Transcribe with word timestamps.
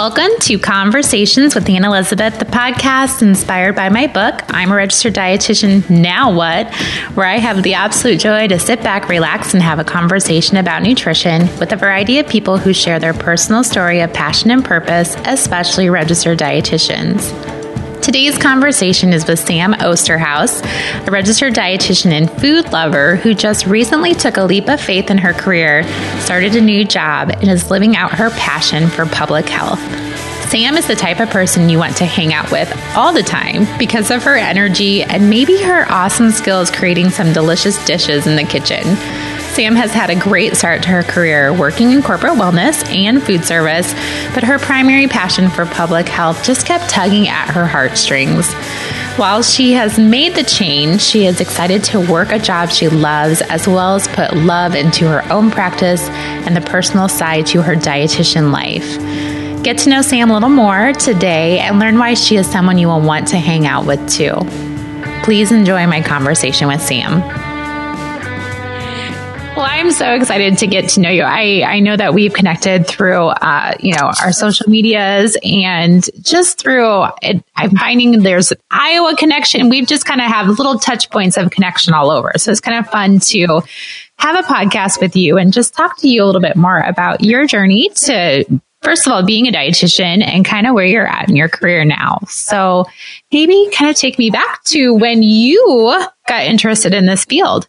welcome 0.00 0.30
to 0.40 0.58
Conversations 0.58 1.54
with 1.54 1.68
Anne 1.68 1.84
Elizabeth, 1.84 2.38
the 2.38 2.46
podcast 2.46 3.20
inspired 3.20 3.76
by 3.76 3.90
my 3.90 4.06
book, 4.06 4.40
I'm 4.48 4.72
a 4.72 4.74
Registered 4.74 5.12
Dietitian, 5.14 5.90
Now 5.90 6.32
What? 6.32 6.74
where 7.12 7.26
I 7.26 7.36
have 7.36 7.62
the 7.62 7.74
absolute 7.74 8.18
joy 8.18 8.48
to 8.48 8.58
sit 8.58 8.82
back, 8.82 9.10
relax, 9.10 9.52
and 9.52 9.62
have 9.62 9.78
a 9.78 9.84
conversation 9.84 10.56
about 10.56 10.82
nutrition 10.82 11.42
with 11.58 11.72
a 11.72 11.76
variety 11.76 12.18
of 12.18 12.26
people 12.26 12.56
who 12.56 12.72
share 12.72 12.98
their 12.98 13.12
personal 13.12 13.62
story 13.62 14.00
of 14.00 14.10
passion 14.14 14.50
and 14.50 14.64
purpose, 14.64 15.16
especially 15.26 15.90
registered 15.90 16.38
dietitians. 16.38 17.59
Today's 18.02 18.38
conversation 18.38 19.12
is 19.12 19.26
with 19.26 19.38
Sam 19.38 19.74
Osterhaus, 19.74 20.64
a 21.06 21.10
registered 21.10 21.52
dietitian 21.52 22.12
and 22.12 22.30
food 22.40 22.72
lover 22.72 23.16
who 23.16 23.34
just 23.34 23.66
recently 23.66 24.14
took 24.14 24.38
a 24.38 24.44
leap 24.44 24.68
of 24.68 24.80
faith 24.80 25.10
in 25.10 25.18
her 25.18 25.34
career, 25.34 25.82
started 26.20 26.56
a 26.56 26.62
new 26.62 26.82
job, 26.84 27.28
and 27.28 27.50
is 27.50 27.70
living 27.70 27.96
out 27.96 28.12
her 28.12 28.30
passion 28.30 28.88
for 28.88 29.04
public 29.04 29.46
health. 29.48 29.80
Sam 30.48 30.78
is 30.78 30.88
the 30.88 30.96
type 30.96 31.20
of 31.20 31.28
person 31.28 31.68
you 31.68 31.78
want 31.78 31.98
to 31.98 32.06
hang 32.06 32.32
out 32.32 32.50
with 32.50 32.74
all 32.96 33.12
the 33.12 33.22
time 33.22 33.66
because 33.78 34.10
of 34.10 34.24
her 34.24 34.34
energy 34.34 35.02
and 35.02 35.28
maybe 35.28 35.62
her 35.62 35.84
awesome 35.92 36.30
skills 36.30 36.70
creating 36.70 37.10
some 37.10 37.34
delicious 37.34 37.84
dishes 37.84 38.26
in 38.26 38.34
the 38.34 38.44
kitchen. 38.44 38.82
Sam 39.50 39.74
has 39.74 39.92
had 39.92 40.10
a 40.10 40.14
great 40.14 40.56
start 40.56 40.84
to 40.84 40.88
her 40.90 41.02
career 41.02 41.52
working 41.52 41.90
in 41.90 42.02
corporate 42.02 42.34
wellness 42.34 42.84
and 42.94 43.20
food 43.22 43.44
service, 43.44 43.92
but 44.32 44.44
her 44.44 44.58
primary 44.58 45.08
passion 45.08 45.50
for 45.50 45.66
public 45.66 46.08
health 46.08 46.44
just 46.44 46.66
kept 46.66 46.88
tugging 46.88 47.28
at 47.28 47.50
her 47.50 47.66
heartstrings. 47.66 48.50
While 49.18 49.42
she 49.42 49.72
has 49.72 49.98
made 49.98 50.34
the 50.34 50.44
change, 50.44 51.02
she 51.02 51.26
is 51.26 51.40
excited 51.40 51.82
to 51.84 52.00
work 52.00 52.30
a 52.30 52.38
job 52.38 52.70
she 52.70 52.88
loves 52.88 53.42
as 53.42 53.66
well 53.66 53.96
as 53.96 54.06
put 54.08 54.34
love 54.34 54.74
into 54.74 55.06
her 55.08 55.30
own 55.32 55.50
practice 55.50 56.08
and 56.08 56.56
the 56.56 56.60
personal 56.60 57.08
side 57.08 57.46
to 57.48 57.60
her 57.60 57.74
dietitian 57.74 58.52
life. 58.52 59.62
Get 59.64 59.78
to 59.78 59.90
know 59.90 60.00
Sam 60.00 60.30
a 60.30 60.34
little 60.34 60.48
more 60.48 60.92
today 60.92 61.58
and 61.58 61.80
learn 61.80 61.98
why 61.98 62.14
she 62.14 62.36
is 62.36 62.50
someone 62.50 62.78
you 62.78 62.86
will 62.86 63.02
want 63.02 63.28
to 63.28 63.36
hang 63.36 63.66
out 63.66 63.84
with 63.84 64.08
too. 64.08 64.34
Please 65.24 65.52
enjoy 65.52 65.86
my 65.86 66.00
conversation 66.02 66.68
with 66.68 66.80
Sam. 66.80 67.20
Well, 69.60 69.68
I'm 69.70 69.90
so 69.90 70.14
excited 70.14 70.56
to 70.60 70.66
get 70.66 70.88
to 70.90 71.00
know 71.00 71.10
you. 71.10 71.22
I, 71.22 71.62
I 71.66 71.80
know 71.80 71.94
that 71.94 72.14
we've 72.14 72.32
connected 72.32 72.86
through, 72.86 73.26
uh, 73.26 73.74
you 73.78 73.92
know, 73.92 74.10
our 74.22 74.32
social 74.32 74.70
medias 74.70 75.36
and 75.44 76.02
just 76.22 76.58
through 76.58 77.04
it, 77.20 77.44
I'm 77.56 77.76
finding 77.76 78.22
there's 78.22 78.54
Iowa 78.70 79.16
connection. 79.18 79.68
We've 79.68 79.86
just 79.86 80.06
kind 80.06 80.22
of 80.22 80.28
have 80.28 80.48
little 80.48 80.78
touch 80.78 81.10
points 81.10 81.36
of 81.36 81.50
connection 81.50 81.92
all 81.92 82.10
over. 82.10 82.32
So 82.38 82.50
it's 82.50 82.62
kind 82.62 82.78
of 82.78 82.90
fun 82.90 83.18
to 83.18 83.60
have 84.16 84.42
a 84.42 84.48
podcast 84.48 84.98
with 84.98 85.14
you 85.14 85.36
and 85.36 85.52
just 85.52 85.74
talk 85.74 85.98
to 85.98 86.08
you 86.08 86.24
a 86.24 86.26
little 86.26 86.40
bit 86.40 86.56
more 86.56 86.78
about 86.78 87.22
your 87.22 87.46
journey 87.46 87.90
to 87.96 88.46
first 88.82 89.06
of 89.06 89.12
all, 89.12 89.22
being 89.26 89.46
a 89.46 89.52
dietitian 89.52 90.24
and 90.24 90.42
kind 90.42 90.66
of 90.66 90.74
where 90.74 90.86
you're 90.86 91.06
at 91.06 91.28
in 91.28 91.36
your 91.36 91.50
career 91.50 91.84
now. 91.84 92.18
So 92.28 92.86
maybe 93.30 93.68
kind 93.74 93.90
of 93.90 93.96
take 93.96 94.18
me 94.18 94.30
back 94.30 94.64
to 94.64 94.94
when 94.94 95.22
you 95.22 96.02
got 96.26 96.44
interested 96.44 96.94
in 96.94 97.04
this 97.04 97.26
field. 97.26 97.68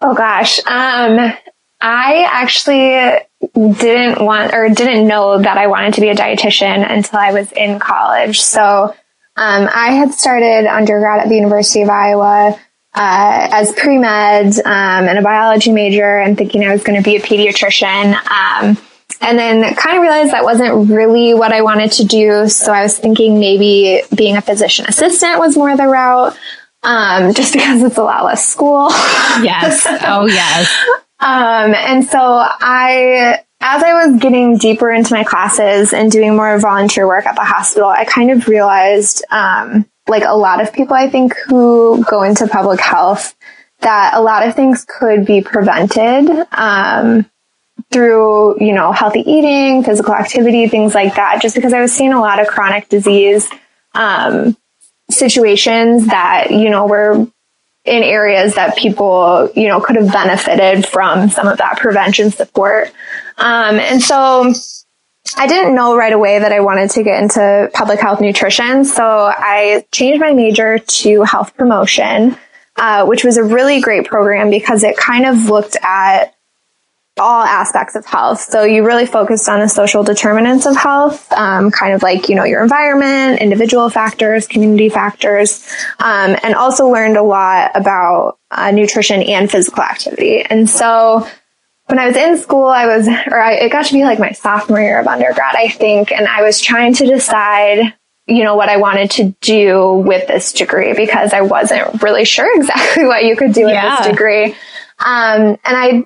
Oh 0.00 0.14
gosh. 0.14 0.58
Um, 0.60 1.32
I 1.80 2.26
actually 2.30 3.26
didn't 3.54 4.24
want 4.24 4.54
or 4.54 4.68
didn't 4.68 5.06
know 5.06 5.40
that 5.40 5.56
I 5.56 5.66
wanted 5.66 5.94
to 5.94 6.00
be 6.00 6.08
a 6.08 6.14
dietitian 6.14 6.90
until 6.90 7.18
I 7.18 7.32
was 7.32 7.50
in 7.52 7.78
college. 7.78 8.40
So, 8.40 8.94
um, 9.36 9.68
I 9.72 9.92
had 9.92 10.12
started 10.12 10.66
undergrad 10.66 11.20
at 11.20 11.28
the 11.28 11.36
University 11.36 11.82
of 11.82 11.88
Iowa, 11.88 12.58
uh, 12.94 13.48
as 13.52 13.72
pre-med, 13.72 14.58
um, 14.58 15.08
and 15.08 15.18
a 15.18 15.22
biology 15.22 15.72
major 15.72 16.18
and 16.18 16.36
thinking 16.36 16.64
I 16.64 16.72
was 16.72 16.82
going 16.82 17.02
to 17.02 17.04
be 17.04 17.16
a 17.16 17.20
pediatrician. 17.20 18.14
Um, 18.30 18.76
and 19.22 19.38
then 19.38 19.74
kind 19.74 19.96
of 19.96 20.02
realized 20.02 20.32
that 20.32 20.44
wasn't 20.44 20.90
really 20.90 21.34
what 21.34 21.52
I 21.52 21.62
wanted 21.62 21.92
to 21.92 22.04
do. 22.04 22.48
So 22.48 22.72
I 22.72 22.82
was 22.82 22.98
thinking 22.98 23.38
maybe 23.38 24.02
being 24.14 24.36
a 24.36 24.42
physician 24.42 24.86
assistant 24.88 25.38
was 25.38 25.56
more 25.56 25.76
the 25.76 25.86
route 25.86 26.36
um, 26.82 27.34
just 27.34 27.52
because 27.52 27.82
it's 27.82 27.98
a 27.98 28.02
lot 28.02 28.24
less 28.24 28.46
school. 28.46 28.88
Yes. 29.42 29.86
Oh, 30.02 30.26
yes. 30.26 30.72
um, 31.20 31.74
and 31.74 32.04
so 32.04 32.18
I, 32.20 33.40
as 33.60 33.82
I 33.82 34.06
was 34.06 34.20
getting 34.20 34.56
deeper 34.56 34.90
into 34.90 35.14
my 35.14 35.24
classes 35.24 35.92
and 35.92 36.10
doing 36.10 36.34
more 36.34 36.58
volunteer 36.58 37.06
work 37.06 37.26
at 37.26 37.34
the 37.34 37.44
hospital, 37.44 37.88
I 37.88 38.04
kind 38.04 38.30
of 38.30 38.48
realized, 38.48 39.24
um, 39.30 39.86
like 40.08 40.24
a 40.24 40.36
lot 40.36 40.60
of 40.60 40.72
people, 40.72 40.94
I 40.94 41.08
think, 41.08 41.34
who 41.46 42.02
go 42.08 42.22
into 42.22 42.46
public 42.48 42.80
health, 42.80 43.36
that 43.80 44.14
a 44.14 44.20
lot 44.20 44.46
of 44.46 44.54
things 44.54 44.84
could 44.84 45.24
be 45.26 45.42
prevented, 45.42 46.46
um, 46.52 47.30
through, 47.92 48.62
you 48.62 48.72
know, 48.72 48.92
healthy 48.92 49.20
eating, 49.20 49.82
physical 49.82 50.14
activity, 50.14 50.68
things 50.68 50.94
like 50.94 51.16
that, 51.16 51.42
just 51.42 51.54
because 51.54 51.72
I 51.72 51.80
was 51.80 51.92
seeing 51.92 52.12
a 52.12 52.20
lot 52.20 52.40
of 52.40 52.46
chronic 52.46 52.88
disease, 52.88 53.48
um, 53.94 54.56
situations 55.10 56.06
that, 56.06 56.50
you 56.50 56.70
know, 56.70 56.86
were 56.86 57.26
in 57.84 58.02
areas 58.02 58.54
that 58.54 58.76
people, 58.76 59.50
you 59.54 59.68
know, 59.68 59.80
could 59.80 59.96
have 59.96 60.12
benefited 60.12 60.86
from 60.86 61.30
some 61.30 61.48
of 61.48 61.58
that 61.58 61.78
prevention 61.78 62.30
support. 62.30 62.88
Um, 63.38 63.78
and 63.78 64.02
so 64.02 64.52
I 65.36 65.46
didn't 65.46 65.74
know 65.74 65.96
right 65.96 66.12
away 66.12 66.38
that 66.38 66.52
I 66.52 66.60
wanted 66.60 66.90
to 66.90 67.02
get 67.02 67.22
into 67.22 67.70
public 67.72 68.00
health 68.00 68.20
nutrition. 68.20 68.84
So 68.84 69.04
I 69.04 69.86
changed 69.92 70.20
my 70.20 70.32
major 70.32 70.78
to 70.78 71.22
health 71.22 71.56
promotion, 71.56 72.36
uh, 72.76 73.06
which 73.06 73.24
was 73.24 73.36
a 73.36 73.44
really 73.44 73.80
great 73.80 74.06
program 74.06 74.50
because 74.50 74.84
it 74.84 74.96
kind 74.96 75.26
of 75.26 75.48
looked 75.48 75.76
at 75.82 76.34
all 77.20 77.42
aspects 77.42 77.94
of 77.94 78.04
health. 78.04 78.40
So 78.40 78.64
you 78.64 78.84
really 78.84 79.06
focused 79.06 79.48
on 79.48 79.60
the 79.60 79.68
social 79.68 80.02
determinants 80.02 80.66
of 80.66 80.76
health, 80.76 81.30
um, 81.32 81.70
kind 81.70 81.94
of 81.94 82.02
like, 82.02 82.28
you 82.28 82.34
know, 82.34 82.44
your 82.44 82.62
environment, 82.62 83.40
individual 83.40 83.90
factors, 83.90 84.46
community 84.46 84.88
factors, 84.88 85.72
um, 85.98 86.36
and 86.42 86.54
also 86.54 86.88
learned 86.88 87.16
a 87.16 87.22
lot 87.22 87.72
about 87.74 88.38
uh, 88.50 88.70
nutrition 88.70 89.22
and 89.22 89.50
physical 89.50 89.82
activity. 89.82 90.42
And 90.42 90.68
so 90.68 91.26
when 91.86 91.98
I 91.98 92.06
was 92.06 92.16
in 92.16 92.38
school, 92.38 92.66
I 92.66 92.86
was, 92.86 93.06
or 93.06 93.40
I, 93.40 93.52
it 93.54 93.70
got 93.70 93.86
to 93.86 93.92
be 93.92 94.04
like 94.04 94.18
my 94.18 94.32
sophomore 94.32 94.80
year 94.80 95.00
of 95.00 95.06
undergrad, 95.06 95.54
I 95.54 95.68
think, 95.68 96.10
and 96.10 96.26
I 96.26 96.42
was 96.42 96.60
trying 96.60 96.94
to 96.94 97.06
decide 97.06 97.94
you 98.26 98.44
know, 98.44 98.54
what 98.54 98.68
I 98.68 98.76
wanted 98.76 99.10
to 99.12 99.34
do 99.40 99.92
with 100.06 100.28
this 100.28 100.52
degree 100.52 100.94
because 100.94 101.32
I 101.32 101.40
wasn't 101.40 102.00
really 102.00 102.24
sure 102.24 102.48
exactly 102.56 103.04
what 103.04 103.24
you 103.24 103.36
could 103.36 103.52
do 103.52 103.64
with 103.64 103.74
yeah. 103.74 103.96
this 103.96 104.06
degree. 104.06 104.54
Um, 105.00 105.58
and 105.64 105.76
I 105.76 106.04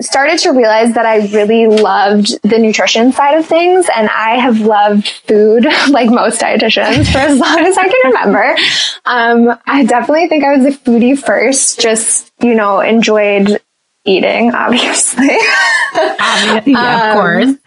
started 0.00 0.38
to 0.40 0.50
realize 0.50 0.94
that 0.94 1.06
I 1.06 1.26
really 1.28 1.66
loved 1.66 2.40
the 2.42 2.58
nutrition 2.58 3.12
side 3.12 3.38
of 3.38 3.46
things 3.46 3.88
and 3.94 4.08
I 4.08 4.38
have 4.38 4.60
loved 4.60 5.08
food 5.26 5.64
like 5.90 6.10
most 6.10 6.40
dietitians 6.40 7.10
for 7.10 7.18
as 7.18 7.38
long 7.38 7.58
as 7.58 7.76
I 7.76 7.88
can 7.88 8.12
remember. 8.12 8.56
Um, 9.04 9.58
I 9.66 9.84
definitely 9.84 10.28
think 10.28 10.44
I 10.44 10.56
was 10.56 10.66
a 10.66 10.78
foodie 10.78 11.18
first, 11.18 11.80
just, 11.80 12.32
you 12.40 12.54
know, 12.54 12.80
enjoyed 12.80 13.60
eating, 14.04 14.54
obviously. 14.54 15.28
obviously, 15.94 16.72
yeah, 16.72 17.10
of 17.10 17.16
um, 17.16 17.20
course. 17.20 17.58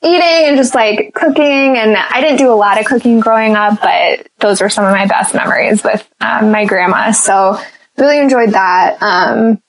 Eating 0.00 0.48
and 0.48 0.56
just 0.56 0.74
like 0.74 1.12
cooking. 1.14 1.76
And 1.76 1.96
I 1.96 2.20
didn't 2.20 2.38
do 2.38 2.52
a 2.52 2.54
lot 2.54 2.78
of 2.78 2.86
cooking 2.86 3.20
growing 3.20 3.56
up, 3.56 3.80
but 3.82 4.28
those 4.38 4.60
were 4.60 4.68
some 4.68 4.84
of 4.84 4.92
my 4.92 5.06
best 5.06 5.34
memories 5.34 5.82
with 5.82 6.08
um, 6.20 6.52
my 6.52 6.64
grandma. 6.66 7.10
So 7.10 7.58
really 7.96 8.18
enjoyed 8.18 8.50
that. 8.50 9.02
Um, 9.02 9.60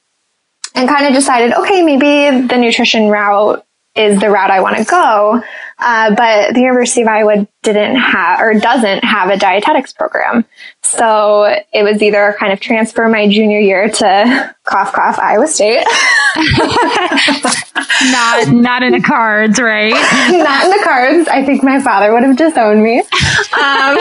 and 0.79 0.87
kind 0.87 1.05
of 1.05 1.13
decided, 1.13 1.53
okay, 1.53 1.83
maybe 1.83 2.47
the 2.47 2.57
nutrition 2.57 3.09
route 3.09 3.65
is 3.95 4.19
the 4.19 4.29
route 4.29 4.49
I 4.49 4.61
want 4.61 4.77
to 4.77 4.85
go. 4.85 5.43
Uh, 5.77 6.15
but 6.15 6.53
the 6.53 6.61
University 6.61 7.01
of 7.01 7.07
Iowa 7.07 7.47
didn't 7.63 7.97
have 7.97 8.39
or 8.39 8.53
doesn't 8.53 9.03
have 9.03 9.29
a 9.29 9.37
dietetics 9.37 9.91
program. 9.91 10.45
So 10.81 11.43
it 11.73 11.83
was 11.83 12.01
either 12.01 12.35
kind 12.39 12.53
of 12.53 12.59
transfer 12.59 13.07
my 13.09 13.27
junior 13.27 13.59
year 13.59 13.89
to 13.89 14.55
cough 14.63 14.93
cough 14.93 15.19
Iowa 15.19 15.47
State. 15.47 15.85
not 18.11 18.47
not 18.51 18.83
in 18.83 18.91
the 18.93 19.01
cards, 19.01 19.59
right? 19.59 19.91
not 20.31 20.65
in 20.65 20.71
the 20.71 20.81
cards. 20.83 21.27
I 21.27 21.43
think 21.45 21.63
my 21.63 21.81
father 21.81 22.13
would 22.13 22.23
have 22.23 22.37
disowned 22.37 22.83
me. 22.83 22.99
Um, 22.99 23.97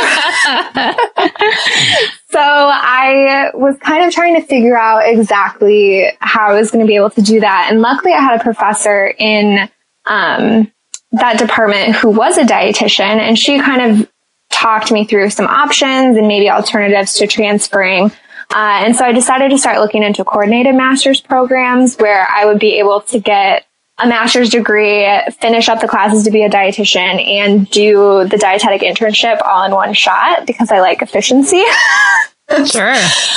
so 2.31 2.41
I 2.41 3.51
was 3.55 3.77
kind 3.81 4.05
of 4.05 4.13
trying 4.13 4.41
to 4.41 4.47
figure 4.47 4.77
out 4.77 5.09
exactly 5.09 6.11
how 6.21 6.49
I 6.49 6.55
was 6.55 6.71
going 6.71 6.85
to 6.85 6.89
be 6.89 6.97
able 6.97 7.11
to 7.11 7.23
do 7.23 7.41
that. 7.41 7.69
And 7.71 7.81
luckily 7.81 8.13
I 8.13 8.21
had 8.21 8.41
a 8.41 8.43
professor 8.43 9.07
in 9.19 9.69
um, 10.07 10.71
that 11.13 11.39
department 11.39 11.97
who 11.97 12.11
was 12.11 12.37
a 12.39 12.45
dietitian 12.45 13.19
and 13.19 13.39
she 13.39 13.59
kind 13.59 14.01
of 14.01 14.11
talked 14.51 14.91
me 14.91 15.05
through 15.05 15.31
some 15.31 15.47
options 15.47 16.17
and 16.17 16.27
maybe 16.29 16.51
alternatives 16.51 17.15
to 17.15 17.27
transferring. 17.27 18.11
Uh, 18.51 18.81
and 18.85 18.97
so 18.97 19.05
I 19.05 19.13
decided 19.13 19.51
to 19.51 19.59
start 19.59 19.79
looking 19.79 20.03
into 20.03 20.25
coordinated 20.25 20.75
master's 20.75 21.21
programs 21.21 21.97
where 21.97 22.27
I 22.27 22.47
would 22.47 22.59
be 22.59 22.79
able 22.79 23.03
to 23.03 23.21
get 23.21 23.67
a 23.99 24.07
master's 24.07 24.51
degree, 24.51 25.07
finish 25.41 25.69
up 25.69 25.81
the 25.81 25.89
classes 25.89 26.25
to 26.25 26.31
be 26.31 26.45
a 26.45 26.49
dietitian 26.49 27.25
and 27.25 27.69
do 27.71 28.27
the 28.29 28.39
dietetic 28.39 28.83
internship 28.83 29.41
all 29.45 29.65
in 29.65 29.73
one 29.73 29.93
shot 29.93 30.47
because 30.47 30.71
I 30.71 30.81
like 30.81 31.03
efficiency. 31.03 31.63
sure. 32.65 32.95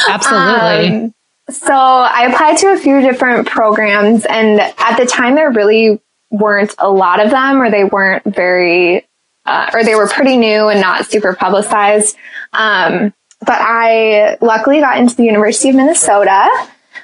Absolutely. 0.07 1.05
Um, 1.05 1.13
so 1.49 1.73
I 1.73 2.27
applied 2.31 2.57
to 2.59 2.67
a 2.67 2.77
few 2.77 3.01
different 3.01 3.47
programs 3.47 4.25
and 4.25 4.61
at 4.61 4.97
the 4.97 5.05
time 5.05 5.35
there 5.35 5.51
really 5.51 5.99
weren't 6.29 6.73
a 6.77 6.89
lot 6.89 7.19
of 7.19 7.31
them 7.31 7.61
or 7.61 7.69
they 7.69 7.83
weren't 7.83 8.23
very 8.23 9.05
uh, 9.45 9.71
or 9.73 9.83
they 9.83 9.95
were 9.95 10.07
pretty 10.07 10.37
new 10.37 10.67
and 10.67 10.79
not 10.79 11.07
super 11.07 11.35
publicized. 11.35 12.15
Um, 12.53 13.13
but 13.45 13.57
I 13.59 14.37
luckily 14.41 14.79
got 14.79 14.97
into 14.97 15.15
the 15.15 15.23
University 15.23 15.69
of 15.69 15.75
Minnesota. 15.75 16.49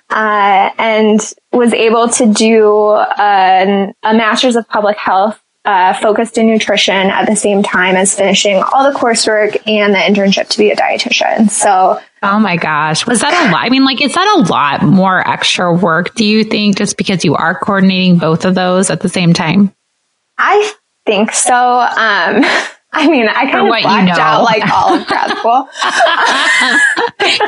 Uh, 0.09 0.69
and 0.77 1.19
was 1.51 1.73
able 1.73 2.07
to 2.07 2.31
do 2.31 2.93
a, 2.93 3.93
a 4.03 4.13
master's 4.13 4.55
of 4.55 4.65
public 4.69 4.95
health 4.97 5.41
uh, 5.67 5.93
focused 5.95 6.37
in 6.37 6.47
nutrition 6.47 6.95
at 6.95 7.25
the 7.25 7.35
same 7.35 7.61
time 7.61 7.97
as 7.97 8.15
finishing 8.15 8.63
all 8.71 8.89
the 8.89 8.97
coursework 8.97 9.61
and 9.67 9.93
the 9.93 9.97
internship 9.97 10.47
to 10.47 10.57
be 10.57 10.71
a 10.71 10.75
dietitian. 10.77 11.49
So, 11.49 11.99
oh 12.23 12.39
my 12.39 12.55
gosh, 12.55 13.05
was 13.05 13.19
that 13.19 13.47
a 13.47 13.51
lot? 13.51 13.65
I 13.65 13.69
mean, 13.69 13.83
like, 13.83 14.01
is 14.01 14.13
that 14.13 14.37
a 14.37 14.49
lot 14.49 14.81
more 14.83 15.27
extra 15.27 15.73
work? 15.73 16.15
Do 16.15 16.25
you 16.25 16.45
think 16.45 16.77
just 16.77 16.95
because 16.95 17.25
you 17.25 17.35
are 17.35 17.59
coordinating 17.59 18.17
both 18.17 18.45
of 18.45 18.55
those 18.55 18.89
at 18.89 19.01
the 19.01 19.09
same 19.09 19.33
time? 19.33 19.73
I 20.37 20.71
think 21.05 21.33
so. 21.33 21.53
Um, 21.53 22.45
I 22.97 23.07
mean, 23.07 23.27
I 23.27 23.51
kind 23.51 23.59
of 23.59 23.67
blacked 23.67 24.09
you 24.09 24.15
know. 24.15 24.19
out 24.19 24.43
like 24.43 24.67
all 24.73 24.93
of 24.95 25.05
grad 25.05 25.37
school. 25.37 25.69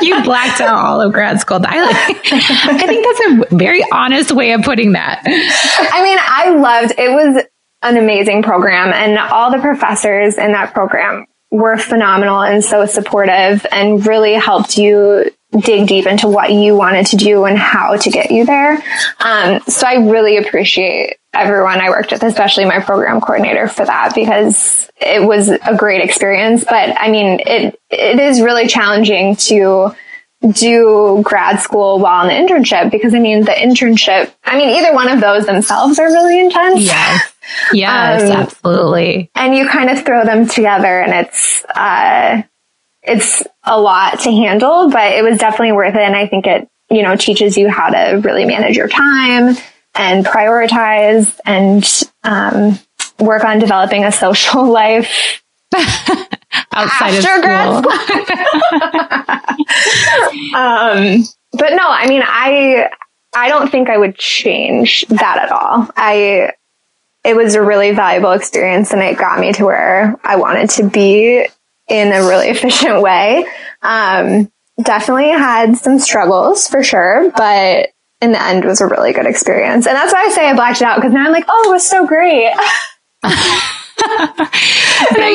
you 0.00 0.22
blacked 0.22 0.60
out 0.60 0.78
all 0.78 1.00
of 1.00 1.12
grad 1.12 1.40
school. 1.40 1.58
I, 1.64 1.84
like, 1.84 2.32
I 2.32 2.86
think 2.86 3.04
that's 3.04 3.52
a 3.52 3.56
very 3.56 3.84
honest 3.92 4.30
way 4.30 4.52
of 4.52 4.62
putting 4.62 4.92
that. 4.92 5.22
I 5.26 6.02
mean, 6.04 6.18
I 6.20 6.50
loved 6.50 6.94
it 6.96 7.10
was 7.10 7.44
an 7.82 7.96
amazing 7.96 8.42
program 8.42 8.92
and 8.92 9.18
all 9.18 9.50
the 9.50 9.58
professors 9.58 10.38
in 10.38 10.52
that 10.52 10.72
program 10.72 11.26
were 11.50 11.76
phenomenal 11.76 12.42
and 12.42 12.64
so 12.64 12.86
supportive 12.86 13.66
and 13.70 14.06
really 14.06 14.34
helped 14.34 14.78
you 14.78 15.30
dig 15.58 15.88
deep 15.88 16.06
into 16.06 16.28
what 16.28 16.52
you 16.52 16.76
wanted 16.76 17.06
to 17.06 17.16
do 17.16 17.44
and 17.44 17.58
how 17.58 17.96
to 17.96 18.10
get 18.10 18.30
you 18.30 18.46
there. 18.46 18.82
Um, 19.18 19.60
so 19.62 19.86
I 19.86 19.94
really 19.94 20.36
appreciate 20.36 21.16
everyone 21.34 21.80
I 21.80 21.90
worked 21.90 22.12
with, 22.12 22.22
especially 22.22 22.64
my 22.64 22.80
program 22.80 23.20
coordinator 23.20 23.68
for 23.68 23.84
that 23.84 24.14
because 24.14 24.90
it 25.00 25.26
was 25.26 25.48
a 25.48 25.76
great 25.76 26.02
experience. 26.02 26.64
But 26.64 26.96
I 26.98 27.10
mean, 27.10 27.40
it, 27.40 27.80
it 27.90 28.20
is 28.20 28.40
really 28.40 28.68
challenging 28.68 29.36
to 29.36 29.94
do 30.52 31.20
grad 31.22 31.60
school 31.60 31.98
while 31.98 32.26
the 32.26 32.32
internship 32.32 32.90
because 32.90 33.14
I 33.14 33.18
mean, 33.18 33.44
the 33.44 33.52
internship, 33.52 34.32
I 34.44 34.56
mean, 34.56 34.70
either 34.78 34.94
one 34.94 35.08
of 35.08 35.20
those 35.20 35.46
themselves 35.46 35.98
are 35.98 36.06
really 36.06 36.40
intense. 36.40 36.80
Yes. 36.80 37.29
Yes, 37.72 38.22
um, 38.22 38.36
absolutely. 38.36 39.30
And 39.34 39.54
you 39.54 39.68
kind 39.68 39.90
of 39.90 40.04
throw 40.04 40.24
them 40.24 40.46
together 40.46 41.00
and 41.00 41.26
it's, 41.26 41.64
uh, 41.64 42.42
it's 43.02 43.42
a 43.64 43.80
lot 43.80 44.20
to 44.20 44.30
handle, 44.30 44.90
but 44.90 45.12
it 45.12 45.24
was 45.24 45.38
definitely 45.38 45.72
worth 45.72 45.94
it. 45.94 46.00
And 46.00 46.14
I 46.14 46.26
think 46.26 46.46
it, 46.46 46.68
you 46.90 47.02
know, 47.02 47.16
teaches 47.16 47.56
you 47.56 47.68
how 47.68 47.88
to 47.88 48.20
really 48.22 48.44
manage 48.44 48.76
your 48.76 48.88
time 48.88 49.56
and 49.94 50.24
prioritize 50.24 51.38
and, 51.44 51.88
um, 52.24 52.78
work 53.18 53.44
on 53.44 53.58
developing 53.58 54.04
a 54.04 54.12
social 54.12 54.64
life 54.70 55.42
outside 56.72 57.14
After 57.14 57.50
of 57.52 57.84
school. 57.84 57.92
um, 60.56 61.24
but 61.52 61.70
no, 61.72 61.86
I 61.86 62.06
mean, 62.08 62.22
I, 62.24 62.90
I 63.34 63.48
don't 63.48 63.70
think 63.70 63.88
I 63.88 63.96
would 63.96 64.16
change 64.16 65.06
that 65.08 65.38
at 65.38 65.52
all. 65.52 65.88
I, 65.96 66.52
it 67.24 67.36
was 67.36 67.54
a 67.54 67.62
really 67.62 67.92
valuable 67.92 68.32
experience 68.32 68.92
and 68.92 69.02
it 69.02 69.18
got 69.18 69.38
me 69.38 69.52
to 69.52 69.64
where 69.64 70.16
I 70.24 70.36
wanted 70.36 70.70
to 70.70 70.88
be 70.88 71.46
in 71.88 72.12
a 72.12 72.26
really 72.26 72.48
efficient 72.50 73.02
way. 73.02 73.46
Um, 73.82 74.50
definitely 74.82 75.28
had 75.28 75.76
some 75.76 75.98
struggles 75.98 76.66
for 76.68 76.82
sure, 76.82 77.30
but 77.36 77.90
in 78.20 78.32
the 78.32 78.42
end 78.42 78.64
was 78.64 78.80
a 78.80 78.86
really 78.86 79.12
good 79.12 79.26
experience. 79.26 79.86
And 79.86 79.96
that's 79.96 80.12
why 80.12 80.24
I 80.24 80.30
say 80.30 80.48
I 80.48 80.54
blacked 80.54 80.80
it 80.80 80.84
out 80.84 80.96
because 80.96 81.12
now 81.12 81.26
I'm 81.26 81.32
like, 81.32 81.44
oh, 81.48 81.68
it 81.68 81.72
was 81.72 81.86
so 81.86 82.06
great. 82.06 82.52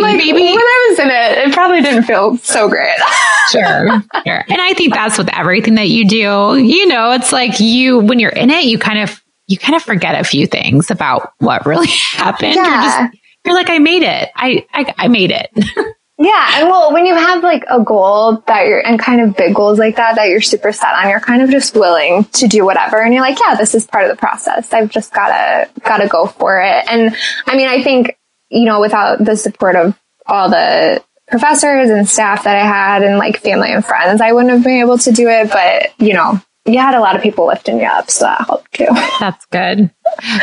like, 0.01 0.17
maybe 0.17 0.33
when 0.33 0.57
I 0.57 0.88
was 0.89 0.99
in 0.99 1.09
it, 1.09 1.47
it 1.47 1.53
probably 1.53 1.81
didn't 1.81 2.03
feel 2.03 2.38
so 2.38 2.67
great. 2.67 2.97
sure, 3.51 4.03
sure. 4.25 4.43
And 4.47 4.61
I 4.61 4.73
think 4.75 4.93
that's 4.93 5.17
with 5.17 5.29
everything 5.33 5.75
that 5.75 5.89
you 5.89 6.07
do. 6.07 6.57
You 6.57 6.88
know, 6.88 7.11
it's 7.11 7.31
like 7.31 7.59
you, 7.59 7.99
when 7.99 8.19
you're 8.19 8.31
in 8.31 8.49
it, 8.49 8.65
you 8.65 8.77
kind 8.77 8.99
of, 8.99 9.21
you 9.47 9.57
kind 9.57 9.75
of 9.75 9.83
forget 9.83 10.19
a 10.19 10.24
few 10.24 10.47
things 10.47 10.92
about 10.92 11.31
what 11.39 11.65
really 11.65 11.88
happened. 12.13 12.56
Yeah. 12.56 12.63
You're, 12.63 13.09
just, 13.09 13.21
you're 13.45 13.56
like, 13.56 13.69
I 13.69 13.80
made 13.80 14.03
it. 14.03 14.30
I, 14.36 14.65
I, 14.74 14.94
I 14.97 15.07
made 15.07 15.31
it. 15.31 15.50
Yeah. 16.18 16.62
And 16.62 16.69
well, 16.69 16.94
when 16.94 17.06
you 17.06 17.13
have 17.13 17.44
like 17.44 17.65
a 17.69 17.81
goal 17.81 18.42
that 18.47 18.68
you're, 18.68 18.80
and 18.80 18.97
kind 18.97 19.19
of 19.19 19.36
big 19.36 19.53
goals 19.53 19.77
like 19.77 19.97
that, 19.97 20.15
that 20.15 20.30
you're 20.30 20.39
super 20.39 20.71
set 20.71 20.94
on, 20.94 21.09
you're 21.09 21.19
kind 21.19 21.42
of 21.42 21.50
just 21.50 21.75
willing 21.75 22.24
to 22.25 22.47
do 22.47 22.63
whatever. 22.63 23.01
And 23.01 23.13
you're 23.13 23.21
like, 23.21 23.38
yeah, 23.39 23.56
this 23.56 23.75
is 23.75 23.86
part 23.86 24.06
of 24.06 24.12
the 24.12 24.15
process. 24.15 24.71
I've 24.71 24.89
just 24.89 25.13
gotta, 25.13 25.69
gotta 25.81 26.07
go 26.07 26.25
for 26.25 26.62
it. 26.62 26.86
And 26.89 27.15
I 27.45 27.57
mean, 27.57 27.68
I 27.68 27.83
think, 27.83 28.18
you 28.50 28.63
know, 28.63 28.80
without 28.80 29.24
the 29.25 29.36
support 29.36 29.75
of 29.75 30.00
all 30.25 30.50
the 30.50 31.03
professors 31.27 31.89
and 31.89 32.07
staff 32.07 32.45
that 32.45 32.56
I 32.56 32.65
had 32.65 33.03
and 33.03 33.18
like 33.18 33.41
family 33.41 33.74
and 33.74 33.83
friends, 33.83 34.21
I 34.21 34.31
wouldn't 34.31 34.53
have 34.53 34.63
been 34.63 34.80
able 34.80 34.98
to 35.00 35.12
do 35.12 35.27
it. 35.27 35.51
But, 35.51 36.00
you 36.00 36.13
know, 36.13 36.41
you 36.65 36.79
had 36.79 36.95
a 36.95 37.00
lot 37.00 37.15
of 37.15 37.21
people 37.21 37.47
lifting 37.47 37.79
you 37.79 37.85
up, 37.85 38.09
so 38.09 38.25
that 38.25 38.45
helped 38.47 38.73
too. 38.73 38.88
That's 39.19 39.45
good. 39.47 39.91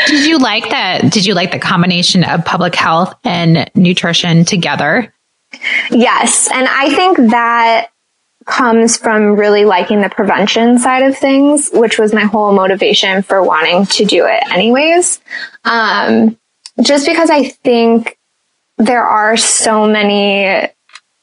Did 0.07 0.27
you 0.27 0.39
like 0.39 0.71
that? 0.71 1.11
Did 1.11 1.27
you 1.27 1.35
like 1.35 1.51
the 1.51 1.59
combination 1.59 2.25
of 2.25 2.45
public 2.45 2.75
health 2.75 3.15
and 3.25 3.71
nutrition 3.75 4.45
together? 4.45 5.13
Yes. 5.91 6.49
And 6.53 6.69
I 6.69 6.95
think 6.95 7.19
that 7.31 7.89
comes 8.47 8.97
from 8.97 9.37
really 9.37 9.65
liking 9.65 10.01
the 10.01 10.09
prevention 10.09 10.79
side 10.79 11.03
of 11.03 11.17
things, 11.17 11.71
which 11.73 11.99
was 11.99 12.13
my 12.13 12.25
whole 12.25 12.53
motivation 12.53 13.23
for 13.23 13.43
wanting 13.43 13.87
to 13.87 14.05
do 14.05 14.27
it 14.27 14.43
anyways. 14.53 15.21
Um, 15.65 16.39
just 16.81 17.07
because 17.07 17.31
I 17.31 17.49
think 17.49 18.19
there 18.79 19.05
are 19.05 19.37
so 19.37 19.87
many 19.87 20.69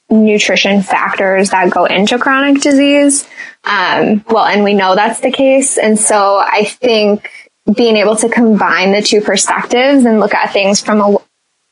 nutrition 0.09 0.81
factors 0.81 1.51
that 1.51 1.69
go 1.71 1.85
into 1.85 2.17
chronic 2.17 2.61
disease. 2.61 3.27
Um, 3.63 4.23
well, 4.29 4.45
and 4.45 4.63
we 4.63 4.73
know 4.73 4.95
that's 4.95 5.19
the 5.19 5.31
case. 5.31 5.77
And 5.77 5.99
so 5.99 6.37
I 6.37 6.63
think 6.65 7.29
being 7.75 7.97
able 7.97 8.15
to 8.17 8.29
combine 8.29 8.91
the 8.91 9.01
two 9.01 9.21
perspectives 9.21 10.05
and 10.05 10.19
look 10.19 10.33
at 10.33 10.53
things 10.53 10.81
from 10.81 11.01
a, 11.01 11.17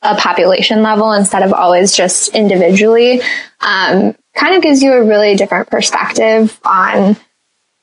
a 0.02 0.16
population 0.16 0.84
level 0.84 1.12
instead 1.14 1.44
of 1.44 1.54
always 1.54 1.96
just 1.96 2.36
individually, 2.36 3.22
um, 3.62 4.16
kind 4.36 4.56
of 4.56 4.62
gives 4.62 4.84
you 4.84 4.94
a 4.94 5.04
really 5.04 5.36
different 5.36 5.70
perspective 5.70 6.60
on 6.64 7.18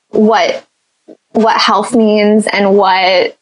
what 0.08 0.66
what 1.32 1.60
health 1.60 1.94
means 1.94 2.46
and 2.46 2.76
what 2.76 3.36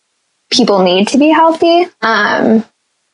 people 0.50 0.82
need 0.82 1.08
to 1.08 1.18
be 1.18 1.28
healthy. 1.28 1.84
Um, 2.00 2.64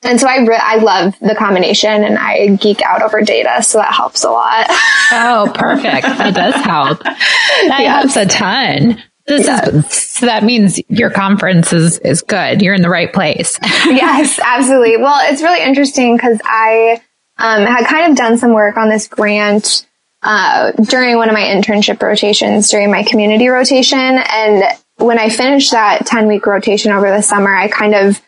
and 0.02 0.20
so 0.20 0.28
I 0.28 0.38
re- 0.38 0.60
I 0.60 0.76
love 0.76 1.18
the 1.20 1.34
combination 1.34 2.04
and 2.04 2.18
I 2.18 2.56
geek 2.56 2.82
out 2.82 3.02
over 3.02 3.20
data, 3.22 3.62
so 3.62 3.78
that 3.78 3.92
helps 3.92 4.24
a 4.24 4.30
lot. 4.30 4.66
oh, 5.12 5.50
perfect. 5.54 6.02
That 6.02 6.34
does 6.34 6.54
help. 6.54 7.02
That 7.58 7.80
yes. 7.80 8.14
helps 8.14 8.16
a 8.16 8.26
ton. 8.26 9.02
This 9.26 9.46
yes. 9.46 9.68
is, 9.68 9.92
so 9.92 10.26
that 10.26 10.44
means 10.44 10.80
your 10.88 11.10
conference 11.10 11.72
is, 11.72 11.98
is 11.98 12.22
good. 12.22 12.62
You're 12.62 12.74
in 12.74 12.82
the 12.82 12.88
right 12.88 13.12
place. 13.12 13.58
yes, 13.62 14.38
absolutely. 14.42 14.96
Well, 14.96 15.18
it's 15.30 15.42
really 15.42 15.62
interesting 15.62 16.16
because 16.16 16.40
I 16.44 17.02
um, 17.36 17.66
had 17.66 17.86
kind 17.86 18.10
of 18.10 18.16
done 18.16 18.38
some 18.38 18.54
work 18.54 18.76
on 18.76 18.88
this 18.88 19.08
grant 19.08 19.86
uh, 20.22 20.72
during 20.72 21.16
one 21.16 21.28
of 21.28 21.34
my 21.34 21.42
internship 21.42 22.00
rotations, 22.02 22.70
during 22.70 22.90
my 22.90 23.02
community 23.02 23.48
rotation. 23.48 23.98
And 23.98 24.64
when 24.96 25.18
I 25.18 25.28
finished 25.28 25.72
that 25.72 26.06
10 26.06 26.26
week 26.26 26.46
rotation 26.46 26.92
over 26.92 27.10
the 27.10 27.22
summer, 27.22 27.54
I 27.54 27.68
kind 27.68 27.94
of, 27.94 28.20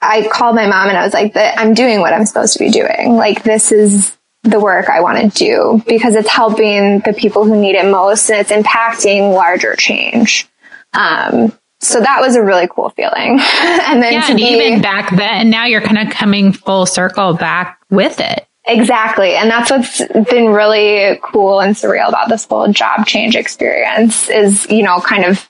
I 0.00 0.28
called 0.28 0.54
my 0.54 0.66
mom 0.66 0.88
and 0.88 0.96
I 0.96 1.04
was 1.04 1.12
like, 1.12 1.32
I'm 1.34 1.74
doing 1.74 2.00
what 2.00 2.12
I'm 2.12 2.26
supposed 2.26 2.52
to 2.54 2.58
be 2.58 2.70
doing. 2.70 3.16
Like, 3.16 3.42
this 3.42 3.72
is 3.72 4.16
the 4.44 4.60
work 4.60 4.88
I 4.88 5.00
want 5.00 5.32
to 5.32 5.38
do 5.38 5.82
because 5.86 6.14
it's 6.14 6.28
helping 6.28 7.00
the 7.00 7.12
people 7.12 7.44
who 7.44 7.60
need 7.60 7.74
it 7.74 7.90
most 7.90 8.30
and 8.30 8.40
it's 8.40 8.52
impacting 8.52 9.34
larger 9.34 9.74
change. 9.74 10.48
Um, 10.92 11.52
so 11.80 12.00
that 12.00 12.20
was 12.20 12.36
a 12.36 12.42
really 12.42 12.68
cool 12.68 12.90
feeling. 12.90 13.40
and 13.60 14.02
then 14.02 14.12
yeah, 14.12 14.26
and 14.28 14.36
be, 14.36 14.44
even 14.44 14.80
back 14.80 15.14
then, 15.16 15.50
now 15.50 15.66
you're 15.66 15.80
kind 15.80 15.98
of 15.98 16.12
coming 16.12 16.52
full 16.52 16.86
circle 16.86 17.34
back 17.34 17.78
with 17.90 18.20
it. 18.20 18.46
Exactly. 18.66 19.34
And 19.34 19.50
that's 19.50 19.70
what's 19.70 20.02
been 20.30 20.52
really 20.52 21.18
cool 21.22 21.60
and 21.60 21.74
surreal 21.74 22.08
about 22.08 22.28
this 22.28 22.44
whole 22.44 22.70
job 22.70 23.06
change 23.06 23.34
experience 23.34 24.28
is, 24.28 24.68
you 24.68 24.82
know, 24.82 25.00
kind 25.00 25.24
of 25.24 25.48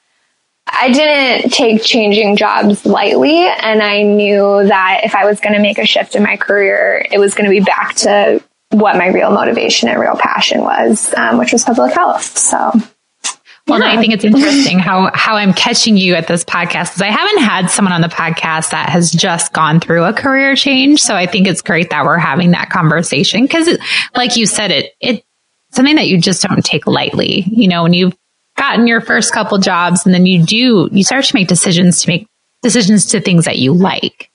I 0.70 0.90
didn't 0.92 1.50
take 1.50 1.82
changing 1.82 2.36
jobs 2.36 2.84
lightly. 2.84 3.46
And 3.46 3.82
I 3.82 4.02
knew 4.02 4.66
that 4.66 5.00
if 5.04 5.14
I 5.14 5.24
was 5.24 5.40
going 5.40 5.54
to 5.54 5.60
make 5.60 5.78
a 5.78 5.86
shift 5.86 6.14
in 6.14 6.22
my 6.22 6.36
career, 6.36 7.06
it 7.10 7.18
was 7.18 7.34
going 7.34 7.44
to 7.44 7.50
be 7.50 7.64
back 7.64 7.94
to 7.96 8.42
what 8.70 8.96
my 8.96 9.08
real 9.08 9.30
motivation 9.30 9.88
and 9.88 9.98
real 9.98 10.16
passion 10.16 10.60
was, 10.60 11.12
um, 11.14 11.38
which 11.38 11.52
was 11.52 11.64
public 11.64 11.94
health. 11.94 12.36
So. 12.36 12.72
Well, 13.66 13.80
yeah. 13.80 13.92
I 13.92 13.96
think 13.98 14.14
it's 14.14 14.24
interesting 14.24 14.78
how, 14.78 15.10
how 15.12 15.36
I'm 15.36 15.52
catching 15.52 15.98
you 15.98 16.14
at 16.14 16.26
this 16.26 16.42
podcast 16.42 16.94
because 16.94 17.02
I 17.02 17.10
haven't 17.10 17.42
had 17.42 17.70
someone 17.70 17.92
on 17.92 18.00
the 18.00 18.08
podcast 18.08 18.70
that 18.70 18.88
has 18.88 19.12
just 19.12 19.52
gone 19.52 19.78
through 19.78 20.04
a 20.04 20.12
career 20.14 20.56
change. 20.56 21.02
So 21.02 21.14
I 21.14 21.26
think 21.26 21.46
it's 21.46 21.60
great 21.60 21.90
that 21.90 22.06
we're 22.06 22.18
having 22.18 22.52
that 22.52 22.70
conversation 22.70 23.42
because 23.42 23.68
like 24.16 24.36
you 24.36 24.46
said, 24.46 24.70
it, 24.70 24.92
it, 25.00 25.24
something 25.72 25.96
that 25.96 26.08
you 26.08 26.18
just 26.18 26.42
don't 26.42 26.64
take 26.64 26.86
lightly. 26.86 27.44
You 27.46 27.68
know, 27.68 27.82
when 27.82 27.92
you've 27.92 28.16
gotten 28.58 28.86
your 28.86 29.00
first 29.00 29.32
couple 29.32 29.58
jobs 29.58 30.04
and 30.04 30.14
then 30.14 30.26
you 30.26 30.44
do, 30.44 30.88
you 30.92 31.04
start 31.04 31.24
to 31.24 31.34
make 31.34 31.48
decisions 31.48 32.02
to 32.02 32.08
make 32.08 32.28
decisions 32.62 33.06
to 33.06 33.20
things 33.20 33.44
that 33.44 33.58
you 33.58 33.72
like. 33.72 34.30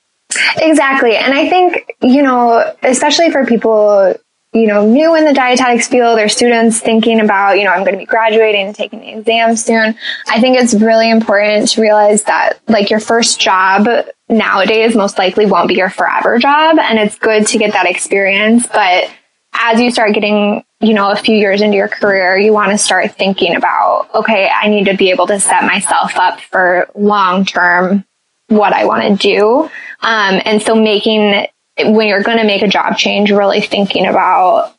Exactly. 0.56 1.16
And 1.16 1.34
I 1.34 1.48
think, 1.48 1.94
you 2.02 2.22
know, 2.22 2.74
especially 2.82 3.30
for 3.30 3.46
people, 3.46 4.14
you 4.52 4.66
know, 4.66 4.86
new 4.86 5.14
in 5.14 5.24
the 5.24 5.32
dietetics 5.32 5.88
field 5.88 6.18
or 6.18 6.28
students 6.28 6.80
thinking 6.80 7.20
about, 7.20 7.58
you 7.58 7.64
know, 7.64 7.70
I'm 7.70 7.84
going 7.84 7.94
to 7.94 7.98
be 7.98 8.06
graduating 8.06 8.66
and 8.66 8.74
taking 8.74 9.00
the 9.00 9.10
exam 9.10 9.56
soon. 9.56 9.96
I 10.28 10.40
think 10.40 10.58
it's 10.58 10.74
really 10.74 11.10
important 11.10 11.68
to 11.70 11.82
realize 11.82 12.22
that 12.24 12.60
like 12.68 12.90
your 12.90 13.00
first 13.00 13.40
job 13.40 13.86
nowadays 14.28 14.96
most 14.96 15.18
likely 15.18 15.46
won't 15.46 15.68
be 15.68 15.74
your 15.74 15.90
forever 15.90 16.38
job. 16.38 16.78
And 16.78 16.98
it's 16.98 17.18
good 17.18 17.46
to 17.48 17.58
get 17.58 17.72
that 17.72 17.86
experience. 17.86 18.66
But 18.66 19.10
as 19.52 19.80
you 19.80 19.90
start 19.90 20.14
getting, 20.14 20.64
you 20.84 20.94
know, 20.94 21.10
a 21.10 21.16
few 21.16 21.36
years 21.36 21.60
into 21.60 21.76
your 21.76 21.88
career, 21.88 22.38
you 22.38 22.52
want 22.52 22.72
to 22.72 22.78
start 22.78 23.12
thinking 23.12 23.56
about, 23.56 24.08
okay, 24.14 24.48
I 24.48 24.68
need 24.68 24.84
to 24.86 24.96
be 24.96 25.10
able 25.10 25.26
to 25.28 25.40
set 25.40 25.64
myself 25.64 26.16
up 26.16 26.40
for 26.40 26.88
long 26.94 27.44
term 27.44 28.04
what 28.48 28.72
I 28.72 28.84
want 28.84 29.20
to 29.20 29.28
do. 29.28 29.62
Um, 30.00 30.42
and 30.44 30.62
so 30.62 30.74
making, 30.74 31.46
when 31.78 32.08
you're 32.08 32.22
going 32.22 32.38
to 32.38 32.44
make 32.44 32.62
a 32.62 32.68
job 32.68 32.96
change, 32.96 33.30
really 33.30 33.60
thinking 33.60 34.06
about 34.06 34.74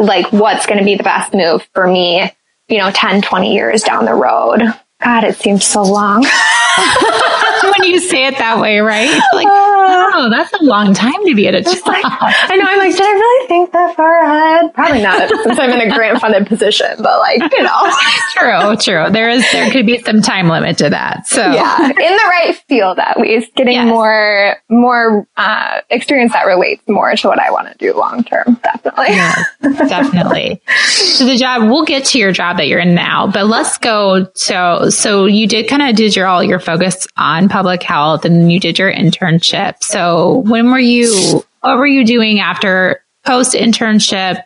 like 0.00 0.32
what's 0.32 0.66
going 0.66 0.78
to 0.78 0.84
be 0.84 0.96
the 0.96 1.02
best 1.02 1.34
move 1.34 1.68
for 1.74 1.86
me, 1.86 2.30
you 2.68 2.78
know, 2.78 2.90
10, 2.90 3.22
20 3.22 3.54
years 3.54 3.82
down 3.82 4.04
the 4.04 4.14
road. 4.14 4.62
God, 5.02 5.24
it 5.24 5.36
seems 5.36 5.64
so 5.64 5.82
long. 5.82 6.24
when 7.76 7.88
you 7.88 8.00
say 8.00 8.26
it 8.26 8.38
that 8.38 8.60
way, 8.60 8.80
right? 8.80 9.08
Like, 9.38 9.46
oh, 9.48 10.28
that's 10.30 10.52
a 10.54 10.64
long 10.64 10.94
time 10.94 11.24
to 11.26 11.34
be 11.34 11.46
at 11.46 11.54
a 11.54 11.62
job. 11.62 11.86
Like, 11.86 12.02
I 12.04 12.56
know. 12.56 12.64
I'm 12.66 12.78
like, 12.78 12.92
did 12.92 13.02
I 13.02 13.12
really 13.12 13.46
think 13.46 13.72
that 13.72 13.94
far 13.94 14.18
ahead? 14.24 14.74
Probably 14.74 15.02
not, 15.02 15.28
since 15.28 15.58
I'm 15.58 15.70
in 15.70 15.80
a 15.80 15.94
grant 15.94 16.20
funded 16.20 16.46
position. 16.46 16.96
But 16.98 17.18
like, 17.20 17.40
you 17.52 17.62
know, 17.62 17.92
true, 18.32 18.76
true. 18.76 19.12
There 19.12 19.28
is 19.28 19.44
there 19.52 19.70
could 19.70 19.86
be 19.86 19.98
some 19.98 20.22
time 20.22 20.48
limit 20.48 20.78
to 20.78 20.90
that. 20.90 21.26
So 21.26 21.40
yeah, 21.40 21.88
in 21.88 21.94
the 21.94 22.24
right 22.28 22.60
field, 22.68 22.98
at 22.98 23.18
least, 23.18 23.54
getting 23.54 23.74
yes. 23.74 23.86
more 23.86 24.56
more 24.68 25.28
uh, 25.36 25.80
experience 25.90 26.32
that 26.32 26.46
relates 26.46 26.82
more 26.88 27.14
to 27.14 27.28
what 27.28 27.38
I 27.38 27.50
want 27.50 27.68
to 27.68 27.78
do 27.78 27.96
long 27.96 28.24
term. 28.24 28.58
Definitely, 28.62 29.06
yes, 29.08 29.46
definitely. 29.60 30.60
So 30.86 31.26
the 31.26 31.36
job, 31.36 31.70
we'll 31.70 31.84
get 31.84 32.04
to 32.06 32.18
your 32.18 32.32
job 32.32 32.56
that 32.56 32.66
you're 32.66 32.80
in 32.80 32.94
now, 32.94 33.30
but 33.30 33.46
let's 33.46 33.78
go. 33.78 34.26
So 34.34 34.90
so 34.90 35.26
you 35.26 35.46
did 35.46 35.68
kind 35.68 35.82
of 35.82 35.94
did 35.94 36.16
your 36.16 36.26
all 36.26 36.42
your 36.42 36.58
focus 36.58 37.06
on 37.16 37.48
public 37.58 37.82
health 37.82 38.24
and 38.24 38.52
you 38.52 38.60
did 38.60 38.78
your 38.78 38.92
internship. 38.92 39.82
So 39.82 40.44
when 40.46 40.70
were 40.70 40.78
you, 40.78 41.42
what 41.60 41.76
were 41.76 41.88
you 41.88 42.04
doing 42.04 42.38
after 42.38 43.04
post 43.26 43.52
internship? 43.52 44.40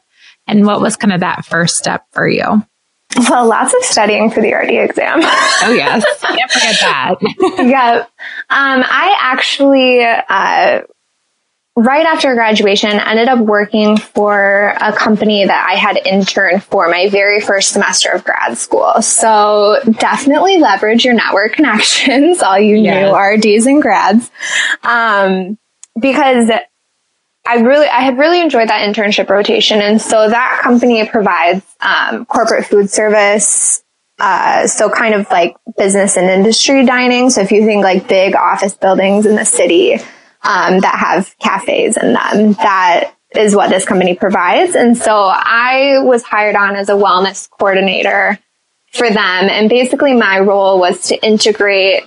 And 0.46 0.64
what 0.64 0.80
was 0.80 0.96
kind 0.96 1.12
of 1.12 1.20
that 1.20 1.44
first 1.44 1.76
step 1.76 2.06
for 2.12 2.26
you? 2.26 2.64
Well, 3.28 3.46
lots 3.46 3.74
of 3.74 3.82
studying 3.84 4.30
for 4.30 4.40
the 4.40 4.54
RD 4.54 4.70
exam. 4.70 5.18
oh 5.22 5.74
yes, 5.76 6.02
can't 6.22 6.50
forget 6.50 6.76
that. 6.80 7.16
yeah, 7.58 8.06
um, 8.48 8.82
I 8.88 9.14
actually 9.20 10.02
uh, 10.02 10.80
right 11.76 12.04
after 12.04 12.34
graduation, 12.34 12.90
ended 12.90 13.28
up 13.28 13.38
working 13.38 13.96
for 13.96 14.74
a 14.80 14.92
company 14.92 15.46
that 15.46 15.66
I 15.68 15.76
had 15.76 15.98
interned 16.06 16.62
for 16.64 16.88
my 16.88 17.08
very 17.08 17.40
first 17.40 17.72
semester 17.72 18.10
of 18.10 18.24
grad 18.24 18.58
school. 18.58 19.00
So 19.00 19.78
definitely 19.98 20.58
leverage 20.58 21.04
your 21.04 21.14
network 21.14 21.52
connections, 21.56 22.42
all 22.42 22.58
you 22.58 22.76
yes. 22.76 23.10
new 23.10 23.16
RDs 23.16 23.66
and 23.66 23.80
grads. 23.80 24.30
Um, 24.82 25.58
because 25.98 26.50
I 27.44 27.56
really, 27.56 27.88
I 27.88 28.00
had 28.00 28.18
really 28.18 28.40
enjoyed 28.40 28.68
that 28.68 28.88
internship 28.88 29.28
rotation. 29.28 29.80
And 29.80 30.00
so 30.00 30.28
that 30.28 30.60
company 30.62 31.06
provides, 31.08 31.64
um, 31.80 32.24
corporate 32.26 32.66
food 32.66 32.88
service, 32.90 33.82
uh, 34.20 34.66
so 34.66 34.88
kind 34.88 35.14
of 35.14 35.28
like 35.30 35.56
business 35.76 36.16
and 36.16 36.28
industry 36.28 36.84
dining. 36.84 37.30
So 37.30 37.40
if 37.40 37.50
you 37.50 37.64
think 37.64 37.82
like 37.82 38.06
big 38.06 38.36
office 38.36 38.74
buildings 38.74 39.26
in 39.26 39.34
the 39.34 39.44
city, 39.44 39.98
um, 40.42 40.80
that 40.80 40.96
have 40.98 41.36
cafes 41.38 41.96
in 41.96 42.12
them. 42.12 42.52
That 42.54 43.14
is 43.34 43.54
what 43.56 43.70
this 43.70 43.84
company 43.84 44.14
provides. 44.14 44.74
And 44.74 44.96
so 44.96 45.12
I 45.14 46.00
was 46.02 46.22
hired 46.22 46.56
on 46.56 46.76
as 46.76 46.88
a 46.88 46.92
wellness 46.92 47.48
coordinator 47.48 48.38
for 48.92 49.08
them. 49.08 49.18
And 49.48 49.68
basically 49.68 50.14
my 50.14 50.40
role 50.40 50.78
was 50.78 51.08
to 51.08 51.24
integrate 51.24 52.04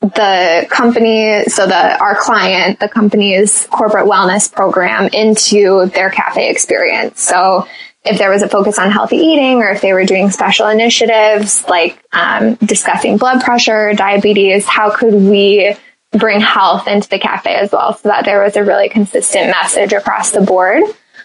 the 0.00 0.66
company, 0.70 1.44
so 1.44 1.66
the, 1.66 1.98
our 1.98 2.14
client, 2.14 2.78
the 2.78 2.88
company's 2.88 3.66
corporate 3.66 4.06
wellness 4.06 4.52
program 4.52 5.08
into 5.12 5.86
their 5.86 6.10
cafe 6.10 6.50
experience. 6.50 7.20
So 7.20 7.66
if 8.04 8.16
there 8.16 8.30
was 8.30 8.42
a 8.42 8.48
focus 8.48 8.78
on 8.78 8.90
healthy 8.90 9.16
eating 9.16 9.56
or 9.56 9.70
if 9.70 9.80
they 9.80 9.92
were 9.92 10.04
doing 10.04 10.30
special 10.30 10.68
initiatives 10.68 11.64
like 11.68 12.00
um, 12.12 12.54
discussing 12.56 13.16
blood 13.16 13.42
pressure, 13.42 13.92
diabetes, 13.94 14.66
how 14.66 14.94
could 14.94 15.14
we 15.14 15.74
bring 16.12 16.40
health 16.40 16.88
into 16.88 17.08
the 17.08 17.18
cafe 17.18 17.54
as 17.54 17.72
well 17.72 17.94
so 17.94 18.08
that 18.08 18.24
there 18.24 18.42
was 18.42 18.56
a 18.56 18.64
really 18.64 18.88
consistent 18.88 19.50
message 19.50 19.92
across 19.92 20.30
the 20.30 20.40
board. 20.40 20.82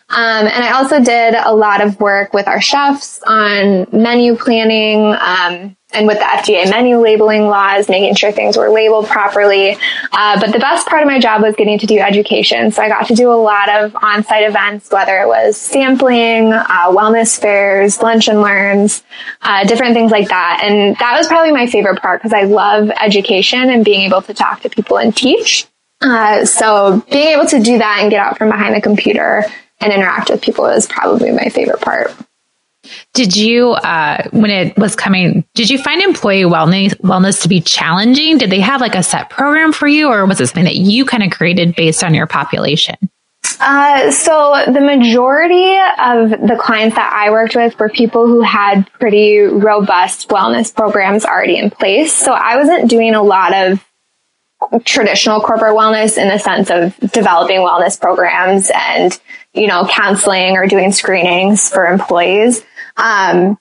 Um, 0.10 0.48
and 0.48 0.64
I 0.64 0.74
also 0.74 1.02
did 1.02 1.34
a 1.34 1.56
lot 1.56 1.82
of 1.82 2.00
work 2.00 2.34
with 2.34 2.48
our 2.48 2.62
chefs 2.62 3.22
on 3.26 3.88
menu 3.92 4.36
planning, 4.36 5.16
um, 5.20 5.78
and 5.94 6.08
with 6.08 6.20
the 6.20 6.26
FDA 6.26 6.70
menu 6.70 6.98
labeling 6.98 7.48
laws, 7.48 7.90
making 7.90 8.16
sure 8.16 8.32
things 8.32 8.58
were 8.58 8.70
labeled 8.70 9.08
properly. 9.08 9.78
Uh, 10.12 10.40
but 10.40 10.52
the 10.52 10.60
best 10.60 10.88
part 10.88 11.02
of 11.02 11.08
my 11.08 11.20
job 11.20 11.42
was 11.42 11.56
getting 11.56 11.80
to 11.80 11.86
do 11.86 12.00
education. 12.00 12.72
So 12.72 12.82
I 12.82 12.90
got 12.90 13.08
to 13.08 13.16
do 13.16 13.32
a 13.32 13.36
lot 13.36 13.70
of 13.70 13.96
on-site 13.96 14.48
events, 14.48 14.92
whether 14.92 15.18
it 15.20 15.28
was 15.28 15.58
sampling, 15.58 16.54
uh, 16.54 16.90
wellness 16.90 17.40
fairs, 17.40 18.02
lunch 18.02 18.28
and 18.28 18.42
learns, 18.42 19.04
uh, 19.42 19.66
different 19.66 19.94
things 19.94 20.12
like 20.12 20.30
that. 20.30 20.62
And 20.64 20.96
that 20.98 21.18
was 21.18 21.28
probably 21.28 21.52
my 21.52 21.68
favorite 21.68 22.02
part 22.02 22.22
because 22.22 22.34
I 22.34 22.44
love 22.44 22.90
education 23.02 23.70
and 23.70 23.86
being 23.86 24.02
able 24.02 24.22
to 24.24 24.34
talk 24.34 24.62
to 24.62 24.70
people 24.70 24.98
and 24.98 25.16
teach. 25.16 25.68
Uh, 26.02 26.46
so 26.46 27.04
being 27.10 27.30
able 27.30 27.46
to 27.46 27.62
do 27.62 27.78
that 27.78 28.00
and 28.02 28.12
get 28.12 28.20
out 28.20 28.38
from 28.38 28.50
behind 28.50 28.76
the 28.76 28.82
computer 28.82 29.46
and 29.80 29.94
interact 29.94 30.30
with 30.30 30.42
people 30.42 30.66
is 30.66 30.86
probably 30.86 31.32
my 31.32 31.50
favorite 31.50 31.82
part. 31.82 32.14
Did 33.14 33.36
you, 33.36 33.72
uh, 33.72 34.28
when 34.32 34.52
it 34.52 34.78
was 34.78 34.96
coming, 34.96 35.46
did 35.54 35.70
you 35.70 35.78
find 35.78 36.02
employee 36.02 36.44
wellness, 36.44 36.94
wellness 37.02 37.42
to 37.44 37.50
be 37.50 37.62
challenging? 37.62 38.38
Did 38.38 38.50
they 38.50 38.60
have 38.60 38.82
like 38.82 38.96
a 38.96 39.04
set 39.04 39.30
program 39.30 39.72
for 39.74 39.88
you 39.88 40.10
or 40.10 40.26
was 40.26 40.42
it 40.42 40.48
something 40.48 40.66
that 40.66 40.76
you 40.76 41.06
kind 41.06 41.24
of 41.24 41.32
created 41.32 41.76
based 41.76 42.04
on 42.04 42.14
your 42.14 42.28
population? 42.28 42.96
Uh, 43.60 44.12
so 44.12 44.64
the 44.68 44.82
majority 44.82 45.78
of 46.00 46.32
the 46.32 46.58
clients 46.60 46.96
that 46.96 47.14
I 47.14 47.32
worked 47.32 47.56
with 47.56 47.78
were 47.80 47.90
people 47.90 48.28
who 48.28 48.42
had 48.42 48.92
pretty 48.94 49.40
robust 49.40 50.30
wellness 50.30 50.74
programs 50.74 51.24
already 51.24 51.58
in 51.58 51.70
place. 51.70 52.14
So 52.14 52.34
I 52.34 52.58
wasn't 52.58 52.90
doing 52.90 53.16
a 53.16 53.24
lot 53.24 53.54
of 53.54 53.86
traditional 54.86 55.42
corporate 55.42 55.76
wellness 55.76 56.18
in 56.18 56.30
the 56.30 56.40
sense 56.40 56.70
of 56.70 56.98
developing 57.12 57.60
wellness 57.60 58.00
programs 58.00 58.72
and, 58.74 59.20
you 59.54 59.68
know, 59.68 59.86
counseling 59.86 60.58
or 60.58 60.68
doing 60.68 60.92
screenings 60.92 61.70
for 61.70 61.86
employees. 61.88 62.66
Um, 62.98 63.58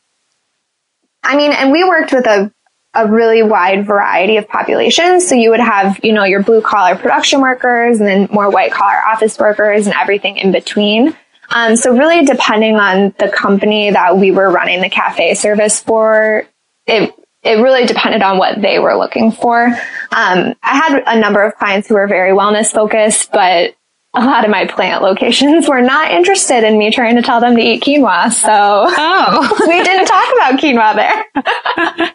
I 1.23 1.37
mean, 1.37 1.53
and 1.53 1.71
we 1.73 1.85
worked 1.85 2.13
with 2.13 2.27
a, 2.27 2.53
a 2.95 3.11
really 3.11 3.43
wide 3.43 3.87
variety 3.87 4.37
of 4.37 4.49
populations. 4.49 5.27
So 5.29 5.35
you 5.35 5.51
would 5.51 5.61
have, 5.61 6.01
you 6.03 6.13
know, 6.13 6.25
your 6.25 6.43
blue 6.43 6.61
collar 6.61 6.97
production 6.97 7.41
workers 7.41 8.01
and 8.01 8.09
then 8.09 8.29
more 8.31 8.51
white 8.51 8.73
collar 8.73 8.99
office 9.07 9.39
workers 9.39 9.87
and 9.87 9.95
everything 9.95 10.37
in 10.37 10.53
between. 10.53 11.17
Um, 11.51 11.77
so 11.77 11.97
really 11.97 12.25
depending 12.25 12.77
on 12.77 13.15
the 13.19 13.29
company 13.29 13.91
that 13.91 14.17
we 14.17 14.31
were 14.31 14.51
running 14.51 14.81
the 14.81 14.89
cafe 14.89 15.35
service 15.35 15.81
for, 15.81 16.47
it, 16.87 17.15
it 17.43 17.55
really 17.55 17.87
depended 17.87 18.23
on 18.23 18.39
what 18.39 18.61
they 18.61 18.79
were 18.79 18.97
looking 18.97 19.33
for. 19.33 19.67
Um, 19.67 20.55
I 20.63 20.77
had 20.77 21.03
a 21.07 21.21
number 21.21 21.43
of 21.45 21.57
clients 21.57 21.89
who 21.89 21.95
were 21.95 22.07
very 22.07 22.33
wellness 22.33 22.73
focused, 22.73 23.33
but 23.33 23.75
a 24.15 24.25
lot 24.25 24.45
of 24.45 24.51
my 24.51 24.67
plant 24.67 25.03
locations 25.03 25.69
were 25.69 25.81
not 25.81 26.11
interested 26.11 26.65
in 26.65 26.77
me 26.77 26.91
trying 26.91 27.17
to 27.17 27.23
tell 27.23 27.41
them 27.41 27.57
to 27.57 27.63
eat 27.63 27.83
quinoa. 27.83 28.31
So 28.31 28.51
oh. 28.53 29.65
we 29.69 29.83
didn't 29.83 30.07
talk 30.07 30.35
about 30.35 30.61
quinoa 30.61 30.95
there. 30.97 32.11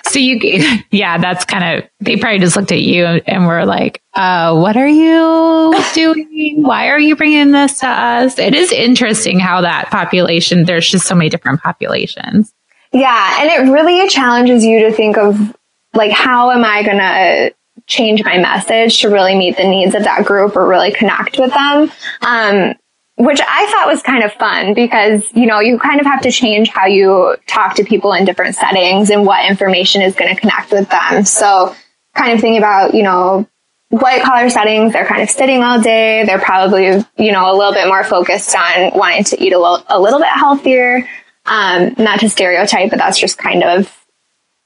so 0.04 0.18
you, 0.18 0.80
yeah, 0.90 1.18
that's 1.18 1.44
kind 1.44 1.78
of, 1.78 1.90
they 2.00 2.16
probably 2.16 2.38
just 2.38 2.56
looked 2.56 2.72
at 2.72 2.80
you 2.80 3.04
and 3.04 3.46
were 3.46 3.66
like, 3.66 4.02
uh, 4.14 4.58
what 4.58 4.78
are 4.78 4.88
you 4.88 5.74
doing? 5.92 6.62
Why 6.62 6.88
are 6.88 6.98
you 6.98 7.16
bringing 7.16 7.50
this 7.50 7.80
to 7.80 7.86
us? 7.86 8.38
It 8.38 8.54
is 8.54 8.72
interesting 8.72 9.38
how 9.38 9.60
that 9.60 9.90
population, 9.90 10.64
there's 10.64 10.88
just 10.88 11.06
so 11.06 11.14
many 11.14 11.28
different 11.28 11.60
populations. 11.60 12.54
Yeah. 12.92 13.40
And 13.40 13.50
it 13.50 13.70
really 13.70 14.08
challenges 14.08 14.64
you 14.64 14.86
to 14.86 14.92
think 14.92 15.18
of 15.18 15.54
like, 15.92 16.12
how 16.12 16.50
am 16.50 16.64
I 16.64 16.82
going 16.82 16.98
to 16.98 17.54
change 17.86 18.24
my 18.24 18.38
message 18.38 19.00
to 19.00 19.08
really 19.08 19.36
meet 19.36 19.56
the 19.56 19.64
needs 19.64 19.94
of 19.94 20.04
that 20.04 20.24
group 20.24 20.56
or 20.56 20.66
really 20.66 20.92
connect 20.92 21.38
with 21.38 21.52
them. 21.52 21.90
Um, 22.20 22.74
which 23.16 23.40
I 23.46 23.66
thought 23.70 23.86
was 23.86 24.02
kind 24.02 24.24
of 24.24 24.32
fun 24.32 24.74
because, 24.74 25.30
you 25.34 25.46
know, 25.46 25.60
you 25.60 25.78
kind 25.78 26.00
of 26.00 26.06
have 26.06 26.22
to 26.22 26.30
change 26.30 26.70
how 26.70 26.86
you 26.86 27.36
talk 27.46 27.76
to 27.76 27.84
people 27.84 28.12
in 28.14 28.24
different 28.24 28.56
settings 28.56 29.10
and 29.10 29.26
what 29.26 29.48
information 29.48 30.02
is 30.02 30.14
going 30.14 30.34
to 30.34 30.40
connect 30.40 30.72
with 30.72 30.88
them. 30.88 31.24
So 31.24 31.74
kind 32.16 32.32
of 32.32 32.40
thinking 32.40 32.58
about, 32.58 32.94
you 32.94 33.02
know, 33.02 33.46
white 33.90 34.22
collar 34.22 34.48
settings, 34.48 34.94
they're 34.94 35.06
kind 35.06 35.22
of 35.22 35.28
sitting 35.28 35.62
all 35.62 35.80
day. 35.80 36.24
They're 36.24 36.40
probably, 36.40 37.04
you 37.18 37.32
know, 37.32 37.52
a 37.52 37.54
little 37.54 37.74
bit 37.74 37.86
more 37.86 38.02
focused 38.02 38.56
on 38.56 38.92
wanting 38.94 39.24
to 39.24 39.42
eat 39.42 39.52
a 39.52 39.58
little, 39.58 39.84
a 39.88 40.00
little 40.00 40.18
bit 40.18 40.28
healthier. 40.28 41.06
Um, 41.44 41.94
not 41.98 42.20
to 42.20 42.30
stereotype, 42.30 42.90
but 42.90 42.98
that's 42.98 43.18
just 43.18 43.36
kind 43.36 43.62
of 43.62 43.92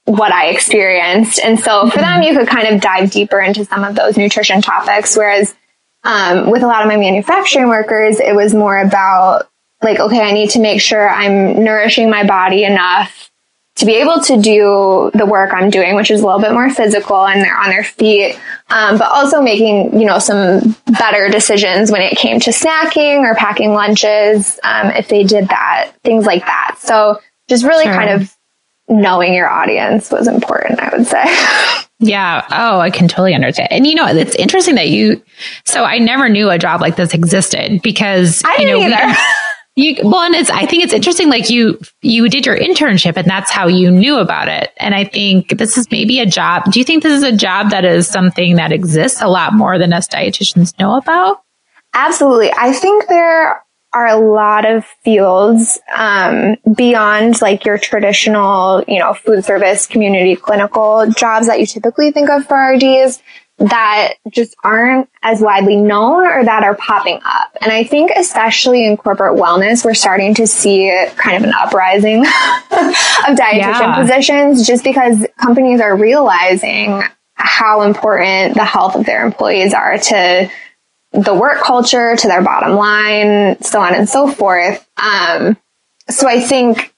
what 0.07 0.31
I 0.31 0.47
experienced. 0.47 1.39
And 1.43 1.59
so 1.59 1.89
for 1.89 1.97
them, 1.97 2.21
you 2.23 2.33
could 2.33 2.47
kind 2.47 2.73
of 2.73 2.81
dive 2.81 3.11
deeper 3.11 3.41
into 3.41 3.65
some 3.65 3.83
of 3.83 3.93
those 3.93 4.15
nutrition 4.15 4.61
topics. 4.61 5.17
Whereas, 5.17 5.53
um, 6.03 6.49
with 6.49 6.63
a 6.63 6.67
lot 6.67 6.81
of 6.81 6.87
my 6.87 6.95
manufacturing 6.95 7.67
workers, 7.67 8.21
it 8.21 8.33
was 8.33 8.53
more 8.53 8.77
about 8.77 9.49
like, 9.83 9.99
okay, 9.99 10.21
I 10.21 10.31
need 10.31 10.51
to 10.51 10.59
make 10.59 10.81
sure 10.81 11.09
I'm 11.09 11.61
nourishing 11.61 12.09
my 12.09 12.25
body 12.25 12.63
enough 12.63 13.29
to 13.75 13.85
be 13.85 13.95
able 13.95 14.21
to 14.21 14.41
do 14.41 15.11
the 15.13 15.25
work 15.25 15.53
I'm 15.53 15.69
doing, 15.69 15.95
which 15.95 16.09
is 16.09 16.21
a 16.21 16.25
little 16.25 16.39
bit 16.41 16.53
more 16.53 16.69
physical 16.69 17.27
and 17.27 17.41
they're 17.41 17.57
on 17.57 17.69
their 17.69 17.83
feet, 17.83 18.39
um, 18.69 18.97
but 18.97 19.11
also 19.11 19.41
making, 19.41 19.99
you 19.99 20.05
know, 20.05 20.19
some 20.19 20.75
better 20.97 21.29
decisions 21.29 21.91
when 21.91 22.01
it 22.01 22.17
came 22.17 22.39
to 22.39 22.51
snacking 22.51 23.19
or 23.19 23.35
packing 23.35 23.73
lunches, 23.73 24.57
um, 24.63 24.87
if 24.91 25.09
they 25.09 25.23
did 25.23 25.49
that, 25.49 25.91
things 26.03 26.25
like 26.25 26.45
that. 26.45 26.77
So 26.79 27.19
just 27.49 27.65
really 27.65 27.83
sure. 27.83 27.93
kind 27.93 28.09
of 28.09 28.36
knowing 28.89 29.33
your 29.33 29.49
audience 29.49 30.11
was 30.11 30.27
important, 30.27 30.79
I 30.79 30.95
would 30.95 31.07
say. 31.07 31.23
Yeah. 31.99 32.45
Oh, 32.51 32.79
I 32.79 32.91
can 32.91 33.07
totally 33.07 33.33
understand. 33.33 33.69
And 33.71 33.87
you 33.87 33.95
know, 33.95 34.05
it's 34.05 34.35
interesting 34.35 34.75
that 34.75 34.89
you, 34.89 35.19
so 35.65 35.83
I 35.83 35.97
never 35.97 36.29
knew 36.29 36.49
a 36.49 36.59
job 36.59 36.79
like 36.79 36.95
this 36.95 37.13
existed 37.13 37.81
because, 37.81 38.43
I 38.45 38.57
you 38.59 38.67
know, 38.67 38.81
either. 38.81 39.17
You, 39.79 39.95
well, 40.03 40.21
and 40.21 40.33
it's, 40.33 40.49
I 40.49 40.65
think 40.65 40.83
it's 40.83 40.91
interesting, 40.91 41.29
like 41.29 41.51
you, 41.51 41.79
you 42.01 42.29
did 42.29 42.47
your 42.47 42.57
internship 42.57 43.15
and 43.15 43.27
that's 43.27 43.51
how 43.51 43.67
you 43.67 43.91
knew 43.91 44.17
about 44.17 44.47
it. 44.47 44.71
And 44.77 44.95
I 44.95 45.03
think 45.03 45.55
this 45.59 45.77
is 45.77 45.91
maybe 45.91 46.19
a 46.19 46.25
job. 46.25 46.71
Do 46.71 46.79
you 46.79 46.83
think 46.83 47.03
this 47.03 47.13
is 47.13 47.21
a 47.21 47.31
job 47.31 47.69
that 47.69 47.85
is 47.85 48.07
something 48.07 48.55
that 48.55 48.71
exists 48.71 49.21
a 49.21 49.27
lot 49.27 49.53
more 49.53 49.77
than 49.77 49.93
us 49.93 50.07
dietitians 50.07 50.73
know 50.79 50.97
about? 50.97 51.43
Absolutely. 51.93 52.51
I 52.57 52.73
think 52.73 53.07
there 53.07 53.63
are 53.97 54.07
a 54.07 54.17
lot 54.17 54.65
of 54.65 54.85
fields, 55.03 55.79
um, 55.95 56.55
beyond 56.75 57.41
like 57.41 57.65
your 57.65 57.79
traditional, 57.79 58.83
you 58.87 58.99
know, 58.99 59.15
food 59.15 59.43
service, 59.43 59.87
community, 59.87 60.35
clinical 60.35 61.09
jobs 61.09 61.47
that 61.47 61.59
you 61.59 61.65
typically 61.65 62.11
think 62.11 62.29
of 62.29 62.45
for 62.45 62.55
RDs 62.55 63.21
that 63.59 64.13
just 64.29 64.55
aren't 64.63 65.09
as 65.23 65.41
widely 65.41 65.77
known 65.77 66.27
or 66.27 66.43
that 66.45 66.63
are 66.63 66.75
popping 66.75 67.19
up. 67.25 67.57
And 67.59 67.71
I 67.71 67.83
think 67.83 68.11
especially 68.15 68.85
in 68.85 68.97
corporate 68.97 69.35
wellness, 69.35 69.83
we're 69.83 69.95
starting 69.95 70.35
to 70.35 70.45
see 70.45 70.93
kind 71.15 71.37
of 71.37 71.43
an 71.43 71.55
uprising 71.59 72.19
of 72.21 72.27
dietitian 73.35 73.61
yeah. 73.61 73.99
positions 73.99 74.67
just 74.67 74.83
because 74.83 75.25
companies 75.41 75.81
are 75.81 75.97
realizing 75.97 77.01
how 77.33 77.81
important 77.81 78.53
the 78.53 78.65
health 78.65 78.95
of 78.95 79.07
their 79.07 79.25
employees 79.25 79.73
are 79.73 79.97
to 79.97 80.51
the 81.11 81.33
work 81.33 81.61
culture, 81.61 82.15
to 82.15 82.27
their 82.27 82.41
bottom 82.41 82.75
line, 82.75 83.61
so 83.61 83.79
on 83.79 83.95
and 83.95 84.07
so 84.07 84.27
forth. 84.27 84.87
Um, 84.97 85.57
so 86.09 86.27
I 86.27 86.41
think 86.41 86.93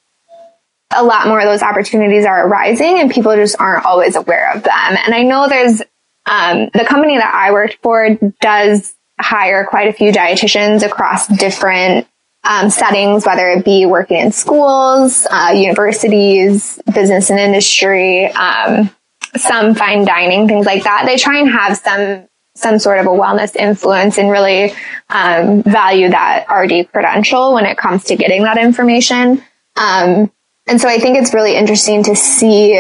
a 0.95 1.03
lot 1.03 1.27
more 1.27 1.39
of 1.39 1.45
those 1.45 1.61
opportunities 1.61 2.25
are 2.25 2.47
arising 2.47 2.99
and 2.99 3.11
people 3.11 3.35
just 3.35 3.59
aren't 3.59 3.85
always 3.85 4.15
aware 4.15 4.55
of 4.55 4.63
them. 4.63 4.97
And 5.05 5.13
I 5.13 5.23
know 5.23 5.47
there's 5.47 5.81
um, 6.25 6.69
the 6.73 6.85
company 6.87 7.17
that 7.17 7.33
I 7.33 7.51
worked 7.51 7.77
for 7.81 8.17
does 8.41 8.93
hire 9.19 9.65
quite 9.65 9.89
a 9.89 9.93
few 9.93 10.11
dietitians 10.11 10.83
across 10.85 11.27
different 11.27 12.07
um, 12.43 12.69
settings, 12.69 13.25
whether 13.25 13.49
it 13.49 13.65
be 13.65 13.85
working 13.85 14.17
in 14.17 14.31
schools, 14.31 15.27
uh, 15.29 15.51
universities, 15.53 16.79
business 16.93 17.29
and 17.29 17.39
industry, 17.39 18.27
um, 18.27 18.89
some 19.35 19.75
fine 19.75 20.05
dining, 20.05 20.47
things 20.47 20.65
like 20.65 20.83
that. 20.83 21.03
They 21.05 21.17
try 21.17 21.39
and 21.39 21.49
have 21.49 21.77
some 21.77 22.28
some 22.59 22.79
sort 22.79 22.99
of 22.99 23.05
a 23.05 23.09
wellness 23.09 23.55
influence 23.55 24.17
and 24.17 24.29
really 24.29 24.73
um, 25.09 25.63
value 25.63 26.09
that 26.09 26.45
RD 26.49 26.91
credential 26.91 27.53
when 27.53 27.65
it 27.65 27.77
comes 27.77 28.03
to 28.05 28.15
getting 28.15 28.43
that 28.43 28.57
information. 28.57 29.41
Um, 29.75 30.31
and 30.67 30.79
so 30.79 30.87
I 30.87 30.99
think 30.99 31.17
it's 31.17 31.33
really 31.33 31.55
interesting 31.55 32.03
to 32.03 32.15
see 32.15 32.77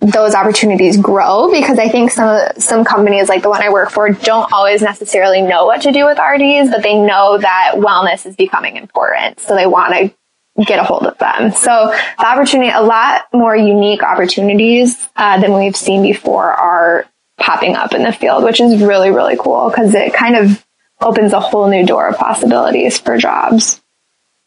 those 0.00 0.34
opportunities 0.34 0.96
grow 0.96 1.50
because 1.50 1.78
I 1.78 1.88
think 1.88 2.10
some 2.10 2.40
some 2.58 2.84
companies 2.84 3.28
like 3.28 3.42
the 3.42 3.50
one 3.50 3.62
I 3.62 3.70
work 3.70 3.90
for 3.90 4.08
don't 4.10 4.50
always 4.52 4.80
necessarily 4.80 5.42
know 5.42 5.66
what 5.66 5.82
to 5.82 5.92
do 5.92 6.06
with 6.06 6.18
RDs, 6.18 6.70
but 6.70 6.82
they 6.82 6.94
know 6.94 7.38
that 7.38 7.72
wellness 7.76 8.24
is 8.24 8.34
becoming 8.34 8.76
important, 8.76 9.40
so 9.40 9.54
they 9.54 9.66
want 9.66 9.94
to 9.94 10.64
get 10.64 10.78
a 10.78 10.84
hold 10.84 11.06
of 11.06 11.16
them. 11.18 11.52
So 11.52 11.94
the 12.18 12.26
opportunity, 12.26 12.70
a 12.70 12.82
lot 12.82 13.26
more 13.32 13.54
unique 13.54 14.02
opportunities 14.02 15.08
uh, 15.16 15.40
than 15.40 15.54
we've 15.54 15.76
seen 15.76 16.02
before 16.02 16.50
are 16.50 17.06
popping 17.40 17.74
up 17.74 17.94
in 17.94 18.02
the 18.02 18.12
field, 18.12 18.44
which 18.44 18.60
is 18.60 18.82
really 18.82 19.10
really 19.10 19.36
cool 19.36 19.68
because 19.70 19.94
it 19.94 20.14
kind 20.14 20.36
of 20.36 20.64
opens 21.00 21.32
a 21.32 21.40
whole 21.40 21.68
new 21.68 21.84
door 21.84 22.08
of 22.08 22.16
possibilities 22.16 22.98
for 22.98 23.16
jobs. 23.16 23.80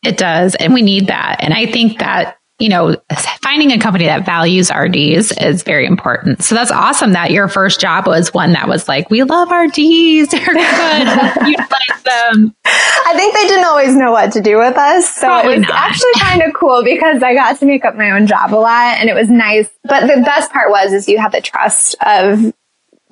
It 0.06 0.18
does, 0.18 0.56
and 0.56 0.74
we 0.74 0.82
need 0.82 1.08
that. 1.08 1.38
And 1.40 1.54
I 1.54 1.66
think 1.66 2.00
that 2.00 2.38
you 2.60 2.70
know, 2.70 2.96
finding 3.42 3.72
a 3.72 3.80
company 3.80 4.06
that 4.06 4.26
values 4.26 4.72
RDs 4.74 5.32
is 5.34 5.64
very 5.64 5.86
important. 5.86 6.44
So 6.44 6.56
that's 6.56 6.72
awesome 6.72 7.14
that 7.14 7.32
your 7.32 7.48
first 7.48 7.82
job 7.82 8.06
was 8.06 8.34
one 8.34 8.54
that 8.54 8.68
was 8.68 8.88
like, 8.88 9.10
we 9.10 9.24
love 9.24 9.50
RDs. 9.50 9.76
They're 10.32 10.46
good. 10.46 11.08
Utilize 11.48 12.04
them. 12.06 12.34
Um, 12.34 12.56
I 12.66 13.14
think 13.16 13.34
they 13.34 13.48
didn't 13.48 13.66
always 13.66 13.96
know 13.96 14.12
what 14.12 14.32
to 14.34 14.42
do 14.42 14.58
with 14.60 14.78
us. 14.78 15.14
So 15.16 15.28
Probably 15.28 15.56
it 15.56 15.58
was 15.60 15.68
not. 15.68 15.76
actually 15.76 16.14
kind 16.20 16.42
of 16.44 16.54
cool 16.54 16.84
because 16.84 17.24
I 17.24 17.34
got 17.34 17.60
to 17.60 17.66
make 17.66 17.86
up 17.86 17.96
my 17.96 18.12
own 18.12 18.28
job 18.28 18.54
a 18.54 18.56
lot 18.56 18.98
and 19.00 19.10
it 19.10 19.14
was 19.14 19.30
nice. 19.30 19.68
But 19.84 20.02
the 20.02 20.22
best 20.22 20.52
part 20.52 20.70
was 20.70 20.94
is 20.94 21.10
you 21.10 21.18
had 21.18 21.32
the 21.32 21.42
trust 21.42 21.96
of 22.06 22.54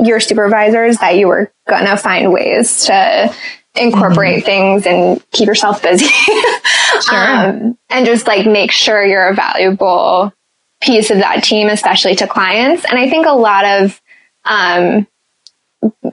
your 0.01 0.19
supervisors 0.19 0.97
that 0.97 1.15
you 1.15 1.27
were 1.27 1.51
going 1.67 1.85
to 1.85 1.95
find 1.95 2.33
ways 2.33 2.85
to 2.85 3.33
incorporate 3.75 4.39
mm-hmm. 4.39 4.45
things 4.45 4.85
and 4.85 5.23
keep 5.31 5.47
yourself 5.47 5.81
busy. 5.81 6.05
sure. 7.01 7.17
Um, 7.17 7.77
and 7.89 8.05
just 8.05 8.27
like 8.27 8.45
make 8.45 8.71
sure 8.71 9.05
you're 9.05 9.29
a 9.29 9.35
valuable 9.35 10.33
piece 10.81 11.11
of 11.11 11.19
that 11.19 11.43
team, 11.43 11.67
especially 11.67 12.15
to 12.15 12.27
clients. 12.27 12.83
And 12.85 12.97
I 12.97 13.09
think 13.09 13.27
a 13.27 13.35
lot 13.35 13.65
of, 13.65 14.01
um, 14.43 15.07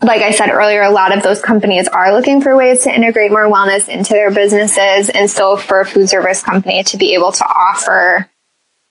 like 0.03 0.22
I 0.22 0.31
said 0.31 0.51
earlier, 0.51 0.83
a 0.83 0.90
lot 0.90 1.16
of 1.16 1.22
those 1.22 1.40
companies 1.40 1.88
are 1.88 2.12
looking 2.12 2.40
for 2.40 2.57
ways 2.57 2.85
to 2.85 2.94
integrate 2.94 3.31
more 3.31 3.51
wellness 3.51 3.88
into 3.88 4.12
their 4.12 4.31
businesses. 4.31 5.09
And 5.09 5.31
so 5.31 5.57
for 5.57 5.81
a 5.81 5.87
food 5.87 6.09
service 6.09 6.42
company 6.42 6.85
to 6.85 6.96
be 6.96 7.14
able 7.14 7.33
to 7.33 7.44
offer, 7.44 8.31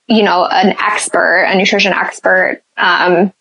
you 0.06 0.22
know, 0.22 0.44
an 0.44 0.76
expert, 0.78 1.46
a 1.48 1.56
nutrition 1.56 1.92
expert, 1.92 2.62
um, 2.76 3.32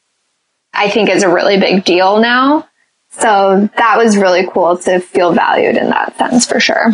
I 0.77 0.89
think 0.89 1.09
is 1.09 1.23
a 1.23 1.29
really 1.29 1.59
big 1.59 1.83
deal 1.83 2.19
now. 2.19 2.67
So 3.09 3.69
that 3.77 3.97
was 3.97 4.15
really 4.15 4.47
cool 4.47 4.77
to 4.77 4.99
feel 4.99 5.33
valued 5.33 5.75
in 5.75 5.89
that 5.89 6.17
sense 6.17 6.45
for 6.45 6.59
sure. 6.59 6.93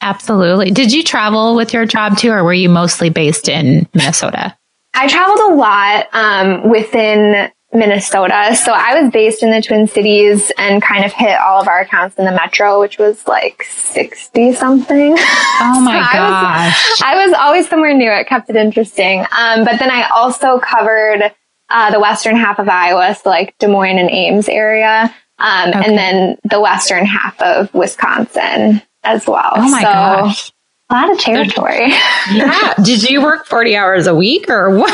Absolutely. 0.00 0.70
Did 0.70 0.92
you 0.92 1.02
travel 1.02 1.54
with 1.54 1.74
your 1.74 1.84
job 1.84 2.16
too, 2.16 2.30
or 2.30 2.42
were 2.42 2.54
you 2.54 2.70
mostly 2.70 3.10
based 3.10 3.48
in 3.48 3.86
Minnesota? 3.94 4.56
I 4.94 5.06
traveled 5.06 5.52
a 5.52 5.54
lot 5.54 6.08
um, 6.12 6.70
within 6.70 7.50
Minnesota. 7.72 8.56
So 8.56 8.72
I 8.72 9.00
was 9.00 9.12
based 9.12 9.42
in 9.42 9.50
the 9.50 9.62
Twin 9.62 9.86
Cities 9.86 10.50
and 10.58 10.82
kind 10.82 11.04
of 11.04 11.12
hit 11.12 11.38
all 11.38 11.60
of 11.60 11.68
our 11.68 11.80
accounts 11.80 12.16
in 12.16 12.24
the 12.24 12.32
metro, 12.32 12.80
which 12.80 12.98
was 12.98 13.26
like 13.28 13.62
60 13.62 14.54
something. 14.54 15.14
Oh 15.16 15.80
my 15.80 16.02
so 16.12 16.18
gosh. 16.18 17.02
I 17.02 17.14
was, 17.14 17.22
I 17.22 17.26
was, 17.26 17.34
always 17.34 17.68
somewhere 17.68 17.94
new. 17.94 18.10
It 18.10 18.26
kept 18.26 18.50
it 18.50 18.56
interesting. 18.56 19.20
Um, 19.20 19.64
but 19.64 19.78
then 19.78 19.90
I 19.90 20.08
also 20.08 20.58
covered 20.58 21.32
uh, 21.70 21.90
the 21.90 22.00
western 22.00 22.36
half 22.36 22.58
of 22.58 22.68
Iowa, 22.68 23.14
so 23.14 23.30
like 23.30 23.56
Des 23.58 23.68
Moines 23.68 23.98
and 23.98 24.10
Ames 24.10 24.48
area 24.48 25.14
um, 25.40 25.70
okay. 25.70 25.84
and 25.84 25.98
then 25.98 26.38
the 26.44 26.60
western 26.60 27.06
half 27.06 27.40
of 27.40 27.72
Wisconsin 27.74 28.82
as 29.02 29.26
well. 29.26 29.52
Oh 29.56 29.70
my 29.70 29.80
so, 29.80 29.84
gosh. 29.84 30.52
A 30.90 30.94
lot 30.94 31.10
of 31.10 31.18
territory. 31.18 31.88
yeah. 32.32 32.74
Did 32.82 33.08
you 33.08 33.22
work 33.22 33.46
40 33.46 33.76
hours 33.76 34.06
a 34.06 34.14
week 34.14 34.50
or 34.50 34.70
what? 34.78 34.92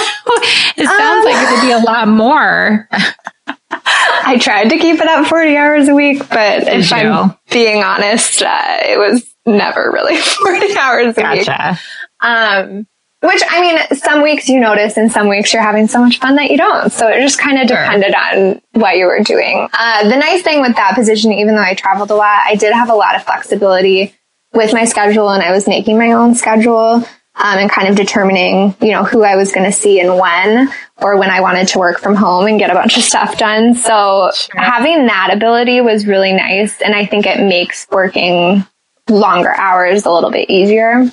It 0.76 0.86
sounds 0.86 1.24
um, 1.26 1.32
like 1.32 1.36
it 1.36 1.52
would 1.52 1.66
be 1.66 1.72
a 1.72 1.78
lot 1.78 2.08
more. 2.08 2.88
I 3.70 4.38
tried 4.38 4.70
to 4.70 4.78
keep 4.78 5.00
it 5.00 5.06
at 5.06 5.24
40 5.24 5.56
hours 5.56 5.88
a 5.88 5.94
week, 5.94 6.18
but 6.28 6.64
Did 6.64 6.68
if 6.68 6.90
you? 6.90 6.96
I'm 6.96 7.36
being 7.50 7.82
honest, 7.82 8.42
uh, 8.42 8.76
it 8.82 8.98
was 8.98 9.26
never 9.46 9.90
really 9.92 10.16
40 10.16 10.78
hours 10.78 11.16
a 11.16 11.20
gotcha. 11.20 11.68
week. 11.70 11.78
Um, 12.20 12.86
which 13.22 13.42
I 13.48 13.60
mean, 13.60 13.98
some 13.98 14.22
weeks 14.22 14.48
you 14.48 14.60
notice 14.60 14.96
and 14.96 15.10
some 15.10 15.28
weeks 15.28 15.52
you're 15.52 15.62
having 15.62 15.88
so 15.88 16.00
much 16.00 16.18
fun 16.18 16.36
that 16.36 16.50
you 16.50 16.58
don't. 16.58 16.92
So 16.92 17.08
it 17.08 17.20
just 17.22 17.38
kind 17.38 17.58
of 17.58 17.66
depended 17.66 18.14
on 18.14 18.60
what 18.72 18.96
you 18.96 19.06
were 19.06 19.20
doing. 19.20 19.68
Uh, 19.72 20.08
the 20.08 20.16
nice 20.16 20.42
thing 20.42 20.60
with 20.60 20.76
that 20.76 20.94
position, 20.94 21.32
even 21.32 21.54
though 21.54 21.62
I 21.62 21.74
traveled 21.74 22.10
a 22.10 22.14
lot, 22.14 22.42
I 22.44 22.56
did 22.56 22.72
have 22.74 22.90
a 22.90 22.94
lot 22.94 23.16
of 23.16 23.24
flexibility 23.24 24.14
with 24.52 24.72
my 24.72 24.84
schedule 24.84 25.30
and 25.30 25.42
I 25.42 25.52
was 25.52 25.66
making 25.66 25.98
my 25.98 26.12
own 26.12 26.34
schedule. 26.34 27.04
Um, 27.38 27.58
and 27.58 27.70
kind 27.70 27.86
of 27.88 27.96
determining, 27.96 28.74
you 28.80 28.92
know, 28.92 29.04
who 29.04 29.22
I 29.22 29.36
was 29.36 29.52
going 29.52 29.66
to 29.66 29.72
see 29.72 30.00
and 30.00 30.18
when, 30.18 30.72
or 31.02 31.18
when 31.18 31.28
I 31.28 31.42
wanted 31.42 31.68
to 31.68 31.78
work 31.78 31.98
from 31.98 32.14
home 32.14 32.46
and 32.46 32.58
get 32.58 32.70
a 32.70 32.72
bunch 32.72 32.96
of 32.96 33.02
stuff 33.02 33.36
done. 33.36 33.74
So 33.74 34.30
sure. 34.34 34.58
having 34.58 35.04
that 35.04 35.28
ability 35.34 35.82
was 35.82 36.06
really 36.06 36.32
nice. 36.32 36.80
And 36.80 36.94
I 36.94 37.04
think 37.04 37.26
it 37.26 37.38
makes 37.38 37.86
working 37.90 38.64
longer 39.10 39.54
hours 39.54 40.06
a 40.06 40.10
little 40.10 40.30
bit 40.30 40.48
easier. 40.48 41.12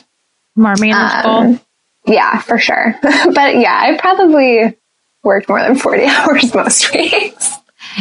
More 0.55 0.75
manageable. 0.79 1.29
Um, 1.29 1.61
yeah, 2.05 2.39
for 2.39 2.57
sure. 2.57 2.95
but 3.01 3.55
yeah, 3.55 3.77
I 3.81 3.97
probably 3.97 4.77
worked 5.23 5.49
more 5.49 5.61
than 5.61 5.75
40 5.75 6.03
hours 6.05 6.53
most 6.53 6.93
weeks. 6.93 7.57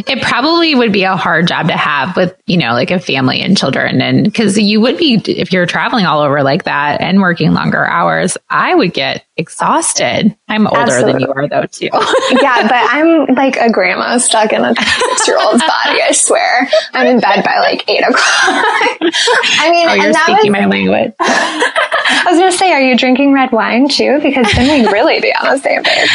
It 0.06 0.22
probably 0.22 0.74
would 0.74 0.92
be 0.92 1.04
a 1.04 1.16
hard 1.16 1.46
job 1.46 1.68
to 1.68 1.76
have 1.76 2.16
with, 2.16 2.34
you 2.46 2.56
know, 2.56 2.72
like 2.72 2.90
a 2.90 2.98
family 2.98 3.40
and 3.40 3.56
children. 3.56 4.00
And 4.00 4.24
because 4.24 4.58
you 4.58 4.80
would 4.80 4.96
be, 4.96 5.14
if 5.26 5.52
you're 5.52 5.66
traveling 5.66 6.06
all 6.06 6.20
over 6.20 6.42
like 6.42 6.64
that 6.64 7.00
and 7.00 7.20
working 7.20 7.52
longer 7.52 7.84
hours, 7.84 8.38
I 8.48 8.74
would 8.74 8.94
get 8.94 9.24
exhausted. 9.36 10.36
I'm 10.48 10.66
older 10.66 10.80
Absolutely. 10.80 11.12
than 11.12 11.20
you 11.22 11.32
are 11.32 11.48
though, 11.48 11.66
too. 11.66 11.84
yeah, 11.92 12.62
but 12.62 12.72
I'm 12.72 13.34
like 13.34 13.56
a 13.56 13.70
grandma 13.70 14.18
stuck 14.18 14.52
in 14.52 14.64
a 14.64 14.74
six 14.74 15.28
year 15.28 15.38
old's 15.38 15.62
body, 15.66 16.02
I 16.02 16.12
swear. 16.12 16.68
I'm 16.92 17.06
in 17.06 17.20
bed 17.20 17.44
by 17.44 17.58
like 17.58 17.88
eight 17.88 18.02
o'clock. 18.02 18.18
I 18.20 19.68
mean, 19.70 19.88
oh, 19.88 19.94
you're 19.94 20.14
speaking 20.14 20.52
was, 20.52 20.60
my 20.60 20.66
language. 20.66 21.12
I 21.20 22.24
was 22.26 22.38
going 22.38 22.52
to 22.52 22.56
say, 22.58 22.72
are 22.72 22.80
you 22.80 22.96
drinking 22.96 23.32
red 23.32 23.52
wine 23.52 23.88
too? 23.88 24.20
Because 24.22 24.50
then 24.54 24.82
we'd 24.82 24.92
really 24.92 25.20
be 25.20 25.32
on 25.34 25.54
the 25.54 25.58
same 25.58 25.82
page. 25.82 26.08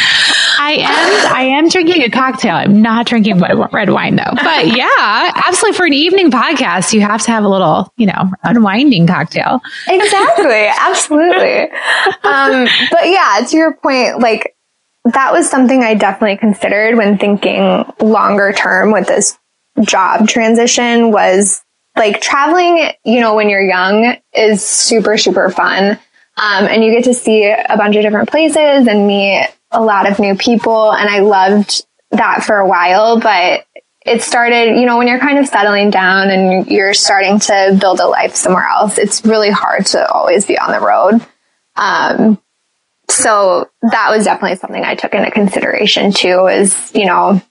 I 0.60 0.72
am. 0.80 1.34
I 1.34 1.42
am 1.58 1.68
drinking 1.68 2.02
a 2.02 2.10
cocktail. 2.10 2.54
I'm 2.54 2.82
not 2.82 3.06
drinking 3.06 3.38
red 3.38 3.58
wine 3.58 3.67
though. 3.70 4.34
But 4.48 4.68
yeah, 4.68 5.32
absolutely. 5.46 5.76
For 5.76 5.86
an 5.86 5.92
evening 5.92 6.30
podcast, 6.30 6.92
you 6.92 7.00
have 7.00 7.22
to 7.22 7.30
have 7.30 7.44
a 7.44 7.48
little, 7.48 7.92
you 7.96 8.06
know, 8.06 8.30
unwinding 8.42 9.06
cocktail. 9.06 9.60
Exactly. 9.86 10.66
absolutely. 10.80 11.62
Um, 12.24 12.66
but 12.90 13.06
yeah, 13.06 13.40
to 13.46 13.56
your 13.56 13.74
point, 13.74 14.20
like 14.20 14.56
that 15.04 15.32
was 15.32 15.48
something 15.48 15.82
I 15.82 15.94
definitely 15.94 16.38
considered 16.38 16.96
when 16.96 17.18
thinking 17.18 17.84
longer 18.00 18.52
term 18.52 18.92
with 18.92 19.06
this 19.06 19.38
job 19.82 20.28
transition 20.28 21.12
was 21.12 21.62
like 21.96 22.20
traveling, 22.20 22.90
you 23.04 23.20
know, 23.20 23.34
when 23.34 23.48
you're 23.48 23.62
young 23.62 24.16
is 24.32 24.64
super, 24.64 25.16
super 25.18 25.50
fun. 25.50 25.98
Um, 26.36 26.66
and 26.66 26.84
you 26.84 26.92
get 26.92 27.04
to 27.04 27.14
see 27.14 27.44
a 27.44 27.76
bunch 27.76 27.96
of 27.96 28.02
different 28.02 28.30
places 28.30 28.86
and 28.86 29.06
meet 29.06 29.48
a 29.72 29.82
lot 29.82 30.10
of 30.10 30.18
new 30.18 30.36
people. 30.36 30.92
And 30.92 31.08
I 31.08 31.20
loved 31.20 31.84
that 32.10 32.42
for 32.44 32.56
a 32.56 32.66
while, 32.66 33.20
but 33.20 33.66
it 34.04 34.22
started, 34.22 34.78
you 34.78 34.86
know, 34.86 34.96
when 34.96 35.06
you're 35.06 35.18
kind 35.18 35.38
of 35.38 35.46
settling 35.46 35.90
down 35.90 36.30
and 36.30 36.66
you're 36.68 36.94
starting 36.94 37.38
to 37.40 37.76
build 37.80 38.00
a 38.00 38.06
life 38.06 38.34
somewhere 38.34 38.66
else, 38.66 38.96
it's 38.96 39.24
really 39.24 39.50
hard 39.50 39.86
to 39.86 40.10
always 40.10 40.46
be 40.46 40.58
on 40.58 40.70
the 40.70 40.80
road. 40.80 41.26
Um, 41.76 42.40
so 43.10 43.68
that 43.82 44.10
was 44.10 44.24
definitely 44.24 44.56
something 44.56 44.82
I 44.82 44.94
took 44.94 45.14
into 45.14 45.30
consideration 45.30 46.12
too, 46.12 46.46
is, 46.46 46.92
you 46.94 47.06
know, 47.06 47.42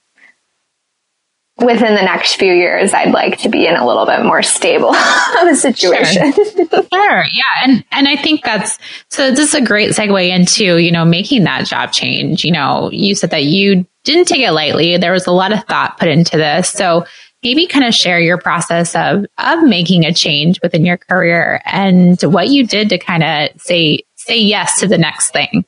within 1.59 1.95
the 1.95 2.03
next 2.03 2.35
few 2.35 2.53
years, 2.53 2.93
I'd 2.93 3.13
like 3.13 3.39
to 3.39 3.49
be 3.49 3.65
in 3.65 3.75
a 3.75 3.85
little 3.85 4.05
bit 4.05 4.23
more 4.23 4.43
stable 4.43 4.93
of 5.41 5.47
a 5.47 5.55
situation. 5.55 6.31
Sure. 6.33 6.43
sure. 6.43 7.23
Yeah. 7.31 7.63
And, 7.63 7.83
and 7.91 8.07
I 8.07 8.15
think 8.15 8.43
that's, 8.43 8.77
so 9.09 9.31
this 9.31 9.49
is 9.49 9.55
a 9.55 9.61
great 9.61 9.91
segue 9.91 10.29
into, 10.29 10.77
you 10.77 10.91
know, 10.91 11.03
making 11.03 11.45
that 11.45 11.65
job 11.65 11.91
change. 11.91 12.45
You 12.45 12.51
know, 12.51 12.91
you 12.91 13.15
said 13.15 13.31
that 13.31 13.45
you 13.45 13.85
didn't 14.03 14.27
take 14.27 14.41
it 14.41 14.51
lightly. 14.51 14.97
There 14.97 15.11
was 15.11 15.25
a 15.25 15.31
lot 15.31 15.51
of 15.51 15.63
thought 15.65 15.97
put 15.97 16.09
into 16.09 16.37
this. 16.37 16.69
So 16.69 17.05
maybe 17.43 17.65
kind 17.65 17.85
of 17.85 17.93
share 17.93 18.19
your 18.19 18.37
process 18.37 18.95
of, 18.95 19.25
of 19.37 19.63
making 19.63 20.05
a 20.05 20.13
change 20.13 20.59
within 20.61 20.85
your 20.85 20.97
career 20.97 21.61
and 21.65 22.21
what 22.21 22.49
you 22.49 22.67
did 22.67 22.89
to 22.89 22.99
kind 22.99 23.23
of 23.23 23.59
say, 23.59 24.03
say 24.15 24.39
yes 24.39 24.79
to 24.79 24.87
the 24.87 24.97
next 24.97 25.31
thing. 25.31 25.65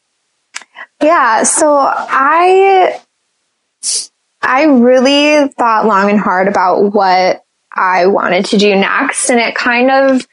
Yeah. 1.02 1.44
So 1.44 1.78
I, 1.80 3.00
I 4.42 4.64
really 4.64 5.48
thought 5.50 5.86
long 5.86 6.10
and 6.10 6.20
hard 6.20 6.48
about 6.48 6.94
what 6.94 7.44
I 7.74 8.08
wanted 8.08 8.46
to 8.46 8.58
do 8.58 8.76
next. 8.76 9.30
And 9.30 9.40
it 9.40 9.56
kind 9.56 9.92
of 9.92 10.28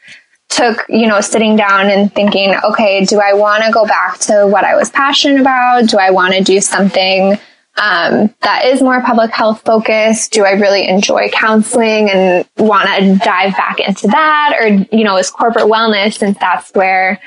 took, 0.49 0.85
you 0.89 1.07
know, 1.07 1.21
sitting 1.21 1.57
down 1.57 1.91
and 1.91 2.13
thinking, 2.13 2.55
okay, 2.65 3.05
do 3.05 3.21
I 3.21 3.35
want 3.35 3.65
to 3.65 3.73
go 3.73 3.87
back 3.87 4.19
to 4.21 4.47
what 4.47 4.65
I 4.65 4.77
was 4.77 4.91
passionate 4.91 5.41
about? 5.41 5.89
Do 5.89 5.99
I 5.99 6.11
want 6.11 6.35
to 6.35 6.43
do 6.43 6.61
something 6.61 7.39
um, 7.79 8.35
that 8.41 8.65
is 8.65 8.81
more 8.81 9.03
public 9.03 9.33
health 9.33 9.63
focused? 9.63 10.33
Do 10.33 10.45
I 10.45 10.53
really 10.53 10.89
enjoy 10.89 11.29
counseling 11.29 12.09
and 12.11 12.49
want 12.57 12.89
to 12.89 13.17
dive 13.17 13.53
back 13.53 13.81
into 13.81 14.07
that? 14.09 14.57
Or, 14.59 14.69
you 14.97 15.05
know, 15.05 15.17
is 15.17 15.31
corporate 15.31 15.67
wellness, 15.67 16.19
since 16.19 16.39
that's 16.39 16.71
where 16.73 17.21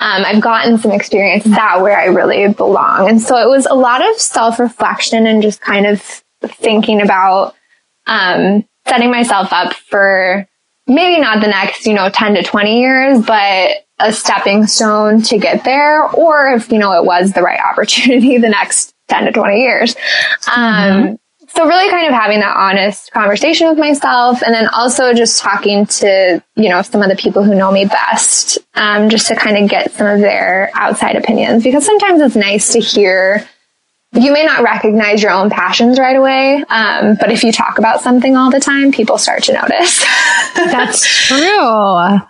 um, 0.00 0.24
I've 0.26 0.42
gotten 0.42 0.76
some 0.76 0.90
experience 0.90 1.44
that 1.44 1.80
where 1.80 1.98
I 1.98 2.06
really 2.06 2.52
belong. 2.52 3.08
And 3.08 3.22
so 3.22 3.36
it 3.36 3.48
was 3.48 3.66
a 3.66 3.74
lot 3.74 4.06
of 4.06 4.20
self 4.20 4.58
reflection 4.58 5.26
and 5.26 5.40
just 5.40 5.60
kind 5.60 5.86
of 5.86 6.23
thinking 6.50 7.00
about 7.02 7.54
um, 8.06 8.64
setting 8.86 9.10
myself 9.10 9.52
up 9.52 9.74
for 9.74 10.46
maybe 10.86 11.20
not 11.20 11.40
the 11.40 11.48
next, 11.48 11.86
you 11.86 11.94
know, 11.94 12.08
10 12.08 12.34
to 12.34 12.42
20 12.42 12.80
years, 12.80 13.24
but 13.24 13.70
a 13.98 14.12
stepping 14.12 14.66
stone 14.66 15.22
to 15.22 15.38
get 15.38 15.64
there. 15.64 16.04
Or 16.04 16.52
if, 16.52 16.70
you 16.70 16.78
know, 16.78 16.92
it 16.92 17.04
was 17.04 17.32
the 17.32 17.42
right 17.42 17.60
opportunity 17.70 18.38
the 18.38 18.48
next 18.48 18.94
10 19.08 19.26
to 19.26 19.32
20 19.32 19.60
years. 19.60 19.96
Um, 20.54 20.64
mm-hmm. 20.64 21.14
So 21.48 21.68
really 21.68 21.88
kind 21.88 22.08
of 22.08 22.14
having 22.14 22.40
that 22.40 22.56
honest 22.56 23.12
conversation 23.12 23.68
with 23.68 23.78
myself 23.78 24.42
and 24.42 24.52
then 24.52 24.66
also 24.68 25.14
just 25.14 25.40
talking 25.40 25.86
to, 25.86 26.42
you 26.56 26.68
know, 26.68 26.82
some 26.82 27.00
of 27.00 27.08
the 27.08 27.14
people 27.14 27.44
who 27.44 27.54
know 27.54 27.70
me 27.70 27.84
best, 27.84 28.58
um, 28.74 29.08
just 29.08 29.28
to 29.28 29.36
kind 29.36 29.56
of 29.56 29.70
get 29.70 29.92
some 29.92 30.08
of 30.08 30.20
their 30.20 30.72
outside 30.74 31.14
opinions 31.14 31.62
because 31.62 31.86
sometimes 31.86 32.20
it's 32.20 32.34
nice 32.34 32.72
to 32.72 32.80
hear 32.80 33.48
you 34.14 34.32
may 34.32 34.44
not 34.44 34.62
recognize 34.62 35.22
your 35.22 35.32
own 35.32 35.50
passions 35.50 35.98
right 35.98 36.16
away, 36.16 36.64
um, 36.68 37.16
but 37.20 37.30
if 37.30 37.42
you 37.42 37.52
talk 37.52 37.78
about 37.78 38.00
something 38.00 38.36
all 38.36 38.50
the 38.50 38.60
time, 38.60 38.92
people 38.92 39.18
start 39.18 39.42
to 39.44 39.52
notice. 39.52 40.00
That's 40.54 41.26
true. 41.26 41.38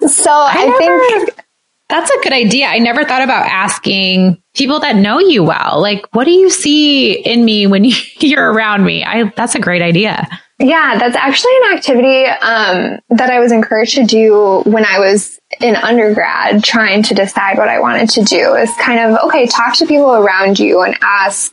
So 0.09 0.31
I, 0.31 0.55
I 0.57 0.77
never, 0.79 1.01
think 1.01 1.45
that's 1.89 2.11
a 2.11 2.21
good 2.23 2.33
idea. 2.33 2.67
I 2.67 2.79
never 2.79 3.05
thought 3.05 3.23
about 3.23 3.47
asking 3.47 4.43
people 4.55 4.81
that 4.81 4.97
know 4.97 5.19
you 5.19 5.45
well, 5.45 5.81
like, 5.81 6.07
what 6.13 6.25
do 6.25 6.31
you 6.31 6.51
see 6.51 7.13
in 7.13 7.45
me 7.45 7.67
when 7.67 7.85
you're 8.21 8.53
around 8.53 8.85
me? 8.85 9.05
I, 9.05 9.33
that's 9.37 9.55
a 9.55 9.61
great 9.61 9.83
idea. 9.83 10.27
Yeah, 10.59 10.99
that's 10.99 11.17
actually 11.17 11.53
an 11.65 11.77
activity 11.77 12.25
um, 12.27 13.01
that 13.11 13.29
I 13.29 13.41
was 13.41 13.51
encouraged 13.51 13.97
to 13.97 14.05
do 14.05 14.63
when 14.65 14.85
I 14.85 15.01
was 15.01 15.39
in 15.61 15.75
undergrad, 15.75 16.63
trying 16.63 17.03
to 17.05 17.15
decide 17.15 17.59
what 17.59 17.69
I 17.69 17.81
wanted 17.81 18.09
to 18.11 18.23
do. 18.23 18.55
Is 18.55 18.71
kind 18.81 19.01
of 19.01 19.25
okay, 19.25 19.47
talk 19.47 19.75
to 19.77 19.87
people 19.87 20.13
around 20.13 20.61
you 20.61 20.83
and 20.83 20.97
ask 21.03 21.53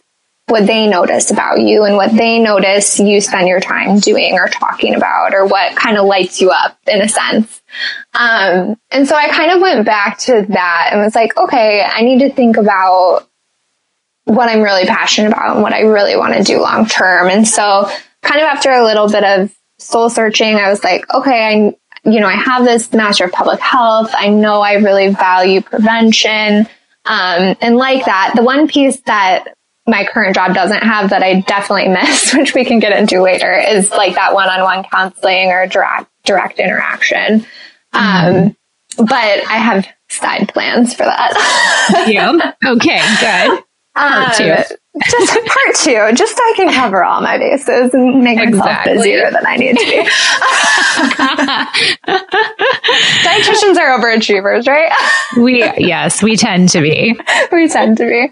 what 0.52 0.68
they 0.68 0.86
notice 0.86 1.32
about 1.32 1.62
you 1.62 1.86
and 1.86 1.96
what 1.96 2.12
they 2.12 2.38
notice 2.38 3.00
you 3.00 3.22
spend 3.22 3.48
your 3.48 3.62
time 3.62 4.00
doing 4.00 4.34
or 4.34 4.50
talking 4.50 4.96
about 4.96 5.34
or 5.34 5.46
what 5.46 5.78
kind 5.78 5.98
of 5.98 6.06
lights 6.06 6.42
you 6.42 6.52
up 6.52 6.78
in 6.88 7.02
a 7.02 7.08
sense. 7.08 7.62
Um, 8.14 8.78
and 8.92 9.08
so 9.08 9.16
I 9.16 9.30
kind 9.30 9.52
of 9.52 9.62
went 9.62 9.86
back 9.86 10.20
to 10.20 10.46
that 10.50 10.90
and 10.92 11.00
was 11.02 11.16
like, 11.16 11.38
okay, 11.38 11.82
I 11.82 12.02
need 12.02 12.20
to 12.20 12.34
think 12.34 12.58
about 12.58 13.30
what 14.26 14.50
I'm 14.50 14.62
really 14.62 14.86
passionate 14.86 15.32
about 15.32 15.56
and 15.56 15.64
what 15.64 15.74
I 15.74 15.82
really 15.82 16.18
want 16.18 16.34
to 16.34 16.44
do 16.44 16.60
long 16.62 16.86
term. 16.86 17.30
And 17.30 17.48
so 17.48 17.90
kind 18.22 18.42
of 18.42 18.48
after 18.48 18.72
a 18.72 18.84
little 18.84 19.10
bit 19.10 19.24
of 19.24 19.56
soul 19.80 20.10
searching, 20.10 20.56
I 20.56 20.70
was 20.70 20.84
like, 20.84 21.12
okay, 21.14 21.48
I, 22.04 22.10
you 22.10 22.20
know, 22.20 22.28
I 22.28 22.36
have 22.36 22.66
this 22.66 22.92
master 22.92 23.24
of 23.24 23.32
public 23.32 23.62
health. 23.62 24.12
I 24.14 24.28
know 24.28 24.60
I 24.60 24.74
really 24.74 25.14
value 25.14 25.62
prevention. 25.62 26.68
Um, 27.06 27.56
and 27.62 27.78
like 27.78 28.04
that, 28.04 28.34
the 28.36 28.44
one 28.44 28.68
piece 28.68 29.00
that 29.02 29.56
my 29.88 30.06
current 30.06 30.36
job 30.36 30.54
doesn't 30.54 30.84
have 30.84 31.10
that 31.10 31.24
I 31.24 31.42
definitely 31.42 31.88
miss, 31.90 32.34
which 32.34 32.54
we 32.54 32.64
can 32.66 32.80
get 32.80 32.98
into 32.98 33.22
later, 33.22 33.54
is 33.54 33.90
like 33.92 34.16
that 34.16 34.34
one-on-one 34.34 34.86
counseling 34.86 35.50
or 35.50 35.68
direct 35.68 36.08
direct 36.24 36.60
interaction. 36.60 37.46
Mm-hmm. 37.94 38.48
Um, 38.48 38.56
but 38.98 39.48
I 39.48 39.58
have 39.58 39.88
side 40.10 40.50
plans 40.54 40.94
for 40.94 41.04
that. 41.04 42.06
yeah. 42.08 42.54
Okay. 42.66 43.02
Good. 43.20 43.64
Part 43.94 44.30
um, 44.30 44.36
two. 44.38 44.56
just 45.04 45.34
part 45.34 45.76
two, 45.76 46.12
just 46.16 46.38
so 46.38 46.44
I 46.44 46.54
can 46.56 46.72
cover 46.74 47.04
all 47.04 47.20
my 47.20 47.38
bases 47.38 47.94
and 47.94 48.24
make 48.24 48.38
myself 48.38 48.54
exactly. 48.54 48.94
busier 48.94 49.30
than 49.32 49.46
I 49.46 49.58
need 49.58 49.78
to 49.78 49.86
be. 49.86 49.98
Dietitians 53.28 53.78
are 53.78 54.00
overachievers, 54.00 54.66
right? 54.68 54.90
we 55.38 55.60
yes, 55.78 56.24
we 56.24 56.38
tend 56.38 56.70
to 56.70 56.80
be. 56.82 57.20
we 57.52 57.68
tend 57.68 57.98
to 57.98 58.06
be. 58.06 58.32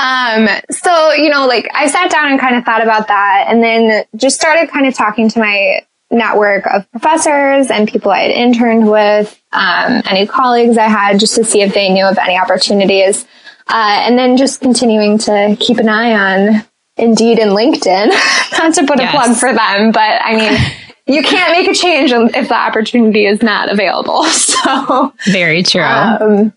Um, 0.00 0.48
so, 0.70 1.12
you 1.12 1.28
know, 1.28 1.46
like 1.46 1.68
I 1.74 1.86
sat 1.86 2.10
down 2.10 2.30
and 2.30 2.40
kind 2.40 2.56
of 2.56 2.64
thought 2.64 2.82
about 2.82 3.08
that 3.08 3.46
and 3.48 3.62
then 3.62 4.04
just 4.16 4.40
started 4.40 4.70
kind 4.70 4.86
of 4.86 4.94
talking 4.94 5.28
to 5.28 5.38
my 5.38 5.84
network 6.10 6.66
of 6.66 6.90
professors 6.90 7.70
and 7.70 7.86
people 7.86 8.10
I 8.10 8.20
had 8.20 8.30
interned 8.30 8.90
with, 8.90 9.40
um, 9.52 10.02
any 10.08 10.26
colleagues 10.26 10.78
I 10.78 10.88
had 10.88 11.20
just 11.20 11.34
to 11.36 11.44
see 11.44 11.60
if 11.60 11.74
they 11.74 11.90
knew 11.90 12.06
of 12.06 12.16
any 12.16 12.38
opportunities. 12.38 13.26
Uh, 13.68 14.00
and 14.00 14.18
then 14.18 14.36
just 14.36 14.60
continuing 14.60 15.18
to 15.18 15.56
keep 15.60 15.76
an 15.76 15.88
eye 15.88 16.14
on 16.14 16.64
Indeed 16.96 17.38
and 17.38 17.52
LinkedIn, 17.52 18.08
not 18.58 18.74
to 18.74 18.86
put 18.86 18.98
yes. 18.98 19.12
a 19.12 19.16
plug 19.16 19.36
for 19.36 19.52
them, 19.52 19.92
but 19.92 20.20
I 20.22 20.34
mean, 20.34 20.58
you 21.06 21.22
can't 21.22 21.52
make 21.52 21.68
a 21.68 21.74
change 21.74 22.10
if 22.12 22.48
the 22.48 22.56
opportunity 22.56 23.26
is 23.26 23.42
not 23.42 23.70
available. 23.70 24.24
So 24.60 25.14
very 25.26 25.62
true. 25.62 25.80
Um, 25.80 26.52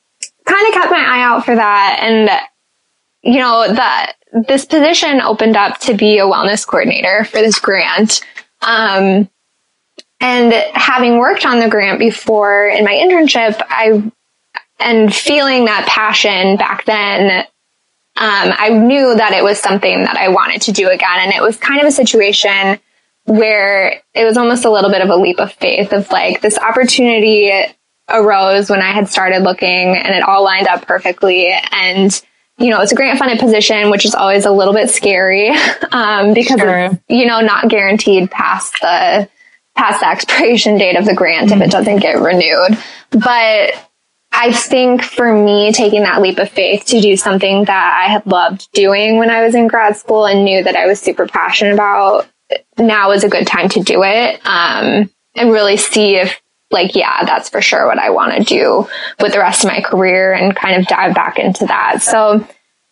kind 0.45 0.67
of 0.67 0.73
kept 0.73 0.91
my 0.91 0.99
eye 0.99 1.23
out 1.23 1.45
for 1.45 1.55
that. 1.55 1.99
And 2.01 2.29
you 3.23 3.39
know, 3.39 3.73
that 3.73 4.13
this 4.31 4.65
position 4.65 5.21
opened 5.21 5.55
up 5.55 5.79
to 5.79 5.93
be 5.93 6.19
a 6.19 6.23
wellness 6.23 6.67
coordinator 6.67 7.23
for 7.23 7.37
this 7.37 7.59
grant. 7.59 8.21
Um, 8.61 9.29
and 10.19 10.53
having 10.73 11.17
worked 11.17 11.45
on 11.45 11.59
the 11.59 11.69
grant 11.69 11.99
before 11.99 12.67
in 12.67 12.83
my 12.83 12.93
internship, 12.93 13.61
I, 13.67 14.11
and 14.79 15.13
feeling 15.13 15.65
that 15.65 15.87
passion 15.87 16.57
back 16.57 16.85
then, 16.85 17.45
um, 18.15 18.53
I 18.57 18.69
knew 18.69 19.15
that 19.15 19.33
it 19.33 19.43
was 19.43 19.59
something 19.59 20.03
that 20.03 20.17
I 20.17 20.29
wanted 20.29 20.61
to 20.63 20.71
do 20.71 20.89
again. 20.89 21.19
And 21.19 21.33
it 21.33 21.41
was 21.41 21.57
kind 21.57 21.81
of 21.81 21.87
a 21.87 21.91
situation 21.91 22.79
where 23.25 24.01
it 24.13 24.25
was 24.25 24.37
almost 24.37 24.65
a 24.65 24.71
little 24.71 24.89
bit 24.89 25.01
of 25.01 25.09
a 25.09 25.15
leap 25.15 25.39
of 25.39 25.51
faith 25.53 25.93
of 25.93 26.11
like 26.11 26.41
this 26.41 26.57
opportunity 26.57 27.51
arose 28.09 28.69
when 28.69 28.81
I 28.81 28.91
had 28.91 29.09
started 29.09 29.43
looking 29.43 29.95
and 29.95 30.13
it 30.13 30.23
all 30.23 30.43
lined 30.43 30.67
up 30.67 30.85
perfectly. 30.85 31.53
And, 31.71 32.21
you 32.57 32.69
know, 32.69 32.81
it's 32.81 32.91
a 32.91 32.95
grant 32.95 33.19
funded 33.19 33.39
position, 33.39 33.89
which 33.89 34.05
is 34.05 34.15
always 34.15 34.45
a 34.45 34.51
little 34.51 34.73
bit 34.73 34.89
scary, 34.89 35.49
um, 35.91 36.33
because 36.33 36.59
sure. 36.59 36.85
it's, 36.85 36.95
you 37.09 37.25
know, 37.25 37.41
not 37.41 37.69
guaranteed 37.69 38.29
past 38.29 38.75
the, 38.81 39.29
past 39.75 40.01
the 40.01 40.07
expiration 40.07 40.77
date 40.77 40.95
of 40.95 41.05
the 41.05 41.15
grant 41.15 41.49
mm-hmm. 41.49 41.61
if 41.61 41.67
it 41.67 41.71
mm-hmm. 41.71 41.83
doesn't 41.83 41.99
get 41.99 42.21
renewed. 42.21 42.77
But 43.11 43.73
I 44.31 44.51
think 44.51 45.03
for 45.03 45.31
me, 45.31 45.71
taking 45.71 46.01
that 46.03 46.21
leap 46.21 46.39
of 46.39 46.49
faith 46.49 46.85
to 46.85 47.01
do 47.01 47.15
something 47.15 47.65
that 47.65 48.03
I 48.03 48.11
had 48.11 48.25
loved 48.25 48.71
doing 48.73 49.17
when 49.17 49.29
I 49.29 49.43
was 49.43 49.55
in 49.55 49.67
grad 49.67 49.95
school 49.95 50.25
and 50.25 50.43
knew 50.43 50.63
that 50.63 50.75
I 50.75 50.87
was 50.87 50.99
super 50.99 51.27
passionate 51.27 51.73
about, 51.73 52.27
now 52.77 53.11
is 53.11 53.23
a 53.23 53.29
good 53.29 53.47
time 53.47 53.69
to 53.69 53.79
do 53.79 54.03
it. 54.03 54.39
Um, 54.45 55.09
and 55.35 55.51
really 55.51 55.77
see 55.77 56.15
if 56.15 56.39
like, 56.73 56.95
yeah, 56.95 57.23
that's 57.23 57.49
for 57.49 57.61
sure 57.61 57.85
what 57.85 57.99
I 57.99 58.09
want 58.09 58.35
to 58.35 58.43
do 58.43 58.87
with 59.21 59.31
the 59.31 59.39
rest 59.39 59.63
of 59.63 59.71
my 59.71 59.81
career 59.81 60.33
and 60.33 60.55
kind 60.55 60.75
of 60.75 60.87
dive 60.87 61.15
back 61.15 61.39
into 61.39 61.67
that. 61.67 62.01
So, 62.01 62.45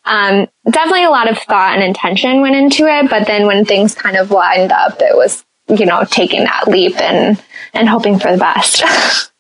um, 0.06 0.48
definitely 0.70 1.04
a 1.04 1.10
lot 1.10 1.30
of 1.30 1.38
thought 1.38 1.74
and 1.76 1.84
intention 1.84 2.42
went 2.42 2.56
into 2.56 2.86
it. 2.88 3.10
But 3.10 3.28
then 3.28 3.46
when 3.46 3.66
things 3.66 3.94
kind 3.94 4.18
of 4.18 4.32
lined 4.32 4.72
up, 4.72 5.02
it 5.02 5.16
was, 5.16 5.44
you 5.68 5.86
know, 5.86 6.06
taking 6.10 6.46
that 6.46 6.68
leap 6.68 6.96
and, 7.00 7.42
and 7.74 7.90
hoping 7.90 8.20
for 8.20 8.32
the 8.32 8.38
best. 8.38 8.84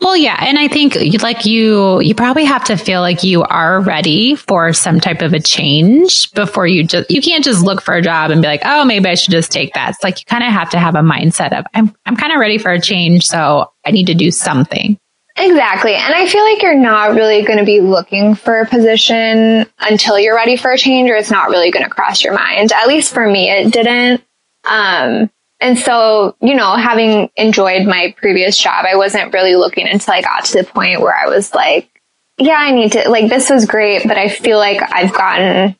Well, 0.00 0.16
yeah. 0.16 0.36
And 0.40 0.58
I 0.58 0.68
think 0.68 0.96
like 1.22 1.44
you, 1.46 2.00
you 2.00 2.14
probably 2.14 2.44
have 2.44 2.64
to 2.64 2.76
feel 2.76 3.00
like 3.00 3.22
you 3.22 3.42
are 3.42 3.80
ready 3.80 4.34
for 4.34 4.72
some 4.72 5.00
type 5.00 5.22
of 5.22 5.32
a 5.32 5.40
change 5.40 6.30
before 6.32 6.66
you 6.66 6.84
just, 6.84 7.10
you 7.10 7.20
can't 7.20 7.44
just 7.44 7.64
look 7.64 7.80
for 7.80 7.94
a 7.94 8.02
job 8.02 8.30
and 8.30 8.42
be 8.42 8.48
like, 8.48 8.62
oh, 8.64 8.84
maybe 8.84 9.08
I 9.08 9.14
should 9.14 9.32
just 9.32 9.52
take 9.52 9.74
that. 9.74 9.90
It's 9.90 10.02
like 10.02 10.20
you 10.20 10.24
kind 10.26 10.44
of 10.44 10.52
have 10.52 10.70
to 10.70 10.78
have 10.78 10.94
a 10.94 11.00
mindset 11.00 11.58
of, 11.58 11.64
I'm, 11.74 11.94
I'm 12.06 12.16
kind 12.16 12.32
of 12.32 12.40
ready 12.40 12.58
for 12.58 12.70
a 12.70 12.80
change. 12.80 13.26
So 13.26 13.70
I 13.84 13.90
need 13.90 14.06
to 14.06 14.14
do 14.14 14.30
something. 14.30 14.98
Exactly. 15.38 15.94
And 15.94 16.14
I 16.14 16.26
feel 16.26 16.44
like 16.44 16.62
you're 16.62 16.74
not 16.74 17.14
really 17.14 17.42
going 17.42 17.58
to 17.58 17.64
be 17.64 17.80
looking 17.80 18.34
for 18.34 18.60
a 18.60 18.66
position 18.66 19.66
until 19.78 20.18
you're 20.18 20.34
ready 20.34 20.56
for 20.56 20.70
a 20.70 20.78
change 20.78 21.10
or 21.10 21.14
it's 21.14 21.30
not 21.30 21.50
really 21.50 21.70
going 21.70 21.84
to 21.84 21.90
cross 21.90 22.24
your 22.24 22.32
mind. 22.32 22.72
At 22.72 22.88
least 22.88 23.12
for 23.12 23.28
me, 23.28 23.50
it 23.50 23.70
didn't. 23.70 24.24
Um, 24.64 25.30
and 25.60 25.78
so, 25.78 26.36
you 26.40 26.54
know, 26.54 26.76
having 26.76 27.30
enjoyed 27.36 27.86
my 27.86 28.14
previous 28.18 28.58
job, 28.58 28.84
I 28.86 28.96
wasn't 28.96 29.32
really 29.32 29.56
looking 29.56 29.88
until 29.88 30.14
I 30.14 30.22
got 30.22 30.44
to 30.46 30.58
the 30.58 30.64
point 30.64 31.00
where 31.00 31.14
I 31.14 31.28
was 31.28 31.54
like, 31.54 31.90
yeah, 32.38 32.56
I 32.58 32.72
need 32.72 32.92
to, 32.92 33.08
like, 33.08 33.30
this 33.30 33.48
was 33.48 33.64
great, 33.64 34.06
but 34.06 34.18
I 34.18 34.28
feel 34.28 34.58
like 34.58 34.80
I've 34.92 35.12
gotten 35.12 35.74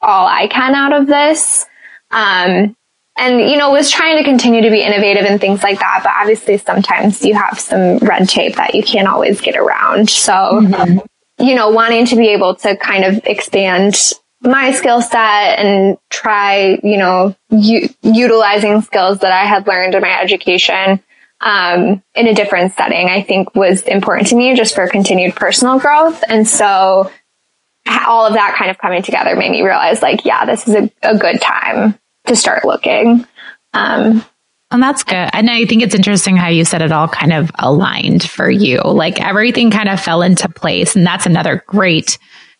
all 0.00 0.26
I 0.26 0.46
can 0.46 0.74
out 0.74 0.92
of 0.92 1.08
this. 1.08 1.66
Um, 2.12 2.76
and, 3.18 3.40
you 3.40 3.56
know, 3.56 3.72
was 3.72 3.90
trying 3.90 4.18
to 4.18 4.24
continue 4.24 4.62
to 4.62 4.70
be 4.70 4.82
innovative 4.82 5.24
and 5.24 5.40
things 5.40 5.64
like 5.64 5.80
that. 5.80 6.02
But 6.04 6.12
obviously 6.14 6.56
sometimes 6.56 7.24
you 7.24 7.34
have 7.34 7.58
some 7.58 7.98
red 7.98 8.28
tape 8.28 8.54
that 8.54 8.76
you 8.76 8.84
can't 8.84 9.08
always 9.08 9.40
get 9.40 9.56
around. 9.56 10.08
So, 10.08 10.32
mm-hmm. 10.32 10.98
you 11.44 11.56
know, 11.56 11.70
wanting 11.70 12.06
to 12.06 12.16
be 12.16 12.28
able 12.28 12.54
to 12.56 12.76
kind 12.76 13.04
of 13.04 13.20
expand 13.24 14.12
my 14.40 14.72
skill 14.72 15.02
set 15.02 15.58
and 15.58 15.98
try, 16.10 16.78
you 16.82 16.96
know, 16.96 17.34
u- 17.50 17.88
utilizing 18.02 18.80
skills 18.82 19.20
that 19.20 19.32
I 19.32 19.44
had 19.44 19.66
learned 19.66 19.94
in 19.94 20.02
my 20.02 20.20
education 20.20 21.02
um, 21.40 22.02
in 22.14 22.26
a 22.26 22.34
different 22.34 22.72
setting, 22.74 23.08
I 23.08 23.22
think 23.22 23.54
was 23.54 23.82
important 23.82 24.28
to 24.28 24.36
me 24.36 24.56
just 24.56 24.74
for 24.74 24.86
continued 24.88 25.36
personal 25.36 25.78
growth. 25.78 26.22
And 26.28 26.46
so 26.48 27.10
all 27.86 28.26
of 28.26 28.34
that 28.34 28.56
kind 28.58 28.70
of 28.70 28.78
coming 28.78 29.02
together 29.02 29.36
made 29.36 29.50
me 29.50 29.62
realize 29.62 30.02
like, 30.02 30.24
yeah, 30.24 30.44
this 30.44 30.66
is 30.68 30.74
a, 30.74 30.90
a 31.02 31.16
good 31.16 31.40
time 31.40 31.98
to 32.26 32.36
start 32.36 32.64
looking. 32.64 33.26
Um, 33.72 34.24
and 34.70 34.82
that's 34.82 35.04
good. 35.04 35.30
And 35.32 35.48
I 35.48 35.64
think 35.64 35.82
it's 35.82 35.94
interesting 35.94 36.36
how 36.36 36.48
you 36.48 36.64
said 36.64 36.82
it 36.82 36.92
all 36.92 37.08
kind 37.08 37.32
of 37.32 37.50
aligned 37.58 38.28
for 38.28 38.50
you. 38.50 38.80
Like 38.80 39.20
everything 39.20 39.70
kind 39.70 39.88
of 39.88 40.00
fell 40.00 40.22
into 40.22 40.48
place. 40.48 40.94
And 40.94 41.06
that's 41.06 41.24
another 41.24 41.64
great 41.66 42.18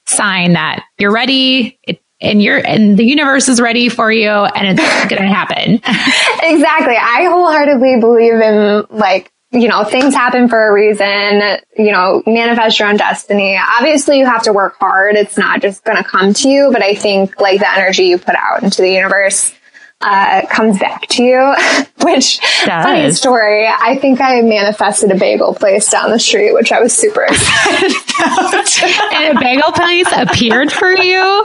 sign 0.09 0.55
that 0.55 0.85
you're 0.99 1.13
ready 1.13 1.79
it, 1.85 2.01
and 2.21 2.43
you're 2.43 2.59
and 2.59 2.99
the 2.99 3.05
universe 3.05 3.49
is 3.49 3.61
ready 3.61 3.89
for 3.89 4.11
you 4.11 4.29
and 4.29 4.79
it's 4.79 5.09
going 5.09 5.23
to 5.23 5.29
happen. 5.29 5.75
exactly. 5.75 6.97
I 6.97 7.29
wholeheartedly 7.31 8.01
believe 8.01 8.35
in 8.35 8.85
like 8.91 9.33
you 9.51 9.67
know, 9.67 9.83
things 9.83 10.15
happen 10.15 10.47
for 10.49 10.69
a 10.69 10.73
reason, 10.73 11.41
you 11.79 11.91
know, 11.91 12.23
manifest 12.27 12.79
your 12.79 12.89
own 12.89 12.99
destiny. 12.99 13.59
Obviously 13.79 14.19
you 14.19 14.27
have 14.27 14.43
to 14.43 14.53
work 14.53 14.77
hard. 14.79 15.17
It's 15.17 15.39
not 15.39 15.63
just 15.63 15.85
going 15.85 15.97
to 15.97 16.05
come 16.05 16.35
to 16.35 16.49
you, 16.51 16.69
but 16.71 16.83
I 16.83 16.95
think 16.95 17.41
like 17.41 17.61
the 17.61 17.71
energy 17.71 18.05
you 18.05 18.19
put 18.19 18.35
out 18.35 18.63
into 18.63 18.83
the 18.83 18.91
universe 18.91 19.55
uh, 20.01 20.47
comes 20.47 20.79
back 20.79 21.07
to 21.09 21.23
you, 21.23 21.55
which 22.03 22.39
funny 22.83 23.13
story. 23.13 23.67
I 23.67 23.99
think 24.01 24.21
I 24.21 24.41
manifested 24.43 25.11
a 25.11 25.17
bagel 25.17 25.55
place 25.55 25.91
down 25.91 26.11
the 26.11 26.19
street, 26.19 26.53
which 26.53 26.71
I 26.71 26.81
was 26.81 26.93
super 26.93 27.23
excited 27.29 27.93
about. 28.19 29.15
and 29.15 29.37
a 29.37 29.41
bagel 29.41 29.73
place 29.73 30.07
appeared 30.15 30.71
for 30.71 30.91
you? 30.93 31.45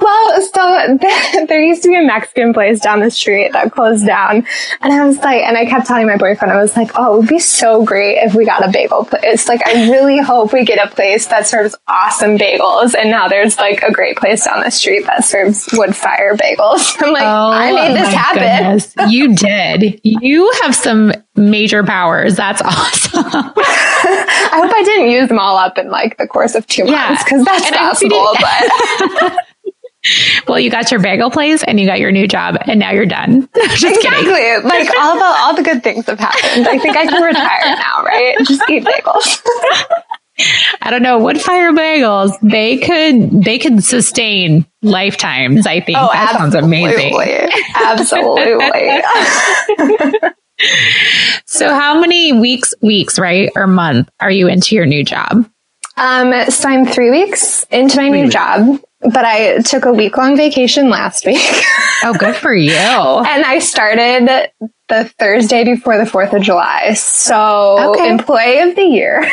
Well, 0.00 0.42
so 0.42 0.98
there 1.46 1.62
used 1.62 1.82
to 1.82 1.88
be 1.88 1.96
a 1.96 2.02
Mexican 2.02 2.54
place 2.54 2.80
down 2.80 3.00
the 3.00 3.10
street 3.10 3.52
that 3.52 3.72
closed 3.72 4.06
down. 4.06 4.46
And 4.80 4.92
I 4.92 5.04
was 5.04 5.18
like, 5.18 5.42
and 5.42 5.56
I 5.56 5.66
kept 5.66 5.86
telling 5.86 6.06
my 6.06 6.16
boyfriend, 6.16 6.52
I 6.52 6.60
was 6.60 6.76
like, 6.76 6.92
oh, 6.94 7.16
it 7.16 7.18
would 7.20 7.28
be 7.28 7.38
so 7.38 7.84
great 7.84 8.18
if 8.18 8.34
we 8.34 8.46
got 8.46 8.66
a 8.66 8.70
bagel 8.72 9.04
place. 9.04 9.46
Like, 9.46 9.66
I 9.66 9.90
really 9.90 10.18
hope 10.18 10.52
we 10.52 10.64
get 10.64 10.84
a 10.84 10.94
place 10.94 11.26
that 11.26 11.46
serves 11.46 11.74
awesome 11.86 12.38
bagels. 12.38 12.94
And 12.94 13.10
now 13.10 13.28
there's 13.28 13.58
like 13.58 13.82
a 13.82 13.92
great 13.92 14.16
place 14.16 14.44
down 14.44 14.62
the 14.62 14.70
street 14.70 15.04
that 15.06 15.24
serves 15.24 15.68
wood 15.72 15.94
fire 15.94 16.34
bagels. 16.34 16.96
I'm 17.02 17.12
like, 17.12 17.22
oh 17.24 17.57
I 17.58 17.70
oh 17.70 17.74
made 17.74 17.96
this 17.96 18.14
happen. 18.14 18.42
Goodness. 18.42 18.94
You 19.08 19.34
did. 19.34 20.00
You 20.04 20.50
have 20.62 20.74
some 20.74 21.12
major 21.34 21.82
powers. 21.82 22.36
That's 22.36 22.60
awesome. 22.64 23.24
I 23.24 24.60
hope 24.62 24.72
I 24.74 24.82
didn't 24.84 25.10
use 25.10 25.28
them 25.28 25.38
all 25.38 25.56
up 25.56 25.78
in 25.78 25.90
like 25.90 26.18
the 26.18 26.26
course 26.26 26.54
of 26.54 26.66
two 26.66 26.84
months 26.84 27.24
because 27.24 27.44
that's 27.44 27.66
and 27.66 27.76
possible. 27.76 28.34
But 28.40 29.36
well, 30.48 30.60
you 30.60 30.70
got 30.70 30.90
your 30.90 31.00
bagel 31.00 31.30
place 31.30 31.64
and 31.64 31.80
you 31.80 31.86
got 31.86 31.98
your 32.00 32.12
new 32.12 32.28
job, 32.28 32.56
and 32.66 32.78
now 32.78 32.92
you're 32.92 33.06
done. 33.06 33.48
Just 33.54 33.84
exactly. 33.84 34.24
Kidding. 34.24 34.68
Like 34.68 34.88
all 34.98 35.16
the 35.18 35.24
all 35.24 35.54
the 35.56 35.62
good 35.62 35.82
things 35.82 36.06
have 36.06 36.20
happened. 36.20 36.68
I 36.68 36.78
think 36.78 36.96
I 36.96 37.06
can 37.06 37.22
retire 37.22 37.76
now, 37.76 38.04
right? 38.04 38.36
Just 38.44 38.62
eat 38.68 38.84
bagels. 38.84 39.42
I 40.82 40.90
don't 40.90 41.02
know, 41.02 41.18
wood 41.18 41.40
fire 41.40 41.72
bagels, 41.72 42.32
they 42.42 42.78
could 42.78 43.42
they 43.44 43.58
could 43.58 43.82
sustain 43.84 44.66
lifetimes, 44.82 45.66
I 45.66 45.80
think. 45.80 45.98
Oh, 45.98 46.10
that 46.12 46.36
sounds 46.38 46.54
amazing. 46.54 47.14
Absolutely. 47.74 49.02
so 51.46 51.68
how 51.68 52.00
many 52.00 52.32
weeks 52.32 52.74
weeks, 52.82 53.18
right? 53.18 53.50
Or 53.56 53.66
month 53.66 54.08
are 54.20 54.30
you 54.30 54.48
into 54.48 54.74
your 54.74 54.86
new 54.86 55.04
job? 55.04 55.48
Um, 55.96 56.32
so 56.50 56.68
I'm 56.68 56.86
three 56.86 57.10
weeks 57.10 57.64
into 57.70 57.96
my 57.96 58.08
new 58.08 58.30
job, 58.30 58.80
but 59.00 59.24
I 59.24 59.58
took 59.62 59.84
a 59.84 59.92
week 59.92 60.16
long 60.16 60.36
vacation 60.36 60.90
last 60.90 61.26
week. 61.26 61.40
oh, 62.04 62.14
good 62.16 62.36
for 62.36 62.54
you. 62.54 62.70
And 62.70 63.44
I 63.44 63.58
started 63.58 64.48
the 64.88 65.04
Thursday 65.18 65.64
before 65.64 65.98
the 65.98 66.08
4th 66.08 66.34
of 66.34 66.42
July. 66.42 66.94
So 66.94 67.94
okay. 67.94 68.08
employee 68.08 68.60
of 68.60 68.76
the 68.76 68.82
year. 68.82 69.28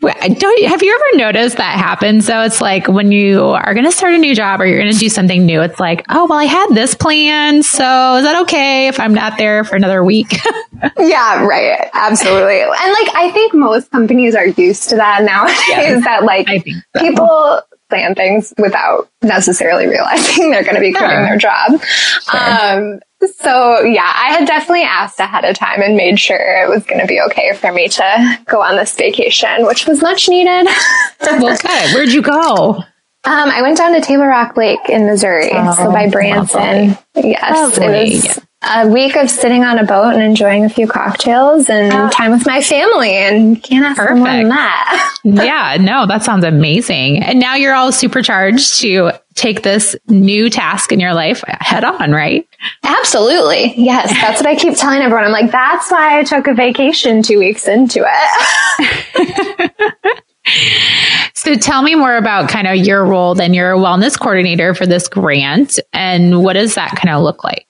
Don't 0.00 0.64
have 0.64 0.82
you 0.82 0.94
ever 0.94 1.18
noticed 1.18 1.56
that 1.56 1.78
happens? 1.78 2.26
So 2.26 2.42
it's 2.42 2.60
like 2.60 2.88
when 2.88 3.12
you 3.12 3.42
are 3.42 3.74
going 3.74 3.86
to 3.86 3.92
start 3.92 4.14
a 4.14 4.18
new 4.18 4.34
job 4.34 4.60
or 4.60 4.66
you're 4.66 4.80
going 4.80 4.92
to 4.92 4.98
do 4.98 5.08
something 5.08 5.44
new, 5.44 5.60
it's 5.60 5.80
like, 5.80 6.04
oh 6.08 6.26
well, 6.28 6.38
I 6.38 6.44
had 6.44 6.68
this 6.70 6.94
plan, 6.94 7.62
so 7.62 8.16
is 8.16 8.24
that 8.24 8.42
okay 8.42 8.88
if 8.88 9.00
I'm 9.00 9.14
not 9.14 9.38
there 9.38 9.64
for 9.64 9.76
another 9.76 10.04
week? 10.04 10.32
yeah, 10.98 11.44
right. 11.44 11.88
Absolutely. 11.92 12.60
And 12.60 12.72
like 12.72 13.14
I 13.14 13.30
think 13.32 13.54
most 13.54 13.90
companies 13.90 14.34
are 14.34 14.46
used 14.46 14.88
to 14.90 14.96
that 14.96 15.22
nowadays. 15.22 15.58
Yeah, 15.68 16.00
that 16.00 16.24
like 16.24 16.48
so. 16.48 17.00
people 17.00 17.62
plan 17.88 18.14
things 18.14 18.52
without 18.58 19.10
necessarily 19.22 19.86
realizing 19.86 20.50
they're 20.50 20.64
going 20.64 20.74
to 20.74 20.80
be 20.80 20.92
quitting 20.92 21.16
sure. 21.16 21.22
their 21.22 21.38
job. 21.38 21.82
Sure. 21.82 22.40
Um, 22.40 23.00
so 23.40 23.80
yeah, 23.80 24.12
I 24.14 24.36
had 24.38 24.46
definitely 24.46 24.82
asked 24.82 25.18
ahead 25.18 25.44
of 25.44 25.56
time 25.56 25.82
and 25.82 25.96
made 25.96 26.20
sure 26.20 26.62
it 26.62 26.68
was 26.68 26.84
going 26.84 27.00
to 27.00 27.06
be 27.06 27.20
okay 27.22 27.52
for 27.54 27.72
me 27.72 27.88
to 27.88 28.38
go 28.46 28.62
on 28.62 28.76
this 28.76 28.94
vacation, 28.94 29.66
which 29.66 29.86
was 29.86 30.00
much 30.02 30.28
needed. 30.28 30.68
well, 31.20 31.56
good. 31.56 31.94
Where'd 31.94 32.12
you 32.12 32.22
go? 32.22 32.82
Um, 33.24 33.50
I 33.50 33.60
went 33.62 33.76
down 33.76 33.92
to 33.92 34.00
Table 34.00 34.26
Rock 34.26 34.56
Lake 34.56 34.88
in 34.88 35.04
Missouri, 35.04 35.50
oh, 35.52 35.74
so 35.74 35.92
by 35.92 36.08
Branson. 36.08 36.96
Lovely. 37.14 37.30
Yes, 37.30 37.76
lovely. 37.78 37.86
it 37.86 38.24
was 38.26 38.47
a 38.62 38.88
week 38.88 39.14
of 39.14 39.30
sitting 39.30 39.62
on 39.62 39.78
a 39.78 39.84
boat 39.84 40.14
and 40.14 40.22
enjoying 40.22 40.64
a 40.64 40.68
few 40.68 40.88
cocktails 40.88 41.70
and 41.70 41.92
oh. 41.92 42.10
time 42.10 42.32
with 42.32 42.44
my 42.44 42.60
family 42.60 43.14
and 43.14 43.62
can't 43.62 43.84
ask 43.84 43.98
Perfect. 43.98 44.18
more 44.18 44.26
than 44.26 44.48
that. 44.48 45.14
yeah, 45.24 45.76
no, 45.80 46.06
that 46.06 46.24
sounds 46.24 46.44
amazing. 46.44 47.22
And 47.22 47.38
now 47.38 47.54
you're 47.54 47.74
all 47.74 47.92
supercharged 47.92 48.80
to 48.80 49.12
take 49.34 49.62
this 49.62 49.94
new 50.08 50.50
task 50.50 50.90
in 50.90 50.98
your 50.98 51.14
life 51.14 51.44
head 51.60 51.84
on, 51.84 52.10
right? 52.10 52.48
Absolutely. 52.82 53.74
Yes. 53.76 54.10
That's 54.20 54.40
what 54.40 54.48
I 54.48 54.56
keep 54.56 54.76
telling 54.76 55.02
everyone. 55.02 55.24
I'm 55.24 55.30
like, 55.30 55.52
that's 55.52 55.88
why 55.90 56.18
I 56.18 56.24
took 56.24 56.48
a 56.48 56.54
vacation 56.54 57.22
two 57.22 57.38
weeks 57.38 57.68
into 57.68 58.04
it. 58.04 59.72
so 61.34 61.54
tell 61.54 61.82
me 61.82 61.94
more 61.94 62.16
about 62.16 62.48
kind 62.48 62.66
of 62.66 62.76
your 62.76 63.04
role 63.04 63.34
then 63.34 63.52
you're 63.52 63.72
a 63.72 63.78
wellness 63.78 64.18
coordinator 64.18 64.74
for 64.74 64.86
this 64.86 65.06
grant 65.06 65.78
and 65.92 66.42
what 66.42 66.54
does 66.54 66.74
that 66.74 66.90
kind 66.96 67.14
of 67.14 67.22
look 67.22 67.44
like? 67.44 67.67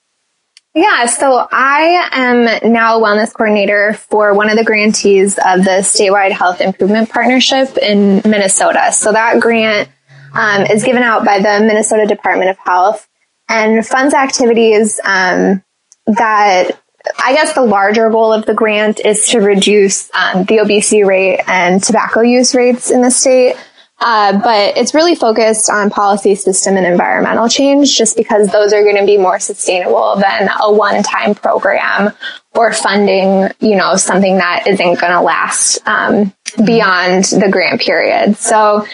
Yeah, 0.79 1.07
so 1.07 1.49
I 1.51 2.09
am 2.13 2.73
now 2.73 3.01
a 3.01 3.03
wellness 3.03 3.35
coordinator 3.35 3.95
for 3.95 4.33
one 4.33 4.49
of 4.49 4.57
the 4.57 4.63
grantees 4.63 5.37
of 5.37 5.65
the 5.65 5.83
statewide 5.83 6.31
health 6.31 6.61
improvement 6.61 7.11
partnership 7.11 7.77
in 7.79 8.23
Minnesota. 8.25 8.93
So 8.93 9.11
that 9.11 9.41
grant 9.41 9.89
um, 10.33 10.67
is 10.67 10.85
given 10.85 11.03
out 11.03 11.25
by 11.25 11.39
the 11.41 11.65
Minnesota 11.67 12.07
Department 12.07 12.51
of 12.51 12.59
Health 12.59 13.09
and 13.49 13.85
funds 13.85 14.15
activities 14.15 15.01
um, 15.03 15.65
that 16.07 16.81
I 17.19 17.35
guess 17.35 17.55
the 17.55 17.63
larger 17.63 18.09
goal 18.09 18.33
of 18.33 18.47
the 18.47 18.55
grant 18.55 19.05
is 19.05 19.27
to 19.31 19.41
reduce 19.41 20.09
um, 20.15 20.45
the 20.45 20.61
obesity 20.61 21.03
rate 21.03 21.41
and 21.49 21.83
tobacco 21.83 22.21
use 22.21 22.55
rates 22.55 22.93
in 22.93 23.03
the 23.03 23.11
state. 23.11 23.57
Uh, 24.01 24.39
but 24.39 24.77
it's 24.77 24.95
really 24.95 25.17
focused 25.17 25.69
on 25.69 25.91
policy 25.91 26.35
system 26.35 26.77
and 26.77 26.87
environmental 26.87 27.49
change 27.49 27.97
just 27.97 28.17
because 28.17 28.47
those 28.53 28.73
are 28.73 28.83
going 28.85 28.97
to 28.97 29.05
be 29.05 29.19
more 29.19 29.41
sustainable 29.41 30.15
than 30.17 30.49
a 30.61 30.73
one-time 30.73 31.35
program 31.35 32.13
or 32.55 32.73
funding, 32.73 33.51
you 33.61 33.77
know, 33.77 33.97
something 33.97 34.37
that 34.39 34.67
isn't 34.69 35.01
going 35.01 35.13
to 35.13 35.21
last 35.21 35.79
um, 35.87 36.33
beyond 36.65 37.25
the 37.25 37.49
grant 37.51 37.81
period. 37.81 38.37
So 38.37 38.87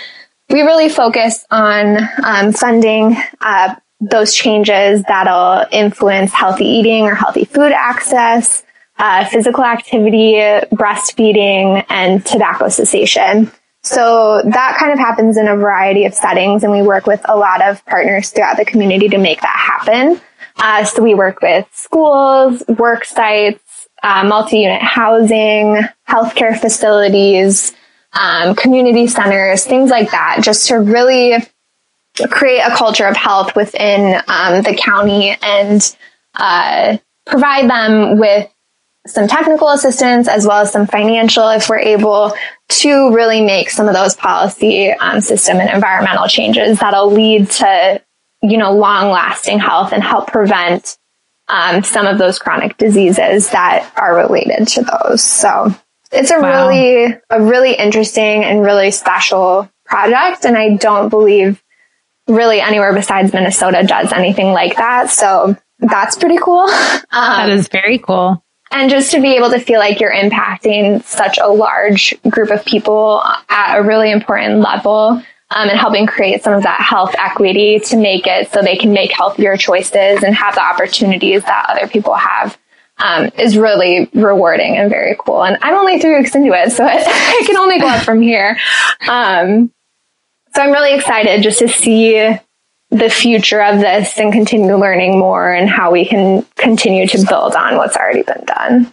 we 0.49 0.63
really 0.63 0.89
focus 0.89 1.45
on 1.51 1.99
um, 2.25 2.53
funding 2.53 3.17
uh, 3.43 3.75
those 4.01 4.35
changes 4.35 5.03
that'll 5.07 5.67
influence 5.71 6.33
healthy 6.33 6.67
eating 6.67 7.05
or 7.05 7.15
healthy 7.15 7.45
food 7.45 7.73
access, 7.73 8.63
uh, 8.99 9.25
physical 9.27 9.65
activity, 9.65 10.35
breastfeeding, 10.73 11.85
and 11.89 12.25
tobacco 12.25 12.69
cessation. 12.69 13.51
So 13.85 14.41
that 14.45 14.77
kind 14.79 14.93
of 14.93 14.99
happens 14.99 15.37
in 15.37 15.47
a 15.47 15.55
variety 15.57 16.07
of 16.07 16.15
settings 16.15 16.65
and 16.65 16.73
we 16.73 16.81
work 16.81 17.07
with 17.07 17.21
a 17.27 17.37
lot 17.37 17.63
of 17.63 17.85
partners 17.85 18.31
throughout 18.31 18.57
the 18.57 18.65
community 18.65 19.09
to 19.09 19.19
make 19.19 19.43
that 19.43 19.57
happen. 19.57 20.21
Uh, 20.57 20.85
so 20.85 21.03
we 21.03 21.15
work 21.15 21.43
with 21.43 21.69
schools, 21.73 22.63
work 22.79 23.05
sites, 23.05 23.89
uh, 24.03 24.25
multi-unit 24.25 24.81
housing, 24.81 25.83
healthcare 26.09 26.59
facilities, 26.59 27.75
um, 28.15 28.55
community 28.55 29.07
centers, 29.07 29.65
things 29.67 29.91
like 29.91 30.11
that, 30.13 30.39
just 30.41 30.69
to 30.69 30.77
really 30.77 31.35
create 32.31 32.61
a 32.61 32.75
culture 32.75 33.07
of 33.07 33.17
health 33.17 33.55
within 33.55 34.21
um, 34.29 34.63
the 34.63 34.75
county 34.75 35.37
and 35.43 35.97
uh, 36.35 36.97
provide 37.27 37.69
them 37.69 38.19
with 38.19 38.49
some 39.07 39.29
technical 39.29 39.69
assistance 39.69 40.29
as 40.29 40.47
well 40.47 40.61
as 40.61 40.73
some 40.73 40.87
financial 40.87 41.49
if 41.51 41.69
we're 41.69 41.79
able 41.79 42.33
to 42.69 43.15
really 43.15 43.43
make 43.43 43.69
some 43.69 43.87
of 43.87 43.95
those 43.95 44.15
policy 44.15 44.91
um, 44.93 45.21
system 45.21 45.59
and 45.59 45.71
environmental 45.71 46.27
changes 46.27 46.79
that'll 46.79 47.11
lead 47.11 47.51
to 47.51 48.03
you 48.43 48.57
know 48.57 48.73
long 48.73 49.11
lasting 49.11 49.59
health 49.59 49.93
and 49.93 50.03
help 50.03 50.29
prevent 50.29 50.97
um, 51.49 51.83
some 51.83 52.07
of 52.07 52.17
those 52.17 52.39
chronic 52.39 52.79
diseases 52.79 53.51
that 53.51 53.93
are 53.97 54.17
related 54.17 54.67
to 54.67 54.83
those. 54.83 55.23
So 55.23 55.75
it's 56.11 56.31
a 56.31 56.41
wow. 56.41 56.69
really 56.69 57.15
a 57.29 57.43
really 57.43 57.75
interesting 57.75 58.45
and 58.45 58.63
really 58.63 58.91
special 58.91 59.71
project 59.85 60.47
and 60.47 60.57
i 60.57 60.77
don't 60.77 61.11
believe 61.11 61.63
really 62.27 62.59
anywhere 62.59 62.95
besides 62.95 63.35
minnesota 63.35 63.85
does 63.87 64.13
anything 64.13 64.53
like 64.53 64.77
that. 64.77 65.11
So 65.11 65.57
that's 65.79 66.17
pretty 66.17 66.39
cool. 66.39 66.67
Um, 67.13 67.49
that 67.49 67.51
is 67.51 67.69
very 67.69 67.99
cool 67.99 68.44
and 68.75 68.91
just 68.91 69.13
to 69.13 69.21
be 69.21 69.37
able 69.37 69.51
to 69.51 69.61
feel 69.61 69.79
like 69.79 70.01
you're 70.01 70.13
impacting 70.13 71.03
such 71.05 71.39
a 71.39 71.47
large 71.47 72.15
group 72.29 72.51
of 72.51 72.65
people 72.65 73.23
at 73.49 73.79
a 73.79 73.83
really 73.83 74.11
important 74.11 74.61
level 74.61 75.23
um, 75.51 75.69
and 75.69 75.79
helping 75.79 76.07
create 76.07 76.43
some 76.43 76.53
of 76.53 76.65
that 76.65 76.81
health 76.81 77.15
equity 77.17 77.79
to 77.79 77.97
make 77.97 78.27
it 78.27 78.51
so 78.51 78.61
they 78.61 78.77
can 78.77 78.93
make 78.93 79.13
healthier 79.13 79.57
choices 79.57 80.25
and 80.25 80.35
have 80.35 80.57
the 80.57 80.63
opportunities 80.63 81.43
that 81.45 81.67
other 81.69 81.87
people 81.87 82.15
have 82.15 82.59
um, 82.99 83.31
is 83.39 83.57
really 83.57 84.11
rewarding 84.13 84.77
and 84.77 84.91
very 84.91 85.17
cool. 85.19 85.45
And 85.45 85.57
I'm 85.63 85.77
only 85.77 86.01
three 86.01 86.17
weeks 86.17 86.35
into 86.35 86.53
it, 86.53 86.73
so 86.73 86.85
it, 86.85 86.95
it 87.07 87.47
can 87.47 87.57
only 87.57 87.79
go 87.79 87.87
up 87.87 88.03
from 88.03 88.21
here. 88.21 88.59
Um, 89.09 89.73
so 90.53 90.63
I'm 90.63 90.73
really 90.73 90.95
excited 90.95 91.43
just 91.43 91.61
to 91.61 91.69
see 91.69 92.37
the 92.95 93.11
future 93.11 93.61
of 93.61 93.81
this 93.81 94.19
and 94.19 94.33
continue 94.33 94.77
learning 94.77 95.19
more 95.19 95.51
and 95.51 95.69
how 95.69 95.91
we 95.91 96.07
can 96.07 96.47
continue 96.55 97.07
to 97.09 97.27
build 97.29 97.55
on 97.57 97.77
what's 97.77 97.97
already 97.97 98.23
been 98.23 98.45
done. 98.45 98.93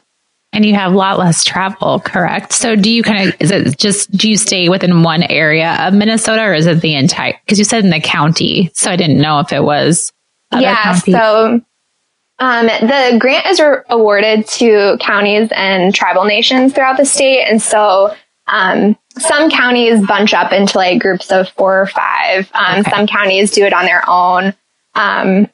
And 0.54 0.66
you 0.66 0.74
have 0.74 0.92
a 0.92 0.98
lot 0.98 1.20
less 1.20 1.44
travel, 1.44 2.00
correct? 2.00 2.52
So 2.52 2.76
do 2.76 2.92
you 2.92 3.04
kind 3.04 3.30
of, 3.30 3.36
is 3.40 3.52
it 3.52 3.78
just, 3.78 4.12
do 4.12 4.30
you 4.30 4.38
stay 4.38 4.70
within 4.70 5.04
one 5.04 5.24
area 5.24 5.78
of 5.80 5.94
Minnesota 5.94 6.42
or 6.42 6.54
is 6.54 6.66
it 6.66 6.82
the 6.82 6.96
entire, 6.96 7.36
because 7.46 7.60
you 7.60 7.64
said 7.64 7.86
in 7.86 7.92
the 7.92 8.02
county. 8.02 8.72
So 8.74 8.92
I 8.92 8.96
didn't 8.96 9.22
know 9.22 9.40
if 9.40 9.54
it 9.54 9.64
was. 9.64 10.12
yeah. 10.52 10.84
Counties. 10.84 11.14
So 11.14 11.62
um, 12.40 12.66
the 12.66 13.18
grant 13.20 13.46
is 13.46 13.60
re- 13.60 13.84
awarded 13.88 14.48
to 14.48 14.98
counties 15.00 15.50
and 15.56 15.94
tribal 15.94 16.26
nations 16.26 16.74
throughout 16.74 16.98
the 16.98 17.06
state. 17.06 17.44
And 17.44 17.62
so 17.62 18.16
um, 18.48 18.98
some 19.18 19.50
counties 19.50 20.06
bunch 20.06 20.34
up 20.34 20.52
into 20.52 20.78
like 20.78 21.02
groups 21.02 21.32
of 21.32 21.50
four 21.50 21.82
or 21.82 21.88
five. 21.88 22.50
Um, 22.54 22.80
okay. 22.80 22.90
Some 22.90 23.08
counties 23.08 23.52
do 23.52 23.66
it 23.66 23.74
on 23.74 23.86
their 23.86 24.04
own. 24.08 24.54
Um, 24.96 25.48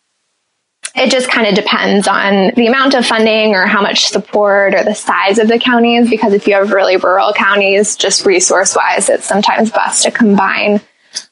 it 0.96 1.12
just 1.12 1.30
kind 1.30 1.48
of 1.48 1.56
depends 1.56 2.08
on 2.08 2.52
the 2.56 2.68
amount 2.68 2.96
of 2.96 3.06
funding 3.06 3.54
or 3.54 3.68
how 3.68 3.82
much 3.82 4.08
support 4.08 4.74
or 4.74 4.84
the 4.84 4.96
size 4.96 5.38
of 5.38 5.48
the 5.48 5.60
counties. 5.60 6.10
Because 6.10 6.34
if 6.34 6.48
you 6.48 6.56
have 6.56 6.72
really 6.72 6.98
rural 6.98 7.34
counties, 7.34 7.96
just 7.96 8.26
resource 8.26 8.76
wise, 8.76 9.10
it's 9.10 9.26
sometimes 9.26 9.72
best 9.72 10.04
to 10.04 10.12
combine 10.12 10.82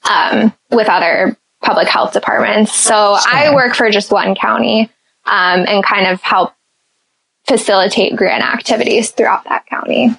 um, 0.09 0.53
with 0.71 0.87
other 0.87 1.37
public 1.63 1.87
health 1.87 2.13
departments. 2.13 2.75
So 2.75 3.17
sure. 3.17 3.33
I 3.33 3.55
work 3.55 3.75
for 3.75 3.89
just 3.89 4.11
one 4.11 4.35
county 4.35 4.91
um, 5.25 5.65
and 5.67 5.83
kind 5.83 6.07
of 6.07 6.21
help 6.21 6.53
facilitate 7.47 8.15
grant 8.15 8.43
activities 8.43 9.11
throughout 9.11 9.45
that 9.45 9.65
county. 9.65 10.09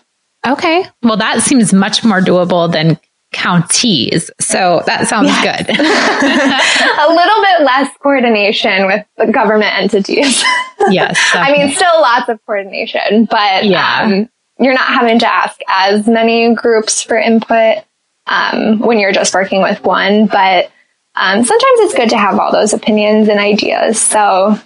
Okay. 0.47 0.87
Well, 1.03 1.17
that 1.17 1.43
seems 1.43 1.73
much 1.73 2.05
more 2.05 2.21
doable 2.21 2.71
than 2.71 2.99
counties. 3.33 4.31
So 4.41 4.83
that 4.87 5.09
sounds 5.09 5.31
good. 5.43 5.69
a 5.69 7.09
little 7.13 7.43
bit 7.43 7.65
less 7.65 7.91
coordination 8.03 8.87
with 8.87 9.05
the 9.17 9.33
government 9.33 9.77
entities. 9.77 10.43
yes. 10.89 11.19
I 11.35 11.53
mean, 11.53 11.75
still 11.75 12.01
lots 12.01 12.29
of 12.29 12.41
coordination, 12.47 13.27
but 13.27 13.65
yeah. 13.65 14.03
Um, 14.05 14.31
you're 14.59 14.73
not 14.73 14.89
having 14.89 15.19
to 15.19 15.31
ask 15.31 15.61
as 15.69 16.07
many 16.07 16.55
groups 16.55 17.03
for 17.03 17.19
input 17.19 17.85
um, 18.27 18.79
when 18.79 18.99
you're 18.99 19.13
just 19.13 19.35
working 19.35 19.61
with 19.61 19.83
one. 19.83 20.27
But 20.27 20.71
um, 21.15 21.45
sometimes 21.45 21.81
it's 21.81 21.95
good 21.95 22.11
to 22.11 22.19
have 22.19 22.39
all 22.39 22.53
those 22.53 22.73
opinions 22.73 23.29
and 23.29 23.39
ideas. 23.39 24.01
So 24.01 24.59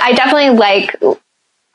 I 0.00 0.12
definitely 0.12 0.58
like 0.58 0.94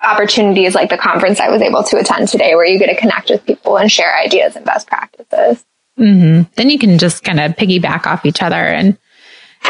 opportunities 0.05 0.75
like 0.75 0.89
the 0.89 0.97
conference 0.97 1.39
I 1.39 1.49
was 1.49 1.61
able 1.61 1.83
to 1.83 1.97
attend 1.97 2.27
today 2.27 2.55
where 2.55 2.65
you 2.65 2.79
get 2.79 2.87
to 2.87 2.95
connect 2.95 3.29
with 3.29 3.45
people 3.45 3.77
and 3.77 3.91
share 3.91 4.15
ideas 4.17 4.55
and 4.55 4.65
best 4.65 4.87
practices. 4.87 5.65
Mm-hmm. 5.99 6.43
Then 6.55 6.69
you 6.69 6.77
can 6.77 6.97
just 6.97 7.23
kind 7.23 7.39
of 7.39 7.53
piggyback 7.53 8.05
off 8.05 8.25
each 8.25 8.41
other 8.41 8.55
and 8.55 8.97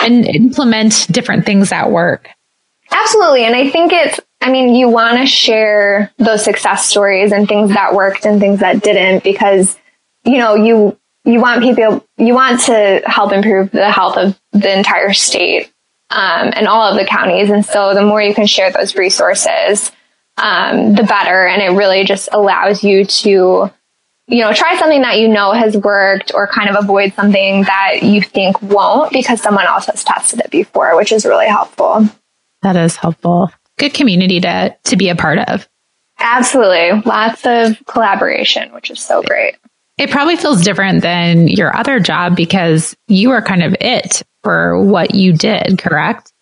and 0.01 0.25
implement 0.25 1.07
different 1.11 1.45
things 1.45 1.71
at 1.71 1.89
work. 1.89 2.29
Absolutely. 2.91 3.45
And 3.45 3.55
I 3.55 3.69
think 3.69 3.93
it's, 3.93 4.19
I 4.41 4.51
mean, 4.51 4.75
you 4.75 4.89
want 4.89 5.19
to 5.19 5.25
share 5.25 6.11
those 6.17 6.43
success 6.43 6.85
stories 6.85 7.31
and 7.31 7.47
things 7.47 7.73
that 7.73 7.95
worked 7.95 8.25
and 8.25 8.39
things 8.39 8.59
that 8.59 8.83
didn't 8.83 9.23
because, 9.23 9.77
you 10.23 10.37
know, 10.37 10.55
you, 10.55 10.97
you 11.23 11.39
want 11.39 11.63
people, 11.63 12.05
you 12.17 12.33
want 12.33 12.59
to 12.61 13.01
help 13.05 13.31
improve 13.31 13.71
the 13.71 13.89
health 13.89 14.17
of 14.17 14.39
the 14.51 14.77
entire 14.77 15.13
state, 15.13 15.71
um, 16.11 16.51
and 16.55 16.67
all 16.67 16.91
of 16.91 16.97
the 16.97 17.05
counties. 17.05 17.49
And 17.49 17.65
so 17.65 17.93
the 17.93 18.03
more 18.03 18.21
you 18.21 18.35
can 18.35 18.45
share 18.45 18.71
those 18.71 18.95
resources, 18.95 19.91
um, 20.37 20.95
the 20.95 21.03
better. 21.03 21.47
And 21.47 21.61
it 21.61 21.77
really 21.77 22.03
just 22.03 22.29
allows 22.31 22.83
you 22.83 23.05
to, 23.05 23.71
you 24.27 24.41
know, 24.41 24.53
try 24.53 24.77
something 24.77 25.01
that 25.01 25.19
you 25.19 25.27
know 25.27 25.53
has 25.53 25.77
worked 25.77 26.33
or 26.33 26.47
kind 26.47 26.69
of 26.69 26.83
avoid 26.83 27.13
something 27.13 27.63
that 27.63 28.03
you 28.03 28.21
think 28.21 28.61
won't 28.61 29.11
because 29.11 29.41
someone 29.41 29.65
else 29.65 29.85
has 29.85 30.03
tested 30.03 30.41
it 30.41 30.51
before, 30.51 30.95
which 30.95 31.11
is 31.11 31.25
really 31.25 31.47
helpful. 31.47 32.07
That 32.61 32.75
is 32.75 32.95
helpful. 32.95 33.51
Good 33.77 33.93
community 33.93 34.39
to, 34.41 34.75
to 34.85 34.95
be 34.95 35.09
a 35.09 35.15
part 35.15 35.39
of. 35.39 35.67
Absolutely. 36.19 37.01
Lots 37.05 37.45
of 37.45 37.85
collaboration, 37.85 38.73
which 38.73 38.89
is 38.89 38.99
so 38.99 39.21
great. 39.21 39.55
It 39.97 40.09
probably 40.09 40.35
feels 40.35 40.63
different 40.63 41.01
than 41.01 41.47
your 41.47 41.75
other 41.75 41.99
job 41.99 42.35
because 42.35 42.95
you 43.07 43.31
are 43.31 43.41
kind 43.41 43.63
of 43.63 43.75
it 43.79 44.23
for 44.43 44.83
what 44.83 45.15
you 45.15 45.33
did, 45.33 45.79
correct? 45.79 46.33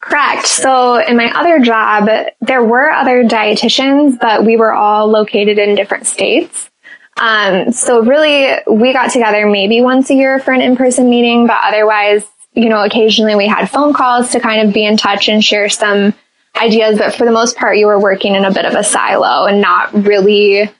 Correct. 0.00 0.46
So 0.46 0.96
in 0.96 1.16
my 1.16 1.30
other 1.32 1.58
job, 1.58 2.08
there 2.40 2.62
were 2.62 2.90
other 2.90 3.24
dietitians, 3.24 4.18
but 4.20 4.44
we 4.44 4.56
were 4.56 4.72
all 4.72 5.08
located 5.08 5.58
in 5.58 5.74
different 5.74 6.06
states. 6.06 6.70
Um, 7.18 7.72
so 7.72 8.02
really, 8.02 8.58
we 8.70 8.92
got 8.92 9.10
together 9.10 9.46
maybe 9.46 9.80
once 9.80 10.08
a 10.10 10.14
year 10.14 10.38
for 10.38 10.52
an 10.52 10.60
in-person 10.60 11.10
meeting, 11.10 11.48
but 11.48 11.58
otherwise, 11.64 12.24
you 12.52 12.68
know, 12.68 12.84
occasionally 12.84 13.34
we 13.34 13.48
had 13.48 13.68
phone 13.68 13.92
calls 13.92 14.30
to 14.30 14.40
kind 14.40 14.66
of 14.66 14.72
be 14.72 14.84
in 14.84 14.96
touch 14.96 15.28
and 15.28 15.44
share 15.44 15.68
some 15.68 16.14
ideas. 16.56 16.98
But 16.98 17.14
for 17.14 17.24
the 17.24 17.32
most 17.32 17.56
part, 17.56 17.76
you 17.76 17.86
were 17.86 17.98
working 17.98 18.36
in 18.36 18.44
a 18.44 18.52
bit 18.52 18.66
of 18.66 18.74
a 18.74 18.84
silo 18.84 19.46
and 19.46 19.60
not 19.60 19.92
really 19.92 20.70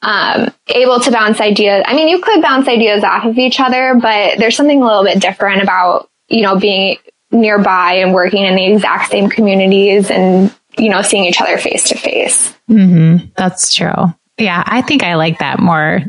um, 0.00 0.52
able 0.68 1.00
to 1.00 1.10
bounce 1.10 1.40
ideas. 1.40 1.84
I 1.86 1.94
mean, 1.94 2.08
you 2.08 2.20
could 2.20 2.40
bounce 2.40 2.66
ideas 2.66 3.04
off 3.04 3.26
of 3.26 3.38
each 3.38 3.60
other, 3.60 3.94
but 4.00 4.38
there's 4.38 4.56
something 4.56 4.82
a 4.82 4.86
little 4.86 5.04
bit 5.04 5.20
different 5.20 5.62
about 5.62 6.08
you 6.28 6.42
know 6.42 6.58
being 6.58 6.96
nearby 7.34 7.94
and 7.94 8.14
working 8.14 8.44
in 8.44 8.54
the 8.54 8.72
exact 8.72 9.10
same 9.10 9.28
communities 9.28 10.10
and 10.10 10.54
you 10.78 10.88
know, 10.88 11.02
seeing 11.02 11.24
each 11.24 11.40
other 11.40 11.58
face 11.58 11.88
to 11.88 11.96
face. 11.96 12.54
Mm-hmm. 12.68 13.26
That's 13.36 13.74
true. 13.74 14.14
Yeah. 14.38 14.62
I 14.66 14.82
think 14.82 15.02
I 15.02 15.14
like 15.14 15.38
that 15.38 15.60
more 15.60 16.02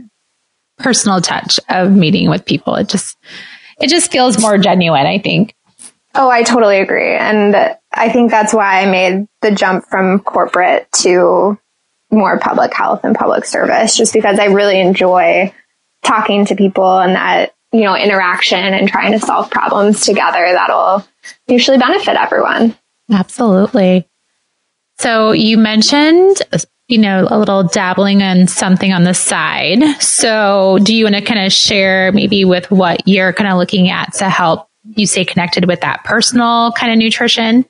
personal 0.77 1.21
touch 1.21 1.59
of 1.69 1.91
meeting 1.91 2.29
with 2.29 2.45
people. 2.45 2.75
It 2.75 2.89
just, 2.89 3.17
it 3.79 3.89
just 3.89 4.11
feels 4.11 4.39
more 4.39 4.57
genuine, 4.57 5.05
I 5.05 5.19
think. 5.19 5.55
Oh, 6.15 6.29
I 6.29 6.43
totally 6.43 6.79
agree. 6.79 7.13
And 7.13 7.55
I 7.93 8.09
think 8.09 8.31
that's 8.31 8.53
why 8.53 8.81
I 8.81 8.89
made 8.89 9.27
the 9.41 9.51
jump 9.51 9.85
from 9.85 10.19
corporate 10.19 10.91
to 11.01 11.59
more 12.09 12.39
public 12.39 12.73
health 12.73 13.03
and 13.03 13.15
public 13.15 13.45
service, 13.45 13.95
just 13.95 14.13
because 14.13 14.39
I 14.39 14.45
really 14.45 14.79
enjoy 14.79 15.53
talking 16.03 16.45
to 16.45 16.55
people 16.55 16.99
and 16.99 17.15
that, 17.15 17.53
you 17.73 17.81
know, 17.81 17.95
interaction 17.95 18.73
and 18.73 18.87
trying 18.87 19.11
to 19.11 19.19
solve 19.19 19.51
problems 19.51 20.05
together 20.05 20.45
that'll 20.53 21.05
usually 21.47 21.77
benefit 21.77 22.15
everyone. 22.15 22.75
Absolutely. 23.11 24.07
So 24.97 25.31
you 25.31 25.57
mentioned, 25.57 26.37
you 26.87 26.97
know, 26.97 27.27
a 27.29 27.37
little 27.37 27.63
dabbling 27.63 28.21
in 28.21 28.47
something 28.47 28.93
on 28.93 29.03
the 29.03 29.13
side. 29.13 29.83
So 30.01 30.79
do 30.83 30.95
you 30.95 31.05
want 31.05 31.15
to 31.15 31.21
kind 31.21 31.45
of 31.45 31.51
share 31.51 32.11
maybe 32.11 32.45
with 32.45 32.69
what 32.71 33.07
you're 33.07 33.33
kind 33.33 33.49
of 33.49 33.57
looking 33.57 33.89
at 33.89 34.13
to 34.15 34.29
help 34.29 34.69
you 34.83 35.05
stay 35.07 35.25
connected 35.25 35.65
with 35.67 35.81
that 35.81 36.03
personal 36.03 36.71
kind 36.73 36.91
of 36.91 36.97
nutrition? 36.97 37.65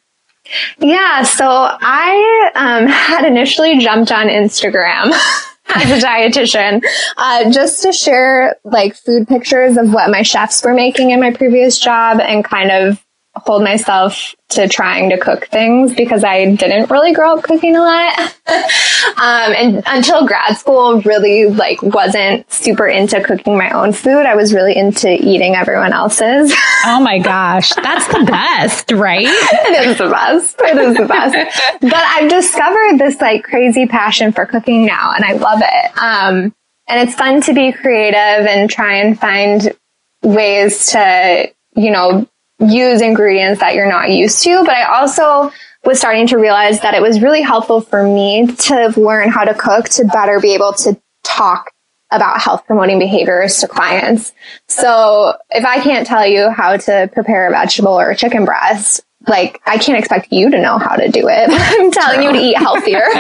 Yeah. 0.78 1.24
So 1.24 1.48
I 1.50 2.52
um, 2.56 2.88
had 2.88 3.26
initially 3.26 3.80
jumped 3.80 4.12
on 4.12 4.28
Instagram. 4.28 5.14
as 5.68 5.92
a 5.92 6.06
dietitian, 6.06 6.86
uh, 7.18 7.50
just 7.50 7.82
to 7.82 7.92
share 7.92 8.56
like 8.64 8.96
food 8.96 9.28
pictures 9.28 9.78
of 9.78 9.92
what 9.92 10.12
my 10.12 10.22
chefs 10.22 10.64
were 10.64 10.76
making 10.76 11.10
in 11.10 11.20
my 11.20 11.32
previous 11.32 11.80
job 11.80 12.20
and 12.20 12.46
kind 12.46 12.70
of 12.70 13.04
hold 13.36 13.64
myself 13.64 14.34
to 14.48 14.68
trying 14.68 15.10
to 15.10 15.18
cook 15.18 15.48
things 15.48 15.94
because 15.94 16.24
I 16.24 16.56
didn't 16.56 16.90
really 16.90 17.14
grow 17.14 17.36
up 17.36 17.44
cooking 17.44 17.76
a 17.76 17.82
lot. 17.82 18.20
um, 18.48 19.54
and 19.54 19.84
until 19.86 20.26
grad 20.26 20.56
school 20.58 21.02
really 21.02 21.46
like 21.46 21.82
wasn't 21.82 22.50
super 22.52 22.88
into 22.88 23.22
cooking 23.22 23.58
my 23.58 23.72
own 23.72 23.92
food. 23.92 24.26
I 24.26 24.36
was 24.36 24.54
really 24.54 24.76
into 24.76 25.12
eating 25.12 25.56
everyone 25.56 25.94
else's. 25.94 26.54
oh 26.86 27.02
my 27.02 27.20
gosh. 27.20 27.74
That's 27.74 28.08
the 28.08 28.26
best, 28.26 28.92
right? 28.92 29.28
it 29.28 29.88
is 29.88 29.98
the 29.98 30.10
best. 30.10 30.56
It 30.62 30.78
is 30.78 30.98
the 30.98 31.06
best. 31.06 31.36
but 31.82 31.94
I've 31.94 32.30
discovered 32.30 33.00
this 33.00 33.20
like 33.20 33.44
crazy 33.44 33.86
passion 33.86 34.32
for 34.32 34.46
cooking 34.46 34.86
now 34.86 35.12
and 35.14 35.26
I 35.26 35.34
love 35.34 35.62
it. 35.62 35.98
Um, 35.98 36.56
and 36.88 37.08
it's 37.08 37.18
fun 37.18 37.42
to 37.42 37.54
be 37.54 37.74
creative 37.74 38.48
and 38.48 38.70
try 38.70 38.98
and 38.98 39.20
find 39.20 39.74
ways 40.22 40.88
to, 40.92 41.52
you 41.76 41.92
know, 41.92 42.28
use 42.60 43.02
ingredients 43.02 43.60
that 43.60 43.76
you're 43.76 43.90
not 43.90 44.12
used 44.12 44.44
to. 44.44 44.64
But 44.64 44.76
I 44.76 45.00
also 45.00 45.52
was 45.84 46.00
starting 46.00 46.28
to 46.28 46.38
realize 46.38 46.82
that 46.82 46.94
it 46.94 47.02
was 47.02 47.22
really 47.22 47.42
helpful 47.42 47.82
for 47.82 48.04
me 48.04 48.48
to 48.48 48.94
learn 48.98 49.30
how 49.30 49.44
to 49.44 49.54
cook 49.54 49.90
to 49.90 50.06
better 50.06 50.40
be 50.40 50.54
able 50.54 50.74
to 50.74 51.00
talk 51.24 51.72
about 52.12 52.42
health 52.42 52.66
promoting 52.66 53.00
behaviors 53.00 53.60
to 53.60 53.68
clients. 53.68 54.34
So 54.68 55.36
if 55.50 55.66
I 55.66 55.80
can't 55.82 56.08
tell 56.08 56.26
you 56.26 56.50
how 56.50 56.78
to 56.78 57.10
prepare 57.14 57.48
a 57.48 57.52
vegetable 57.52 58.00
or 58.00 58.12
a 58.12 58.16
chicken 58.16 58.46
breast, 58.46 59.02
like 59.28 59.60
I 59.66 59.78
can't 59.78 59.98
expect 59.98 60.32
you 60.32 60.50
to 60.50 60.62
know 60.62 60.78
how 60.78 60.96
to 60.96 61.10
do 61.10 61.28
it. 61.28 61.50
I'm 61.52 61.92
telling 61.92 62.18
true. 62.18 62.28
you 62.28 62.34
to 62.34 62.40
eat 62.40 62.58
healthier. 62.58 63.06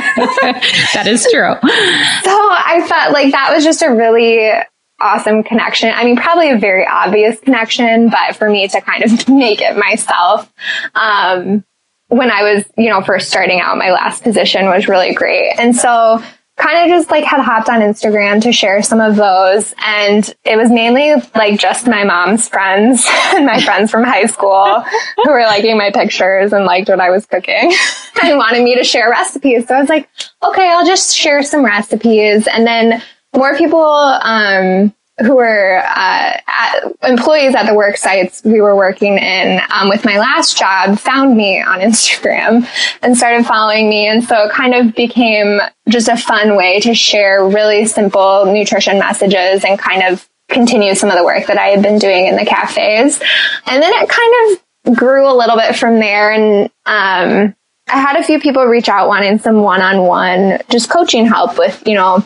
that 0.93 1.05
is 1.07 1.27
true. 1.31 1.55
So 2.23 2.31
I 2.31 2.85
felt 2.87 3.13
like 3.13 3.31
that 3.31 3.53
was 3.53 3.63
just 3.63 3.81
a 3.83 3.89
really 3.89 4.51
awesome 4.99 5.43
connection. 5.43 5.91
I 5.93 6.03
mean, 6.05 6.15
probably 6.15 6.51
a 6.51 6.57
very 6.57 6.85
obvious 6.85 7.39
connection, 7.39 8.09
but 8.09 8.35
for 8.35 8.49
me 8.49 8.67
to 8.67 8.81
kind 8.81 9.03
of 9.03 9.29
make 9.29 9.61
it 9.61 9.77
myself, 9.77 10.51
um, 10.93 11.63
when 12.07 12.31
I 12.31 12.43
was, 12.43 12.65
you 12.77 12.89
know, 12.89 13.01
first 13.01 13.29
starting 13.29 13.59
out, 13.59 13.77
my 13.77 13.91
last 13.91 14.23
position 14.23 14.65
was 14.65 14.87
really 14.87 15.13
great. 15.13 15.53
And 15.57 15.75
so 15.75 16.21
kind 16.57 16.83
of 16.83 16.97
just 16.97 17.11
like 17.11 17.25
had 17.25 17.41
hopped 17.41 17.67
on 17.67 17.81
Instagram 17.81 18.41
to 18.41 18.53
share 18.53 18.81
some 18.81 19.01
of 19.01 19.15
those. 19.15 19.73
And 19.85 20.33
it 20.45 20.55
was 20.55 20.71
mainly 20.71 21.13
like 21.35 21.59
just 21.59 21.87
my 21.87 22.03
mom's 22.03 22.47
friends 22.47 23.05
and 23.35 23.45
my 23.45 23.61
friends 23.61 23.91
from 23.91 24.03
high 24.03 24.25
school 24.25 24.81
who 25.23 25.31
were 25.31 25.41
liking 25.41 25.77
my 25.77 25.91
pictures 25.91 26.53
and 26.53 26.65
liked 26.65 26.89
what 26.89 27.01
I 27.01 27.09
was 27.09 27.25
cooking 27.25 27.73
and 28.23 28.37
wanted 28.37 28.63
me 28.63 28.75
to 28.77 28.83
share 28.83 29.09
recipes. 29.09 29.67
So 29.67 29.75
I 29.75 29.81
was 29.81 29.89
like, 29.89 30.07
okay, 30.43 30.69
I'll 30.69 30.85
just 30.85 31.15
share 31.15 31.43
some 31.43 31.65
recipes. 31.65 32.47
And 32.47 32.65
then 32.65 33.01
more 33.35 33.55
people 33.55 33.79
um, 33.79 34.93
who 35.19 35.35
were 35.35 35.77
uh, 35.77 36.37
at, 36.47 36.79
employees 37.03 37.55
at 37.55 37.65
the 37.65 37.73
work 37.73 37.95
sites 37.97 38.41
we 38.43 38.59
were 38.59 38.75
working 38.75 39.17
in 39.17 39.61
um, 39.71 39.87
with 39.87 40.03
my 40.03 40.17
last 40.17 40.57
job 40.57 40.99
found 40.99 41.37
me 41.37 41.61
on 41.61 41.79
Instagram 41.81 42.67
and 43.01 43.17
started 43.17 43.45
following 43.45 43.89
me. 43.89 44.07
And 44.07 44.23
so 44.23 44.45
it 44.45 44.51
kind 44.51 44.73
of 44.73 44.93
became 44.95 45.59
just 45.87 46.09
a 46.09 46.17
fun 46.17 46.55
way 46.55 46.79
to 46.81 46.93
share 46.93 47.47
really 47.47 47.85
simple 47.85 48.45
nutrition 48.45 48.99
messages 48.99 49.63
and 49.63 49.79
kind 49.79 50.03
of 50.03 50.27
continue 50.49 50.93
some 50.93 51.09
of 51.09 51.17
the 51.17 51.23
work 51.23 51.47
that 51.47 51.57
I 51.57 51.67
had 51.67 51.81
been 51.81 51.97
doing 51.97 52.27
in 52.27 52.35
the 52.35 52.45
cafes. 52.45 53.19
And 53.67 53.81
then 53.81 53.93
it 53.93 54.09
kind 54.09 54.59
of 54.87 54.97
grew 54.97 55.27
a 55.27 55.33
little 55.33 55.55
bit 55.55 55.75
from 55.75 55.99
there. 55.99 56.31
And 56.31 56.65
um, 56.85 57.55
I 57.87 57.99
had 57.99 58.17
a 58.17 58.23
few 58.23 58.39
people 58.39 58.65
reach 58.65 58.89
out 58.89 59.07
wanting 59.07 59.39
some 59.39 59.61
one-on-one 59.61 60.59
just 60.69 60.89
coaching 60.89 61.25
help 61.25 61.57
with, 61.57 61.81
you 61.87 61.95
know, 61.95 62.25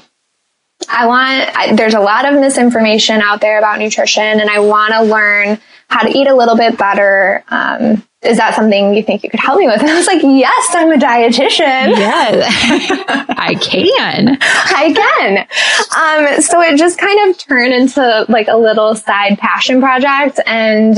I 0.89 1.05
want, 1.05 1.55
I, 1.55 1.75
there's 1.75 1.93
a 1.93 1.99
lot 1.99 2.25
of 2.25 2.39
misinformation 2.39 3.21
out 3.21 3.41
there 3.41 3.59
about 3.59 3.79
nutrition 3.79 4.23
and 4.23 4.49
I 4.49 4.59
want 4.59 4.93
to 4.93 5.03
learn 5.03 5.59
how 5.89 6.01
to 6.01 6.09
eat 6.09 6.27
a 6.27 6.35
little 6.35 6.55
bit 6.55 6.77
better. 6.77 7.43
Um, 7.49 8.03
is 8.21 8.37
that 8.37 8.53
something 8.53 8.93
you 8.93 9.01
think 9.01 9.23
you 9.23 9.29
could 9.29 9.39
help 9.39 9.59
me 9.59 9.67
with? 9.67 9.79
And 9.79 9.89
I 9.89 9.95
was 9.95 10.07
like, 10.07 10.21
yes, 10.21 10.67
I'm 10.73 10.91
a 10.91 10.97
dietitian. 10.97 11.97
Yes, 11.97 13.25
I 13.29 13.55
can. 13.55 14.37
I 14.41 14.93
can. 14.93 16.35
Um, 16.35 16.41
so 16.41 16.61
it 16.61 16.77
just 16.77 16.99
kind 16.99 17.29
of 17.29 17.37
turned 17.37 17.73
into 17.73 18.25
like 18.27 18.47
a 18.47 18.57
little 18.57 18.95
side 18.95 19.37
passion 19.37 19.79
project 19.79 20.39
and 20.45 20.97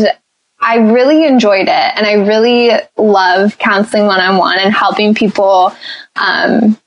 I 0.62 0.78
really 0.78 1.26
enjoyed 1.26 1.68
it 1.68 1.70
and 1.70 2.06
I 2.06 2.14
really 2.14 2.72
love 2.96 3.58
counseling 3.58 4.06
one 4.06 4.20
on 4.20 4.38
one 4.38 4.60
and 4.60 4.74
helping 4.74 5.16
people, 5.16 5.76
um, 6.16 6.78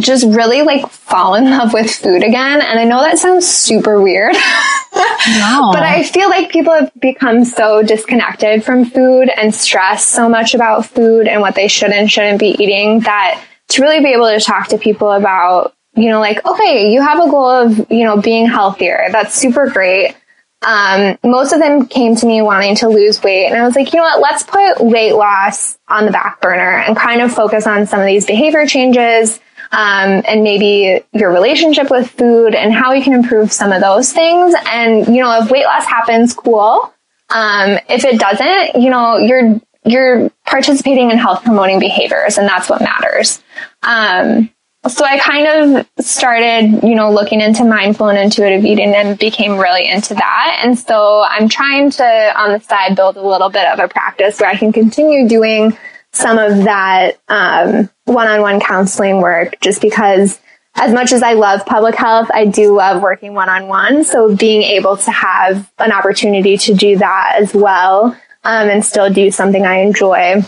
just 0.00 0.24
really 0.26 0.62
like 0.62 0.88
fall 0.88 1.34
in 1.34 1.44
love 1.44 1.72
with 1.72 1.90
food 1.90 2.22
again. 2.22 2.60
And 2.60 2.78
I 2.78 2.84
know 2.84 3.00
that 3.00 3.18
sounds 3.18 3.46
super 3.46 4.00
weird, 4.00 4.34
no. 4.34 4.38
but 5.72 5.82
I 5.82 6.02
feel 6.02 6.28
like 6.28 6.50
people 6.50 6.74
have 6.74 6.92
become 7.00 7.44
so 7.44 7.82
disconnected 7.82 8.64
from 8.64 8.84
food 8.84 9.30
and 9.36 9.54
stress 9.54 10.06
so 10.06 10.28
much 10.28 10.54
about 10.54 10.86
food 10.86 11.26
and 11.26 11.40
what 11.40 11.54
they 11.54 11.68
should 11.68 11.90
and 11.90 12.10
shouldn't 12.10 12.40
be 12.40 12.56
eating 12.62 13.00
that 13.00 13.42
to 13.68 13.82
really 13.82 14.00
be 14.00 14.12
able 14.12 14.28
to 14.28 14.40
talk 14.40 14.68
to 14.68 14.78
people 14.78 15.10
about, 15.10 15.74
you 15.94 16.10
know, 16.10 16.20
like, 16.20 16.44
okay, 16.44 16.92
you 16.92 17.00
have 17.00 17.18
a 17.18 17.30
goal 17.30 17.48
of, 17.48 17.90
you 17.90 18.04
know, 18.04 18.20
being 18.20 18.46
healthier. 18.46 19.08
That's 19.10 19.34
super 19.34 19.68
great. 19.68 20.14
Um, 20.62 21.18
most 21.22 21.52
of 21.52 21.60
them 21.60 21.86
came 21.86 22.16
to 22.16 22.26
me 22.26 22.42
wanting 22.42 22.76
to 22.76 22.88
lose 22.88 23.22
weight 23.22 23.46
and 23.46 23.56
I 23.56 23.64
was 23.64 23.76
like, 23.76 23.92
you 23.92 23.98
know 23.98 24.04
what, 24.04 24.20
let's 24.20 24.42
put 24.42 24.80
weight 24.80 25.12
loss 25.12 25.78
on 25.86 26.06
the 26.06 26.12
back 26.12 26.40
burner 26.40 26.78
and 26.78 26.96
kind 26.96 27.20
of 27.20 27.32
focus 27.32 27.66
on 27.66 27.86
some 27.86 28.00
of 28.00 28.06
these 28.06 28.26
behavior 28.26 28.66
changes 28.66 29.38
um, 29.76 30.22
and 30.26 30.42
maybe 30.42 31.04
your 31.12 31.30
relationship 31.30 31.90
with 31.90 32.10
food 32.10 32.54
and 32.54 32.72
how 32.72 32.94
you 32.94 33.04
can 33.04 33.12
improve 33.12 33.52
some 33.52 33.72
of 33.72 33.82
those 33.82 34.10
things. 34.10 34.54
And, 34.70 35.06
you 35.06 35.22
know, 35.22 35.38
if 35.38 35.50
weight 35.50 35.66
loss 35.66 35.84
happens, 35.84 36.32
cool. 36.32 36.94
Um, 37.28 37.78
if 37.90 38.02
it 38.06 38.18
doesn't, 38.18 38.82
you 38.82 38.88
know, 38.88 39.18
you're, 39.18 39.60
you're 39.84 40.30
participating 40.46 41.10
in 41.10 41.18
health 41.18 41.44
promoting 41.44 41.78
behaviors 41.78 42.38
and 42.38 42.48
that's 42.48 42.70
what 42.70 42.80
matters. 42.80 43.42
Um, 43.82 44.50
so 44.88 45.04
I 45.04 45.18
kind 45.18 45.46
of 45.46 45.86
started, 46.02 46.80
you 46.82 46.94
know, 46.94 47.12
looking 47.12 47.42
into 47.42 47.62
mindful 47.62 48.08
and 48.08 48.18
intuitive 48.18 48.64
eating 48.64 48.94
and 48.94 49.18
became 49.18 49.58
really 49.58 49.86
into 49.86 50.14
that. 50.14 50.60
And 50.64 50.78
so 50.78 51.22
I'm 51.28 51.50
trying 51.50 51.90
to, 51.90 52.32
on 52.40 52.52
the 52.52 52.60
side, 52.60 52.96
build 52.96 53.16
a 53.16 53.26
little 53.26 53.50
bit 53.50 53.66
of 53.66 53.78
a 53.78 53.88
practice 53.88 54.40
where 54.40 54.48
I 54.48 54.56
can 54.56 54.72
continue 54.72 55.28
doing 55.28 55.76
some 56.16 56.38
of 56.38 56.64
that 56.64 57.18
um, 57.28 57.90
one-on-one 58.06 58.60
counseling 58.60 59.20
work 59.20 59.60
just 59.60 59.82
because 59.82 60.40
as 60.74 60.92
much 60.92 61.12
as 61.12 61.22
I 61.22 61.34
love 61.34 61.64
public 61.66 61.94
health, 61.94 62.30
I 62.32 62.46
do 62.46 62.74
love 62.74 63.02
working 63.02 63.34
one-on-one. 63.34 64.04
So 64.04 64.34
being 64.34 64.62
able 64.62 64.96
to 64.96 65.10
have 65.10 65.70
an 65.78 65.92
opportunity 65.92 66.56
to 66.58 66.74
do 66.74 66.98
that 66.98 67.36
as 67.36 67.54
well 67.54 68.16
um, 68.44 68.68
and 68.68 68.84
still 68.84 69.12
do 69.12 69.30
something 69.30 69.64
I 69.66 69.80
enjoy 69.80 70.42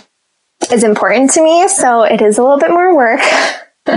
is 0.73 0.85
important 0.85 1.31
to 1.33 1.43
me. 1.43 1.69
So 1.69 2.03
it 2.03 2.21
is 2.21 2.39
a 2.39 2.43
little 2.43 2.59
bit 2.59 2.71
more 2.71 2.97
work. 2.97 3.21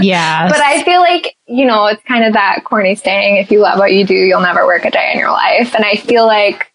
Yeah. 0.01 0.47
but 0.47 0.61
I 0.61 0.83
feel 0.83 1.01
like, 1.01 1.35
you 1.47 1.65
know, 1.65 1.87
it's 1.87 2.01
kind 2.03 2.23
of 2.23 2.31
that 2.31 2.63
corny 2.63 2.95
saying, 2.95 3.35
if 3.35 3.51
you 3.51 3.59
love 3.59 3.77
what 3.77 3.91
you 3.91 4.05
do, 4.05 4.13
you'll 4.13 4.39
never 4.39 4.65
work 4.65 4.85
a 4.85 4.89
day 4.89 5.11
in 5.11 5.19
your 5.19 5.31
life. 5.31 5.75
And 5.75 5.83
I 5.83 5.95
feel 5.95 6.25
like 6.25 6.70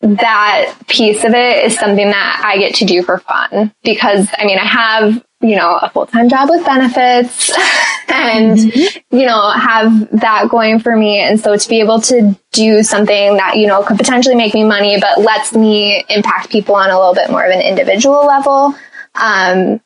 that 0.00 0.74
piece 0.88 1.24
of 1.24 1.34
it 1.34 1.64
is 1.64 1.78
something 1.78 2.08
that 2.08 2.42
I 2.44 2.58
get 2.58 2.76
to 2.76 2.84
do 2.84 3.02
for 3.02 3.18
fun 3.18 3.72
because 3.82 4.28
I 4.38 4.46
mean, 4.46 4.58
I 4.58 4.64
have, 4.64 5.24
you 5.42 5.56
know, 5.56 5.78
a 5.80 5.90
full-time 5.90 6.28
job 6.28 6.48
with 6.48 6.64
benefits 6.64 7.50
and, 8.08 8.56
mm-hmm. 8.56 9.16
you 9.16 9.26
know, 9.26 9.50
have 9.50 10.10
that 10.20 10.48
going 10.48 10.80
for 10.80 10.96
me. 10.96 11.20
And 11.20 11.38
so 11.38 11.56
to 11.56 11.68
be 11.68 11.80
able 11.80 12.00
to 12.02 12.38
do 12.52 12.82
something 12.82 13.36
that, 13.36 13.58
you 13.58 13.66
know, 13.66 13.82
could 13.82 13.98
potentially 13.98 14.34
make 14.34 14.54
me 14.54 14.64
money, 14.64 14.98
but 14.98 15.20
lets 15.20 15.52
me 15.52 16.04
impact 16.08 16.50
people 16.50 16.74
on 16.74 16.90
a 16.90 16.98
little 16.98 17.14
bit 17.14 17.30
more 17.30 17.44
of 17.44 17.50
an 17.50 17.60
individual 17.60 18.26
level, 18.26 18.74
um, 19.14 19.80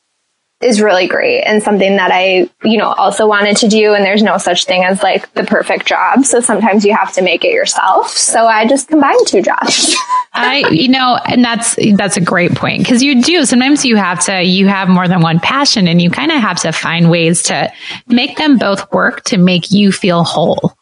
is 0.65 0.81
really 0.81 1.07
great 1.07 1.43
and 1.43 1.63
something 1.63 1.97
that 1.97 2.11
I, 2.11 2.49
you 2.65 2.79
know, 2.79 2.93
also 2.93 3.27
wanted 3.27 3.59
to 3.59 3.69
do. 3.69 3.93
And 3.95 4.05
there's 4.05 4.23
no 4.23 4.39
such 4.39 4.65
thing 4.65 4.83
as 4.83 5.03
like 5.03 5.33
the 5.35 5.45
perfect 5.45 5.87
job. 5.87 6.25
So 6.25 6.41
sometimes 6.41 6.85
you 6.85 6.95
have 6.95 7.13
to 7.13 7.23
make 7.23 7.45
it 7.45 7.53
yourself. 7.53 8.09
So 8.09 8.47
I 8.47 8.67
just 8.67 8.89
combined 8.89 9.27
two 9.27 9.43
jobs. 9.43 9.95
I, 10.33 10.65
you 10.71 10.89
know, 10.89 11.19
and 11.27 11.45
that's, 11.45 11.77
that's 11.97 12.17
a 12.17 12.21
great 12.21 12.55
point 12.55 12.79
because 12.79 13.03
you 13.03 13.23
do. 13.23 13.45
Sometimes 13.45 13.85
you 13.85 13.97
have 13.97 14.21
to, 14.25 14.43
you 14.43 14.67
have 14.67 14.89
more 14.89 15.07
than 15.07 15.21
one 15.21 15.39
passion 15.39 15.87
and 15.87 16.01
you 16.01 16.11
kind 16.11 16.33
of 16.33 16.41
have 16.41 16.61
to 16.63 16.73
find 16.73 17.11
ways 17.11 17.43
to 17.45 17.73
make 18.09 18.39
them 18.39 18.59
both 18.59 18.91
work 18.91 19.23
to 19.25 19.37
make 19.37 19.71
you 19.71 19.93
feel 19.93 20.25
whole. 20.25 20.75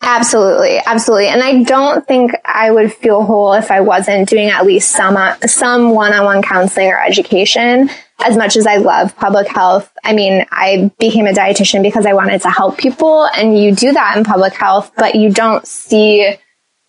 Absolutely, 0.00 0.78
absolutely. 0.86 1.26
And 1.28 1.42
I 1.42 1.64
don't 1.64 2.06
think 2.06 2.32
I 2.44 2.70
would 2.70 2.92
feel 2.92 3.24
whole 3.24 3.52
if 3.54 3.70
I 3.70 3.80
wasn't 3.80 4.28
doing 4.28 4.48
at 4.48 4.64
least 4.64 4.90
some 4.90 5.16
uh, 5.16 5.36
some 5.40 5.90
one-on-one 5.90 6.42
counseling 6.42 6.88
or 6.88 7.00
education. 7.00 7.90
As 8.20 8.36
much 8.36 8.56
as 8.56 8.66
I 8.66 8.76
love 8.76 9.16
public 9.16 9.48
health, 9.48 9.92
I 10.04 10.12
mean, 10.12 10.44
I 10.50 10.90
became 10.98 11.26
a 11.26 11.32
dietitian 11.32 11.82
because 11.82 12.04
I 12.04 12.14
wanted 12.14 12.42
to 12.42 12.50
help 12.50 12.76
people 12.76 13.26
and 13.26 13.56
you 13.56 13.74
do 13.74 13.92
that 13.92 14.16
in 14.16 14.24
public 14.24 14.54
health, 14.54 14.90
but 14.96 15.14
you 15.14 15.32
don't 15.32 15.66
see 15.66 16.36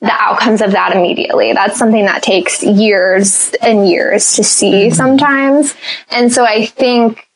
the 0.01 0.11
outcomes 0.11 0.61
of 0.61 0.71
that 0.71 0.95
immediately. 0.95 1.53
That's 1.53 1.77
something 1.77 2.05
that 2.05 2.23
takes 2.23 2.63
years 2.63 3.53
and 3.61 3.87
years 3.87 4.33
to 4.37 4.43
see 4.43 4.87
mm-hmm. 4.87 4.95
sometimes. 4.95 5.75
And 6.09 6.31
so 6.31 6.45
I 6.45 6.65
think 6.65 7.28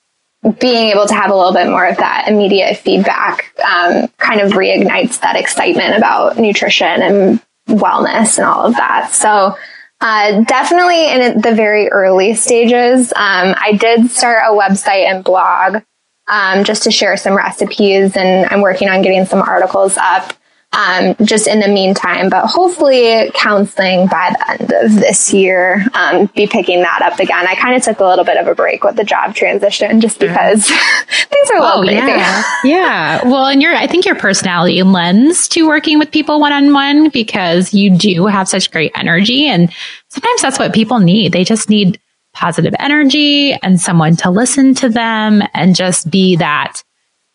being 0.60 0.90
able 0.90 1.08
to 1.08 1.14
have 1.14 1.32
a 1.32 1.36
little 1.36 1.54
bit 1.54 1.68
more 1.68 1.86
of 1.86 1.98
that 1.98 2.28
immediate 2.28 2.78
feedback 2.78 3.58
um, 3.64 4.08
kind 4.18 4.42
of 4.42 4.52
reignites 4.54 5.22
that 5.22 5.38
excitement 5.38 5.96
about 5.96 6.38
nutrition 6.38 7.02
and 7.02 7.42
wellness 7.70 8.38
and 8.38 8.46
all 8.46 8.66
of 8.66 8.76
that. 8.76 9.12
So 9.12 9.58
uh, 10.02 10.42
definitely 10.42 11.12
in 11.12 11.40
the 11.40 11.56
very 11.56 11.88
early 11.90 12.34
stages, 12.34 13.14
um, 13.14 13.56
I 13.58 13.78
did 13.80 14.12
start 14.12 14.40
a 14.46 14.52
website 14.52 15.06
and 15.10 15.24
blog 15.24 15.82
um, 16.28 16.66
just 16.66 16.84
to 16.84 16.92
share 16.92 17.16
some 17.16 17.36
recipes, 17.36 18.18
and 18.18 18.46
I'm 18.48 18.62
working 18.62 18.90
on 18.90 19.02
getting 19.02 19.26
some 19.26 19.42
articles 19.42 19.98
up 19.98 20.34
um, 20.74 21.16
just 21.24 21.48
in 21.48 21.60
the 21.60 21.68
meantime. 21.68 22.30
But 22.30 22.48
hopefully, 22.48 23.32
counseling 23.34 24.08
by 24.08 24.36
the 24.38 24.52
end 24.52 24.74
of 24.74 24.96
this 24.96 25.34
year, 25.34 25.86
um, 25.94 26.26
be 26.36 26.48
picking 26.48 26.82
that 26.82 27.02
up 27.02 27.20
again. 27.20 27.48
I 27.48 27.56
kind 27.56 27.76
of 27.76 27.84
took 27.84 28.00
a 28.00 28.06
little 28.06 28.26
bit 28.26 28.38
of 28.38 28.48
a 28.48 28.56
break 28.56 28.84
with 28.84 28.96
the 28.96 29.04
job 29.04 29.36
transition 29.36 30.02
just 30.02 30.20
because 30.20 30.68
things 30.70 31.52
are 31.52 31.58
a 31.58 31.62
little 31.62 31.80
oh, 31.80 31.84
crazy. 31.84 32.08
Yeah. 32.08 32.44
yeah. 32.64 33.28
Well, 33.28 33.46
and 33.46 33.62
your, 33.62 33.74
I 33.76 33.88
think 33.88 34.06
your 34.06 34.16
personality 34.16 34.82
lends 34.84 35.48
to 35.50 35.68
working 35.68 36.00
with 36.00 36.12
people 36.12 36.40
one 36.40 36.52
on 36.52 36.74
one 36.74 37.10
because 37.10 37.74
you 37.74 37.96
do 37.96 38.26
have 38.26 38.48
such 38.48 38.72
great 38.72 38.92
energy. 38.96 39.46
And 39.46 39.72
sometimes 40.10 40.42
that's 40.42 40.60
what 40.60 40.74
people 40.74 41.00
need. 41.00 41.32
They 41.32 41.44
just 41.44 41.70
need 41.70 42.00
positive 42.34 42.74
energy 42.80 43.54
and 43.54 43.80
someone 43.80 44.16
to 44.18 44.32
listen 44.32 44.74
to 44.74 44.90
them 44.90 45.44
and 45.54 45.76
just 45.76 46.10
be 46.10 46.36
that 46.38 46.82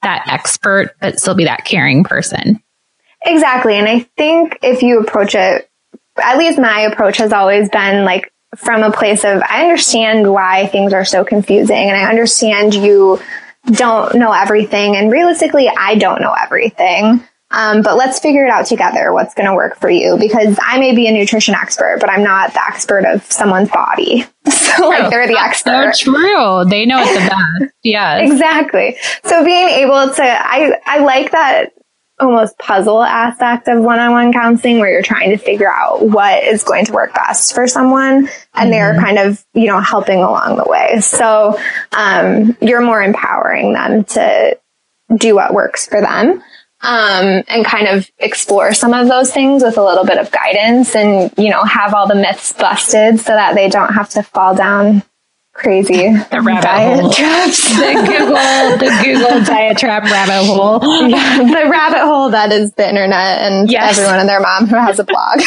that 0.02 0.28
expert, 0.28 0.94
but 1.00 1.18
still 1.18 1.34
be 1.34 1.44
that 1.44 1.64
caring 1.64 2.04
person. 2.04 2.62
Exactly. 3.24 3.74
And 3.74 3.88
I 3.88 4.00
think 4.16 4.58
if 4.62 4.82
you 4.82 5.00
approach 5.00 5.34
it, 5.34 5.68
at 6.22 6.38
least 6.38 6.58
my 6.58 6.80
approach 6.80 7.16
has 7.18 7.32
always 7.32 7.68
been 7.68 8.04
like 8.04 8.32
from 8.56 8.82
a 8.82 8.90
place 8.90 9.24
of, 9.24 9.42
I 9.48 9.62
understand 9.62 10.32
why 10.32 10.66
things 10.68 10.92
are 10.92 11.04
so 11.04 11.24
confusing 11.24 11.76
and 11.76 11.96
I 11.96 12.08
understand 12.08 12.74
you 12.74 13.20
don't 13.66 14.14
know 14.16 14.32
everything. 14.32 14.96
And 14.96 15.12
realistically, 15.12 15.68
I 15.68 15.96
don't 15.96 16.20
know 16.20 16.32
everything. 16.32 17.22
Um, 17.50 17.80
but 17.80 17.96
let's 17.96 18.20
figure 18.20 18.44
it 18.44 18.50
out 18.50 18.66
together 18.66 19.10
what's 19.12 19.32
going 19.34 19.48
to 19.48 19.54
work 19.54 19.76
for 19.78 19.88
you 19.88 20.18
because 20.18 20.58
I 20.62 20.78
may 20.78 20.94
be 20.94 21.06
a 21.06 21.12
nutrition 21.12 21.54
expert, 21.54 21.96
but 21.98 22.10
I'm 22.10 22.22
not 22.22 22.52
the 22.52 22.62
expert 22.62 23.06
of 23.06 23.24
someone's 23.30 23.70
body. 23.70 24.24
So 24.78 24.88
like 24.88 25.10
they're 25.10 25.26
the 25.26 25.32
That's 25.34 25.66
expert. 25.66 25.96
So 25.96 26.12
true. 26.12 26.64
They 26.70 26.84
know 26.86 27.00
it 27.00 27.06
the 27.14 27.28
best. 27.28 27.74
Yeah. 27.82 28.18
exactly. 28.18 28.96
So 29.24 29.44
being 29.44 29.66
able 29.68 30.14
to, 30.14 30.22
I, 30.22 30.78
I 30.84 30.98
like 30.98 31.32
that 31.32 31.72
almost 32.20 32.58
puzzle 32.58 33.02
aspect 33.02 33.68
of 33.68 33.82
one-on-one 33.82 34.32
counseling 34.32 34.78
where 34.78 34.90
you're 34.90 35.02
trying 35.02 35.30
to 35.30 35.36
figure 35.36 35.70
out 35.70 36.06
what 36.06 36.42
is 36.44 36.64
going 36.64 36.84
to 36.84 36.92
work 36.92 37.14
best 37.14 37.54
for 37.54 37.66
someone 37.66 38.16
and 38.16 38.28
mm-hmm. 38.28 38.70
they're 38.70 38.94
kind 38.94 39.18
of 39.18 39.44
you 39.54 39.66
know 39.66 39.80
helping 39.80 40.18
along 40.18 40.56
the 40.56 40.64
way 40.64 41.00
so 41.00 41.58
um, 41.92 42.56
you're 42.60 42.80
more 42.80 43.02
empowering 43.02 43.72
them 43.72 44.04
to 44.04 44.58
do 45.16 45.34
what 45.34 45.54
works 45.54 45.86
for 45.86 46.00
them 46.00 46.42
um, 46.80 47.42
and 47.48 47.64
kind 47.64 47.88
of 47.88 48.08
explore 48.18 48.72
some 48.72 48.94
of 48.94 49.08
those 49.08 49.32
things 49.32 49.62
with 49.62 49.76
a 49.78 49.84
little 49.84 50.04
bit 50.04 50.18
of 50.18 50.30
guidance 50.30 50.94
and 50.94 51.32
you 51.36 51.50
know 51.50 51.62
have 51.64 51.94
all 51.94 52.06
the 52.06 52.14
myths 52.14 52.52
busted 52.52 53.18
so 53.18 53.32
that 53.32 53.54
they 53.54 53.68
don't 53.68 53.94
have 53.94 54.08
to 54.10 54.22
fall 54.22 54.54
down 54.54 55.02
crazy 55.58 56.12
the 56.30 56.40
rabbit 56.40 56.62
diet 56.62 57.00
hole. 57.00 57.12
traps. 57.12 57.68
the 57.76 57.92
Google, 58.06 58.78
the 58.78 59.00
Google 59.04 59.44
diet 59.44 59.76
trap 59.76 60.04
rabbit 60.04 60.46
hole. 60.46 60.80
Yeah, 61.08 61.38
the 61.38 61.68
rabbit 61.68 62.00
hole 62.00 62.30
that 62.30 62.52
is 62.52 62.72
the 62.74 62.88
internet 62.88 63.42
and 63.42 63.70
yes. 63.70 63.98
everyone 63.98 64.20
and 64.20 64.28
their 64.28 64.40
mom 64.40 64.66
who 64.66 64.76
has 64.76 64.98
a 64.98 65.04
blog. 65.04 65.40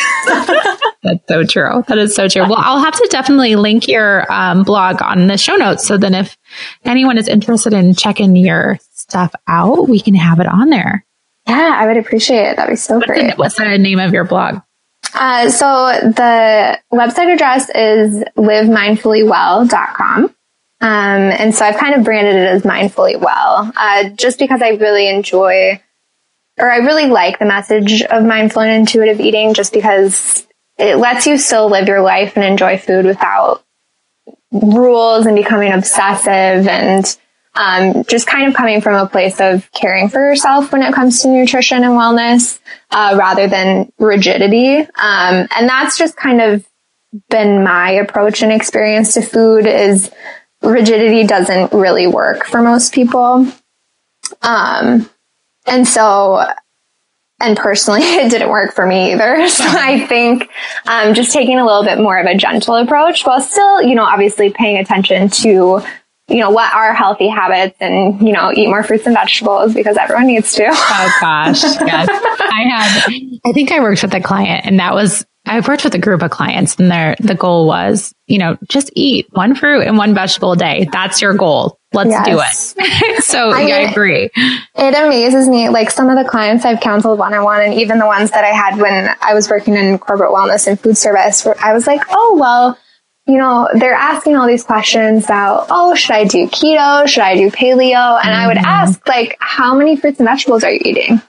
That's 1.03 1.27
so 1.27 1.43
true. 1.43 1.83
That 1.87 1.97
is 1.97 2.13
so 2.13 2.27
true. 2.27 2.43
Well, 2.43 2.57
I'll 2.57 2.83
have 2.83 2.93
to 2.93 3.07
definitely 3.09 3.55
link 3.55 3.87
your 3.87 4.31
um, 4.31 4.63
blog 4.63 5.01
on 5.01 5.27
the 5.27 5.37
show 5.37 5.55
notes. 5.55 5.87
So 5.87 5.97
then 5.97 6.13
if 6.13 6.37
anyone 6.85 7.17
is 7.17 7.27
interested 7.27 7.73
in 7.73 7.95
checking 7.95 8.35
your 8.35 8.77
stuff 8.91 9.33
out, 9.47 9.89
we 9.89 9.99
can 9.99 10.15
have 10.15 10.39
it 10.39 10.47
on 10.47 10.69
there. 10.69 11.05
Yeah, 11.47 11.75
I 11.75 11.87
would 11.87 11.97
appreciate 11.97 12.51
it. 12.51 12.57
That'd 12.57 12.73
be 12.73 12.75
so 12.75 12.97
what's 12.97 13.07
great. 13.07 13.31
The, 13.31 13.35
what's 13.35 13.55
the 13.55 13.77
name 13.77 13.99
of 13.99 14.13
your 14.13 14.25
blog? 14.25 14.61
Uh, 15.13 15.49
so 15.49 15.65
the 15.65 16.79
website 16.91 17.33
address 17.33 17.69
is 17.69 18.23
livemindfullywell.com. 18.37 20.23
Um, 20.23 20.31
and 20.81 21.53
so 21.53 21.63
I've 21.63 21.77
kind 21.77 21.93
of 21.93 22.03
branded 22.03 22.35
it 22.35 22.47
as 22.47 22.63
mindfully 22.63 23.19
well, 23.19 23.71
uh, 23.75 24.09
just 24.09 24.39
because 24.39 24.61
I 24.63 24.69
really 24.69 25.07
enjoy, 25.07 25.79
or 26.59 26.71
I 26.71 26.77
really 26.77 27.05
like 27.05 27.37
the 27.37 27.45
message 27.45 28.01
of 28.01 28.25
mindful 28.25 28.63
and 28.63 28.71
intuitive 28.71 29.19
eating, 29.19 29.53
just 29.53 29.73
because 29.73 30.47
it 30.79 30.97
lets 30.97 31.27
you 31.27 31.37
still 31.37 31.69
live 31.69 31.87
your 31.87 32.01
life 32.01 32.35
and 32.35 32.43
enjoy 32.43 32.79
food 32.79 33.05
without 33.05 33.63
rules 34.51 35.27
and 35.27 35.35
becoming 35.35 35.71
obsessive 35.71 36.67
and 36.67 37.17
um, 37.53 38.03
just 38.05 38.27
kind 38.27 38.47
of 38.47 38.53
coming 38.53 38.81
from 38.81 38.95
a 38.95 39.09
place 39.09 39.39
of 39.41 39.69
caring 39.71 40.09
for 40.09 40.19
yourself 40.19 40.71
when 40.71 40.83
it 40.83 40.93
comes 40.93 41.21
to 41.21 41.27
nutrition 41.27 41.83
and 41.83 41.93
wellness, 41.93 42.59
uh, 42.91 43.15
rather 43.17 43.47
than 43.47 43.91
rigidity. 43.99 44.77
Um, 44.77 45.47
and 45.55 45.67
that's 45.67 45.97
just 45.97 46.15
kind 46.15 46.41
of 46.41 46.65
been 47.29 47.63
my 47.63 47.91
approach 47.91 48.41
and 48.41 48.51
experience 48.51 49.13
to 49.15 49.21
food 49.21 49.67
is 49.67 50.11
rigidity 50.61 51.25
doesn't 51.25 51.73
really 51.73 52.07
work 52.07 52.45
for 52.45 52.61
most 52.61 52.93
people. 52.93 53.47
Um, 54.41 55.09
and 55.67 55.87
so, 55.87 56.45
and 57.41 57.57
personally, 57.57 58.01
it 58.03 58.31
didn't 58.31 58.49
work 58.49 58.73
for 58.73 58.85
me 58.85 59.11
either. 59.13 59.47
So 59.49 59.65
I 59.65 60.05
think, 60.07 60.49
um, 60.87 61.13
just 61.13 61.33
taking 61.33 61.59
a 61.59 61.65
little 61.65 61.83
bit 61.83 61.97
more 61.99 62.17
of 62.17 62.25
a 62.25 62.37
gentle 62.37 62.75
approach 62.75 63.25
while 63.25 63.41
still, 63.41 63.81
you 63.81 63.95
know, 63.95 64.05
obviously 64.05 64.51
paying 64.51 64.77
attention 64.77 65.29
to 65.29 65.81
you 66.27 66.37
know, 66.37 66.49
what 66.49 66.73
are 66.73 66.93
healthy 66.93 67.27
habits 67.27 67.77
and, 67.79 68.21
you 68.25 68.33
know, 68.33 68.51
eat 68.53 68.67
more 68.67 68.83
fruits 68.83 69.05
and 69.05 69.15
vegetables 69.15 69.73
because 69.73 69.97
everyone 69.97 70.27
needs 70.27 70.53
to. 70.53 70.65
Oh 70.67 71.17
gosh. 71.19 71.63
Yes. 71.81 72.07
I 72.09 72.63
had, 72.69 73.39
I 73.45 73.53
think 73.53 73.71
I 73.71 73.79
worked 73.79 74.03
with 74.03 74.13
a 74.13 74.21
client 74.21 74.65
and 74.65 74.79
that 74.79 74.93
was, 74.93 75.25
I've 75.45 75.67
worked 75.67 75.83
with 75.83 75.95
a 75.95 75.99
group 75.99 76.21
of 76.21 76.29
clients 76.29 76.75
and 76.75 76.91
their, 76.91 77.15
the 77.19 77.33
goal 77.33 77.65
was, 77.67 78.13
you 78.27 78.37
know, 78.37 78.57
just 78.69 78.91
eat 78.93 79.27
one 79.31 79.55
fruit 79.55 79.81
and 79.81 79.97
one 79.97 80.13
vegetable 80.13 80.53
a 80.53 80.57
day. 80.57 80.87
That's 80.91 81.21
your 81.21 81.33
goal. 81.33 81.79
Let's 81.93 82.11
yes. 82.11 82.73
do 82.75 82.83
it. 82.83 83.23
so 83.23 83.49
I, 83.51 83.65
mean, 83.65 83.73
I 83.73 83.79
agree. 83.79 84.29
It 84.35 84.95
amazes 84.95 85.49
me. 85.49 85.69
Like 85.69 85.89
some 85.89 86.09
of 86.09 86.23
the 86.23 86.29
clients 86.29 86.63
I've 86.63 86.79
counseled 86.79 87.19
one 87.19 87.33
on 87.33 87.43
one 87.43 87.61
and 87.61 87.73
even 87.73 87.97
the 87.97 88.05
ones 88.05 88.31
that 88.31 88.43
I 88.43 88.51
had 88.51 88.79
when 88.79 89.13
I 89.21 89.33
was 89.33 89.49
working 89.49 89.75
in 89.75 89.97
corporate 89.97 90.31
wellness 90.31 90.67
and 90.67 90.79
food 90.79 90.97
service, 90.97 91.45
I 91.45 91.73
was 91.73 91.87
like, 91.87 92.01
oh, 92.09 92.37
well, 92.39 92.77
you 93.31 93.37
know, 93.37 93.69
they're 93.73 93.93
asking 93.93 94.35
all 94.35 94.45
these 94.45 94.63
questions 94.63 95.23
about, 95.23 95.67
oh, 95.69 95.95
should 95.95 96.11
I 96.11 96.25
do 96.25 96.47
keto? 96.47 97.07
Should 97.07 97.23
I 97.23 97.35
do 97.35 97.49
paleo? 97.49 98.19
And 98.19 98.25
mm-hmm. 98.25 98.29
I 98.29 98.47
would 98.47 98.57
mm-hmm. 98.57 98.65
ask, 98.65 99.07
like, 99.07 99.37
how 99.39 99.73
many 99.73 99.95
fruits 99.95 100.19
and 100.19 100.27
vegetables 100.27 100.65
are 100.65 100.71
you 100.71 100.81
eating? 100.83 101.21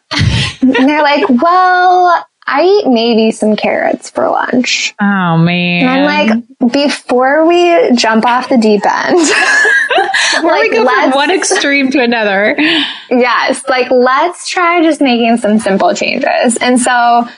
and 0.61 0.89
they're 0.89 1.03
like, 1.03 1.29
well, 1.29 2.27
I 2.45 2.65
eat 2.65 2.89
maybe 2.89 3.31
some 3.31 3.55
carrots 3.55 4.11
for 4.11 4.29
lunch. 4.29 4.95
Oh 5.01 5.37
man. 5.39 5.87
And 5.87 5.89
I'm 5.89 6.41
like, 6.59 6.73
before 6.73 7.47
we 7.47 7.95
jump 7.95 8.27
off 8.27 8.49
the 8.49 8.59
deep 8.59 8.83
end, 8.85 9.17
like, 10.45 10.71
we 10.71 10.77
go 10.77 10.85
from 10.85 11.11
one 11.13 11.31
extreme 11.31 11.91
to 11.93 12.03
another. 12.03 12.57
Yes. 13.11 13.63
Like, 13.69 13.91
let's 13.91 14.49
try 14.49 14.83
just 14.83 15.03
making 15.03 15.37
some 15.37 15.59
simple 15.59 15.95
changes. 15.95 16.57
And 16.57 16.81
so 16.81 17.29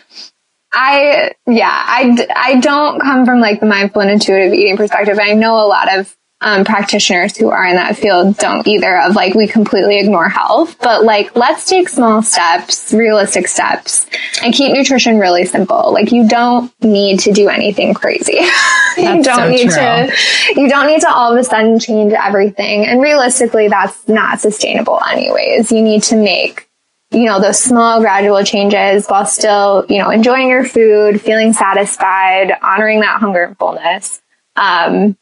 I, 0.75 1.33
yeah, 1.47 1.71
I, 1.71 2.27
I 2.35 2.61
don't 2.61 3.01
come 3.01 3.25
from 3.25 3.41
like 3.41 3.61
the 3.61 3.67
mindful 3.67 4.03
and 4.03 4.11
intuitive 4.11 4.53
eating 4.53 4.77
perspective. 4.77 5.19
I 5.21 5.33
know 5.33 5.55
a 5.55 5.67
lot 5.67 5.99
of 5.99 6.15
um, 6.45 6.65
practitioners 6.65 7.37
who 7.37 7.49
are 7.49 7.65
in 7.65 7.77
that 7.77 7.97
field 7.97 8.37
don't 8.37 8.67
either 8.67 9.01
of 9.01 9.17
like 9.17 9.35
we 9.35 9.49
completely 9.49 9.99
ignore 9.99 10.29
health, 10.29 10.77
but 10.79 11.03
like 11.03 11.35
let's 11.35 11.65
take 11.67 11.89
small 11.89 12.23
steps, 12.23 12.93
realistic 12.93 13.49
steps 13.49 14.07
and 14.43 14.53
keep 14.53 14.73
nutrition 14.73 15.19
really 15.19 15.47
simple. 15.47 15.93
Like 15.93 16.13
you 16.13 16.29
don't 16.29 16.71
need 16.83 17.21
to 17.21 17.33
do 17.33 17.49
anything 17.49 17.95
crazy. 17.95 18.41
you 18.99 19.23
don't 19.23 19.25
so 19.25 19.49
need 19.49 19.71
true. 19.71 19.75
to, 19.75 20.13
you 20.55 20.69
don't 20.69 20.87
need 20.87 21.01
to 21.01 21.09
all 21.09 21.33
of 21.33 21.39
a 21.39 21.45
sudden 21.45 21.79
change 21.79 22.13
everything. 22.13 22.85
And 22.85 23.01
realistically, 23.01 23.69
that's 23.69 24.07
not 24.07 24.39
sustainable 24.41 25.01
anyways. 25.11 25.73
You 25.73 25.81
need 25.81 26.03
to 26.05 26.17
make 26.17 26.64
you 27.15 27.25
know, 27.25 27.41
those 27.41 27.59
small 27.59 28.01
gradual 28.01 28.43
changes 28.43 29.07
while 29.07 29.25
still, 29.25 29.87
you 29.89 29.99
know, 29.99 30.11
enjoying 30.11 30.49
your 30.49 30.65
food, 30.65 31.21
feeling 31.21 31.53
satisfied, 31.53 32.53
honoring 32.63 33.01
that 33.01 33.21
hunger 33.21 33.45
and 33.45 33.59
fullness. 33.59 34.21
Um, 34.57 35.17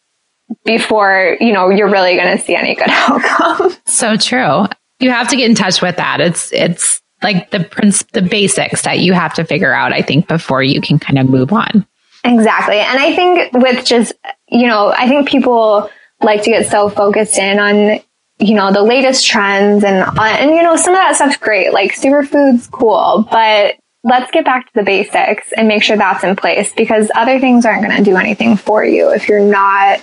before, 0.65 1.37
you 1.41 1.53
know, 1.53 1.71
you're 1.71 1.91
really 1.91 2.17
going 2.17 2.37
to 2.37 2.43
see 2.43 2.55
any 2.55 2.75
good 2.75 2.89
outcome. 2.91 3.73
So 3.87 4.17
true. 4.17 4.65
You 5.01 5.11
have 5.11 5.29
to 5.29 5.37
get 5.37 5.49
in 5.49 5.55
touch 5.55 5.83
with 5.83 5.97
that. 5.97 6.21
It's, 6.21 6.53
it's 6.53 7.03
like 7.23 7.51
the 7.51 7.65
prince, 7.65 8.03
the 8.13 8.23
basics 8.23 8.83
that 8.83 9.01
you 9.01 9.13
have 9.13 9.35
to 9.35 9.45
figure 9.45 9.73
out, 9.73 9.93
I 9.93 10.03
think, 10.03 10.29
before 10.29 10.63
you 10.63 10.81
can 10.81 10.99
kind 10.99 11.19
of 11.19 11.29
move 11.29 11.53
on. 11.53 11.87
Exactly. 12.25 12.79
And 12.79 12.99
I 12.99 13.15
think 13.15 13.53
with 13.53 13.85
just, 13.85 14.13
you 14.49 14.67
know, 14.67 14.93
I 14.97 15.09
think 15.09 15.29
people 15.29 15.91
like 16.21 16.43
to 16.45 16.51
get 16.51 16.71
so 16.71 16.89
focused 16.89 17.39
in 17.39 17.59
on, 17.59 18.01
you 18.43 18.55
know, 18.55 18.73
the 18.73 18.83
latest 18.83 19.27
trends 19.27 19.85
and, 19.85 20.03
uh, 20.03 20.23
and, 20.23 20.51
you 20.51 20.63
know, 20.63 20.77
some 20.77 20.95
of 20.95 20.99
that 20.99 21.17
stuff's 21.17 21.37
great. 21.37 21.73
Like 21.73 21.93
superfoods, 21.93 22.71
cool, 22.71 23.27
but 23.31 23.77
let's 24.05 24.31
get 24.33 24.45
back 24.45 24.67
to 24.67 24.73
the 24.75 24.83
basics 24.83 25.53
and 25.57 25.69
make 25.69 25.83
sure 25.83 25.97
that's 25.97 26.25
in 26.25 26.35
place 26.37 26.73
because 26.73 27.11
other 27.15 27.39
things 27.39 27.65
aren't 27.65 27.85
going 27.85 27.97
to 27.97 28.03
do 28.03 28.17
anything 28.17 28.57
for 28.57 28.85
you 28.85 29.11
if 29.11 29.29
you're 29.29 29.41
not 29.41 30.03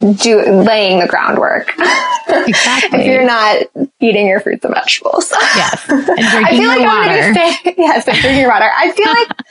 do 0.00 0.40
laying 0.62 1.00
the 1.00 1.06
groundwork. 1.06 1.72
Exactly. 2.30 3.00
if 3.00 3.06
you're 3.06 3.26
not 3.26 3.64
eating 3.98 4.28
your 4.28 4.38
fruits 4.38 4.64
and 4.64 4.72
vegetables. 4.72 5.32
Yes. 5.32 5.84
And 5.88 6.04
drinking 6.06 6.44
I 6.44 6.50
feel 6.50 6.68
like 6.68 6.78
water. 6.80 7.10
I'm 7.10 7.34
gonna 7.34 7.34
say 7.34 7.74
yes, 7.78 8.06
and 8.06 8.18
drinking 8.18 8.46
water. 8.46 8.70
I 8.76 8.92
feel 8.92 9.08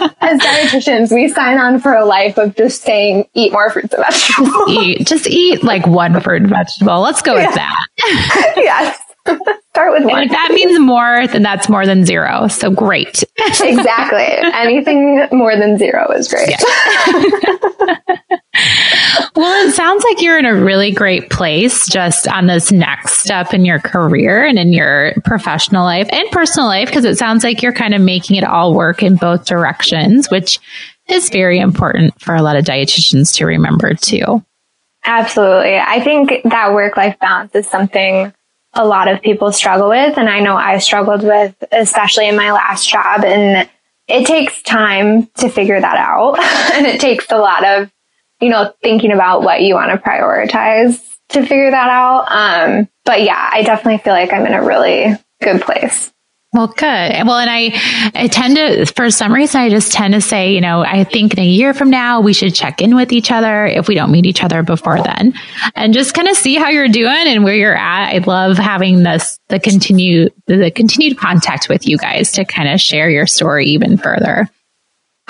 like 0.08 0.14
as 0.22 0.40
dietitians, 0.40 1.14
we 1.14 1.28
sign 1.28 1.58
on 1.58 1.80
for 1.80 1.94
a 1.94 2.06
life 2.06 2.38
of 2.38 2.56
just 2.56 2.82
saying 2.84 3.28
eat 3.34 3.52
more 3.52 3.70
fruits 3.70 3.94
and 3.94 4.04
vegetables. 4.06 4.54
Just 4.54 4.70
eat, 4.70 5.08
just 5.08 5.28
eat 5.28 5.64
like 5.64 5.86
one 5.88 6.20
fruit 6.22 6.44
and 6.44 6.50
vegetable. 6.50 7.02
Let's 7.02 7.22
go 7.22 7.36
with 7.36 7.54
that. 7.54 7.88
yes. 8.56 8.98
Start 9.80 9.94
with 9.94 10.12
one. 10.12 10.24
if 10.24 10.32
that 10.32 10.52
means 10.52 10.78
more, 10.78 11.26
then 11.28 11.42
that's 11.42 11.70
more 11.70 11.86
than 11.86 12.06
zero. 12.06 12.50
So 12.50 12.70
great. 12.70 13.24
exactly. 13.40 14.26
Anything 14.54 15.26
more 15.32 15.56
than 15.56 15.78
zero 15.78 16.12
is 16.12 16.28
great. 16.28 16.50
Yeah. 16.50 16.58
well, 19.38 19.68
it 19.68 19.72
sounds 19.72 20.04
like 20.04 20.22
you're 20.22 20.38
in 20.38 20.44
a 20.44 20.54
really 20.54 20.92
great 20.92 21.30
place 21.30 21.88
just 21.88 22.28
on 22.28 22.48
this 22.48 22.74
next 22.74 23.20
step 23.20 23.54
in 23.54 23.64
your 23.64 23.80
career 23.80 24.44
and 24.44 24.60
in 24.60 24.74
your 24.74 25.14
professional 25.24 25.86
life 25.86 26.10
and 26.12 26.30
personal 26.32 26.68
life, 26.68 26.90
because 26.90 27.06
it 27.06 27.18
sounds 27.18 27.46
like 27.46 27.62
you're 27.62 27.72
kind 27.72 27.94
of 27.94 28.02
making 28.02 28.36
it 28.36 28.44
all 28.44 28.74
work 28.74 29.02
in 29.02 29.16
both 29.16 29.46
directions, 29.46 30.30
which 30.30 30.60
is 31.08 31.30
very 31.30 31.58
important 31.58 32.20
for 32.20 32.36
a 32.36 32.42
lot 32.42 32.58
of 32.58 32.66
dietitians 32.66 33.34
to 33.38 33.46
remember 33.46 33.94
too. 33.94 34.44
Absolutely. 35.06 35.78
I 35.78 36.02
think 36.02 36.44
that 36.44 36.74
work 36.74 36.98
life 36.98 37.18
balance 37.22 37.56
is 37.56 37.66
something 37.66 38.34
a 38.74 38.86
lot 38.86 39.08
of 39.08 39.22
people 39.22 39.52
struggle 39.52 39.90
with. 39.90 40.18
And 40.18 40.30
I 40.30 40.40
know 40.40 40.56
I 40.56 40.78
struggled 40.78 41.24
with, 41.24 41.56
especially 41.72 42.28
in 42.28 42.36
my 42.36 42.52
last 42.52 42.90
job. 42.90 43.24
And 43.24 43.70
it 44.08 44.26
takes 44.26 44.62
time 44.64 45.28
to 45.38 45.50
figure 45.50 45.80
that 45.80 45.98
out. 45.98 46.40
and 46.74 46.86
it 46.86 47.00
takes 47.00 47.32
a 47.32 47.38
lot 47.38 47.66
of, 47.66 47.92
you 48.40 48.50
know, 48.50 48.74
thinking 48.82 49.12
about 49.12 49.44
what 49.44 49.62
you 49.62 49.76
want 49.76 49.92
to 49.92 49.98
prioritize 49.98 51.04
to 51.30 51.42
figure 51.42 51.72
that 51.72 51.90
out. 51.90 52.26
Um, 52.30 52.90
but 53.06 53.22
yeah, 53.24 53.50
I 53.52 53.64
definitely 53.64 54.00
feel 54.00 54.14
like 54.14 54.34
I'm 54.34 54.46
in 54.46 54.54
a 54.54 54.64
really 54.64 55.16
good 55.42 55.62
place. 55.62 56.12
Well, 56.52 56.66
good. 56.66 56.82
Well, 56.82 57.38
and 57.38 57.50
I, 57.50 58.12
I 58.16 58.28
tend 58.28 58.56
to, 58.56 58.86
for 58.88 59.12
some 59.12 59.32
reason, 59.32 59.62
I 59.62 59.70
just 59.70 59.92
tend 59.92 60.16
to 60.16 60.22
say, 60.22 60.52
you 60.52 60.62
know, 60.62 60.82
I 60.82 61.04
think 61.04 61.34
in 61.34 61.40
a 61.40 61.46
year 61.46 61.76
from 61.76 61.92
now, 61.92 62.22
we 62.22 62.34
should 62.34 62.56
check 62.56 62.82
in 62.82 62.96
with 62.96 63.12
each 63.12 63.32
other 63.32 63.68
if 63.68 63.88
we 63.88 63.94
don't 63.94 64.12
meet 64.12 64.26
each 64.26 64.44
other 64.44 64.64
before 64.64 65.00
then 65.00 65.36
and 65.76 65.94
just 65.94 66.16
kind 66.16 66.28
of 66.28 66.36
see 66.36 66.56
how 66.56 66.70
you're 66.70 66.88
doing 66.88 67.28
and 67.28 67.44
where 67.44 67.56
you're 67.56 67.78
at. 67.78 68.16
I 68.16 68.18
love 68.18 68.58
having 68.58 69.04
this, 69.04 69.40
the 69.50 69.60
continued, 69.60 70.34
the 70.48 70.72
continued 70.72 71.20
contact 71.20 71.70
with 71.70 71.88
you 71.88 72.00
guys 72.00 72.32
to 72.32 72.46
kind 72.46 72.68
of 72.68 72.82
share 72.82 73.12
your 73.12 73.28
story 73.28 73.68
even 73.68 74.00
further. 74.00 74.50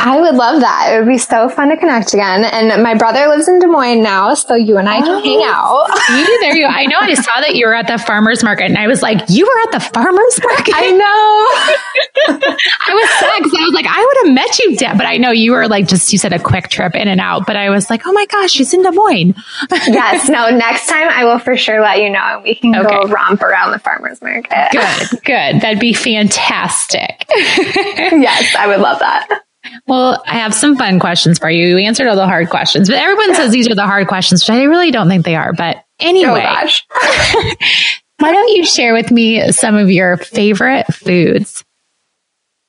I 0.01 0.21
would 0.21 0.35
love 0.35 0.61
that. 0.61 0.93
It 0.93 0.99
would 0.99 1.09
be 1.09 1.17
so 1.17 1.49
fun 1.49 1.69
to 1.69 1.77
connect 1.77 2.13
again. 2.13 2.45
And 2.45 2.81
my 2.81 2.95
brother 2.95 3.27
lives 3.27 3.49
in 3.49 3.59
Des 3.59 3.67
Moines 3.67 4.01
now, 4.01 4.33
so 4.33 4.55
you 4.55 4.77
and 4.77 4.87
I 4.87 4.99
oh, 4.99 5.03
can 5.03 5.23
hang 5.23 5.39
oh, 5.43 5.85
out. 5.89 5.97
See, 6.07 6.37
there 6.39 6.55
you. 6.55 6.65
I 6.65 6.85
know. 6.85 6.99
I 7.01 7.15
saw 7.15 7.41
that 7.41 7.55
you 7.55 7.67
were 7.67 7.75
at 7.75 7.87
the 7.87 7.97
farmers 7.97 8.41
market, 8.41 8.65
and 8.65 8.77
I 8.77 8.87
was 8.87 9.01
like, 9.01 9.19
"You 9.27 9.45
were 9.45 9.61
at 9.67 9.71
the 9.73 9.79
farmers 9.81 10.39
market." 10.41 10.73
I 10.73 10.91
know. 10.91 12.39
I 12.87 12.93
was 12.93 13.09
sad 13.19 13.43
because 13.43 13.59
I 13.59 13.63
was 13.65 13.73
like, 13.73 13.87
I 13.87 13.99
would 13.99 14.27
have 14.27 14.35
met 14.35 14.59
you, 14.59 14.77
Deb, 14.77 14.97
but 14.97 15.05
I 15.05 15.17
know 15.17 15.31
you 15.31 15.51
were 15.51 15.67
like 15.67 15.85
just 15.85 16.13
you 16.13 16.17
said 16.17 16.31
a 16.31 16.39
quick 16.39 16.69
trip 16.69 16.95
in 16.95 17.09
and 17.09 17.19
out. 17.19 17.45
But 17.45 17.57
I 17.57 17.69
was 17.69 17.89
like, 17.89 18.07
oh 18.07 18.13
my 18.13 18.25
gosh, 18.27 18.51
she's 18.51 18.73
in 18.73 18.83
Des 18.83 18.91
Moines. 18.91 19.35
yes. 19.71 20.29
No. 20.29 20.49
Next 20.49 20.87
time, 20.87 21.09
I 21.09 21.25
will 21.25 21.39
for 21.39 21.57
sure 21.57 21.81
let 21.81 21.99
you 21.99 22.09
know, 22.09 22.23
and 22.23 22.43
we 22.43 22.55
can 22.55 22.73
okay. 22.73 22.87
go 22.87 23.03
romp 23.03 23.41
around 23.41 23.71
the 23.71 23.79
farmers 23.79 24.21
market. 24.21 24.69
Good. 24.71 25.23
Good. 25.25 25.61
That'd 25.61 25.79
be 25.79 25.93
fantastic. 25.93 27.25
yes, 27.35 28.55
I 28.55 28.67
would 28.67 28.79
love 28.79 28.99
that. 28.99 29.43
Well, 29.87 30.21
I 30.25 30.35
have 30.35 30.53
some 30.53 30.75
fun 30.75 30.99
questions 30.99 31.39
for 31.39 31.49
you. 31.49 31.67
You 31.67 31.77
answered 31.85 32.07
all 32.07 32.15
the 32.15 32.25
hard 32.27 32.49
questions, 32.49 32.89
but 32.89 32.97
everyone 32.97 33.35
says 33.35 33.51
these 33.51 33.69
are 33.69 33.75
the 33.75 33.85
hard 33.85 34.07
questions, 34.07 34.43
which 34.43 34.49
I 34.49 34.63
really 34.63 34.91
don't 34.91 35.09
think 35.09 35.25
they 35.25 35.35
are. 35.35 35.53
But 35.53 35.77
oh, 35.77 35.81
anyway, 35.99 36.45
oh, 36.45 36.69
why 38.19 38.31
don't 38.31 38.49
you 38.49 38.65
share 38.65 38.93
with 38.93 39.11
me 39.11 39.51
some 39.51 39.75
of 39.75 39.89
your 39.89 40.17
favorite 40.17 40.85
foods? 40.93 41.63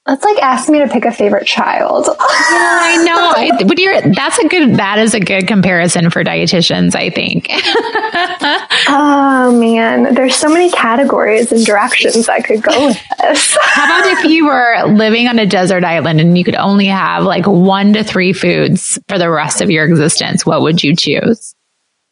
That's 0.07 0.25
like 0.25 0.39
asking 0.43 0.73
me 0.73 0.79
to 0.81 0.89
pick 0.89 1.05
a 1.05 1.13
favorite 1.13 1.47
child. 1.47 2.07
yeah, 2.07 2.15
I 2.19 3.05
know. 3.05 3.15
I, 3.37 3.65
but 3.65 3.79
you're, 3.79 4.01
that's 4.01 4.39
a 4.39 4.49
good, 4.49 4.77
that 4.77 4.99
is 4.99 5.15
a 5.15 5.21
good 5.21 5.47
comparison 5.47 6.11
for 6.11 6.25
dietitians, 6.25 6.95
I 6.95 7.11
think. 7.11 7.49
oh 8.89 9.57
man, 9.61 10.15
there's 10.15 10.37
so 10.37 10.49
many 10.49 10.71
categories 10.71 11.53
and 11.53 11.65
directions 11.65 12.29
I 12.29 12.41
could 12.41 12.63
go 12.63 12.87
with 12.87 12.99
this. 13.21 13.59
How 13.61 13.85
about 13.85 14.19
if 14.19 14.25
you 14.25 14.47
were 14.47 14.85
living 14.87 15.29
on 15.29 15.39
a 15.39 15.47
desert 15.47 15.85
island 15.85 16.21
and 16.21 16.37
you 16.37 16.45
could 16.45 16.57
only 16.57 16.87
have 16.87 17.25
like 17.25 17.47
one 17.47 17.93
to 17.93 18.03
three 18.03 18.33
foods 18.33 18.99
for 19.07 19.19
the 19.19 19.31
rest 19.31 19.61
of 19.61 19.71
your 19.71 19.85
existence? 19.85 20.47
What 20.47 20.63
would 20.63 20.83
you 20.83 20.97
choose? 20.97 21.55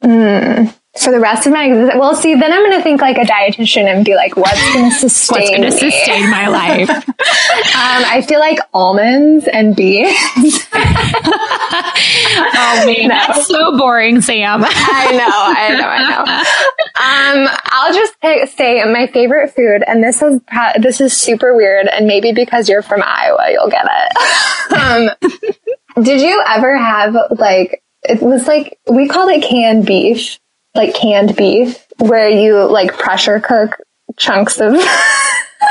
Mm 0.04 0.74
for 1.04 1.10
the 1.10 1.20
rest 1.20 1.46
of 1.46 1.52
my 1.52 1.66
existence. 1.66 1.98
Well, 1.98 2.14
see, 2.14 2.34
then 2.34 2.52
I'm 2.52 2.62
going 2.62 2.76
to 2.76 2.82
think 2.82 3.00
like 3.00 3.16
a 3.18 3.24
dietitian 3.24 3.84
and 3.84 4.04
be 4.04 4.14
like, 4.14 4.36
what's 4.36 4.60
going 4.72 4.90
to 4.90 4.96
sustain 4.96 5.40
What's 5.40 5.50
going 5.50 5.62
to 5.62 5.72
sustain 5.72 6.30
my 6.30 6.48
life? 6.48 6.90
um, 6.90 7.04
I 7.18 8.24
feel 8.26 8.40
like 8.40 8.58
almonds 8.72 9.46
and 9.46 9.74
beans. 9.76 10.12
oh 12.54 12.82
man, 12.86 13.08
no. 13.08 13.14
that's 13.14 13.46
so 13.46 13.76
boring, 13.76 14.20
Sam. 14.20 14.64
I 14.64 15.10
know, 15.12 15.28
I 15.28 15.68
know, 15.76 15.88
I 15.88 15.98
know. 16.10 16.24
Um, 16.98 17.48
I'll 17.66 17.94
just 17.94 18.20
pick, 18.20 18.48
say 18.48 18.82
my 18.84 19.06
favorite 19.06 19.54
food, 19.54 19.82
and 19.86 20.02
this 20.02 20.22
is 20.22 20.40
this 20.80 21.00
is 21.00 21.16
super 21.16 21.56
weird, 21.56 21.86
and 21.86 22.06
maybe 22.06 22.32
because 22.32 22.68
you're 22.68 22.82
from 22.82 23.02
Iowa, 23.04 23.48
you'll 23.50 23.70
get 23.70 23.86
it. 23.86 24.72
um, 24.72 25.10
did 26.02 26.20
you 26.20 26.42
ever 26.46 26.76
have 26.76 27.16
like 27.38 27.82
it 28.02 28.22
was 28.22 28.46
like 28.46 28.78
we 28.90 29.08
called 29.08 29.30
it 29.30 29.42
canned 29.42 29.86
beef 29.86 30.38
like 30.74 30.94
canned 30.94 31.36
beef 31.36 31.86
where 31.98 32.28
you 32.28 32.70
like 32.70 32.96
pressure 32.96 33.40
cook 33.40 33.78
chunks 34.16 34.60
of 34.60 34.74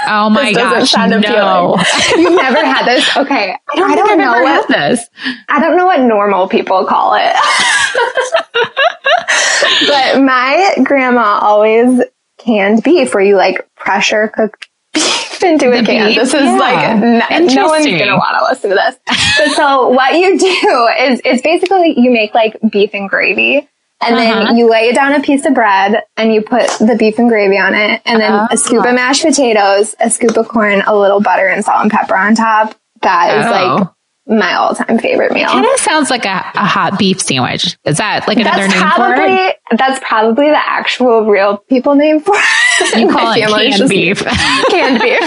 Oh 0.10 0.30
my 0.30 0.54
gosh, 0.54 0.94
no. 0.96 1.76
You've 2.16 2.34
never 2.34 2.64
had 2.64 2.86
this? 2.86 3.18
Okay. 3.18 3.58
I 3.70 3.76
don't, 3.76 3.92
I 3.92 3.96
don't 3.96 4.18
know 4.18 4.42
what 4.42 4.68
this. 4.68 5.06
I 5.48 5.60
don't 5.60 5.78
know 5.78 5.86
what 5.86 6.00
normal 6.02 6.48
people 6.48 6.86
call 6.86 7.16
it. 7.16 7.34
but 9.88 10.22
my 10.22 10.76
grandma 10.84 11.40
always 11.42 12.02
canned 12.38 12.84
beef 12.84 13.14
where 13.14 13.24
you 13.24 13.36
like 13.36 13.68
pressure 13.76 14.30
cook 14.30 14.66
beef 14.94 15.44
into 15.44 15.72
a 15.72 15.84
can. 15.84 16.08
Beef? 16.08 16.18
This 16.18 16.34
is 16.34 16.42
yeah. 16.42 16.58
like 16.58 16.98
no, 17.00 17.20
no 17.40 17.68
one's 17.68 17.86
gonna 17.86 18.18
want 18.18 18.38
to 18.40 18.46
listen 18.50 18.72
to 18.72 18.76
this. 18.76 18.98
but 19.38 19.56
so 19.56 19.90
what 19.90 20.16
you 20.16 20.38
do 20.38 20.90
is 21.00 21.22
it's 21.24 21.42
basically 21.42 21.94
you 21.98 22.12
make 22.12 22.34
like 22.34 22.58
beef 22.70 22.92
and 22.94 23.10
gravy 23.10 23.70
and 24.02 24.16
uh-huh. 24.16 24.46
then 24.46 24.58
you 24.58 24.70
lay 24.70 24.92
down 24.92 25.14
a 25.14 25.22
piece 25.22 25.46
of 25.46 25.54
bread 25.54 26.04
and 26.18 26.34
you 26.34 26.42
put 26.42 26.70
the 26.80 26.96
beef 26.98 27.18
and 27.18 27.30
gravy 27.30 27.58
on 27.58 27.74
it. 27.74 28.02
And 28.06 28.22
then 28.22 28.48
a 28.52 28.58
scoop 28.58 28.86
of 28.86 28.94
mashed 28.94 29.24
potatoes, 29.24 29.96
a 30.00 30.10
scoop 30.10 30.38
of 30.38 30.48
corn, 30.48 30.84
a 30.86 30.96
little 30.96 31.20
butter 31.20 31.48
and 31.48 31.66
salt 31.66 31.82
and 31.82 31.92
pepper 31.92 32.16
on 32.16 32.36
top. 32.36 32.76
That 33.02 33.38
is 33.40 33.46
oh. 33.46 33.50
like 33.52 33.90
my 34.28 34.54
all 34.54 34.76
time 34.76 35.00
favorite 35.00 35.32
meal. 35.32 35.46
It 35.46 35.52
kind 35.52 35.66
of 35.66 35.80
sounds 35.80 36.10
like 36.10 36.26
a, 36.26 36.52
a, 36.54 36.66
hot 36.66 37.00
beef 37.00 37.22
sandwich. 37.22 37.78
Is 37.86 37.98
that 37.98 38.28
like 38.28 38.38
another 38.38 38.68
that's 38.68 38.74
name 38.74 38.84
probably, 38.84 39.16
for 39.16 39.48
it? 39.48 39.58
That's 39.78 40.00
probably 40.06 40.50
the 40.50 40.70
actual 40.70 41.26
real 41.26 41.58
people 41.58 41.96
name 41.96 42.20
for 42.20 42.36
it. 42.36 42.57
You 42.96 43.10
call 43.12 43.34
it 43.34 43.48
canned 43.48 43.90
beef. 43.90 44.24
canned 44.70 45.02
beef. 45.02 45.20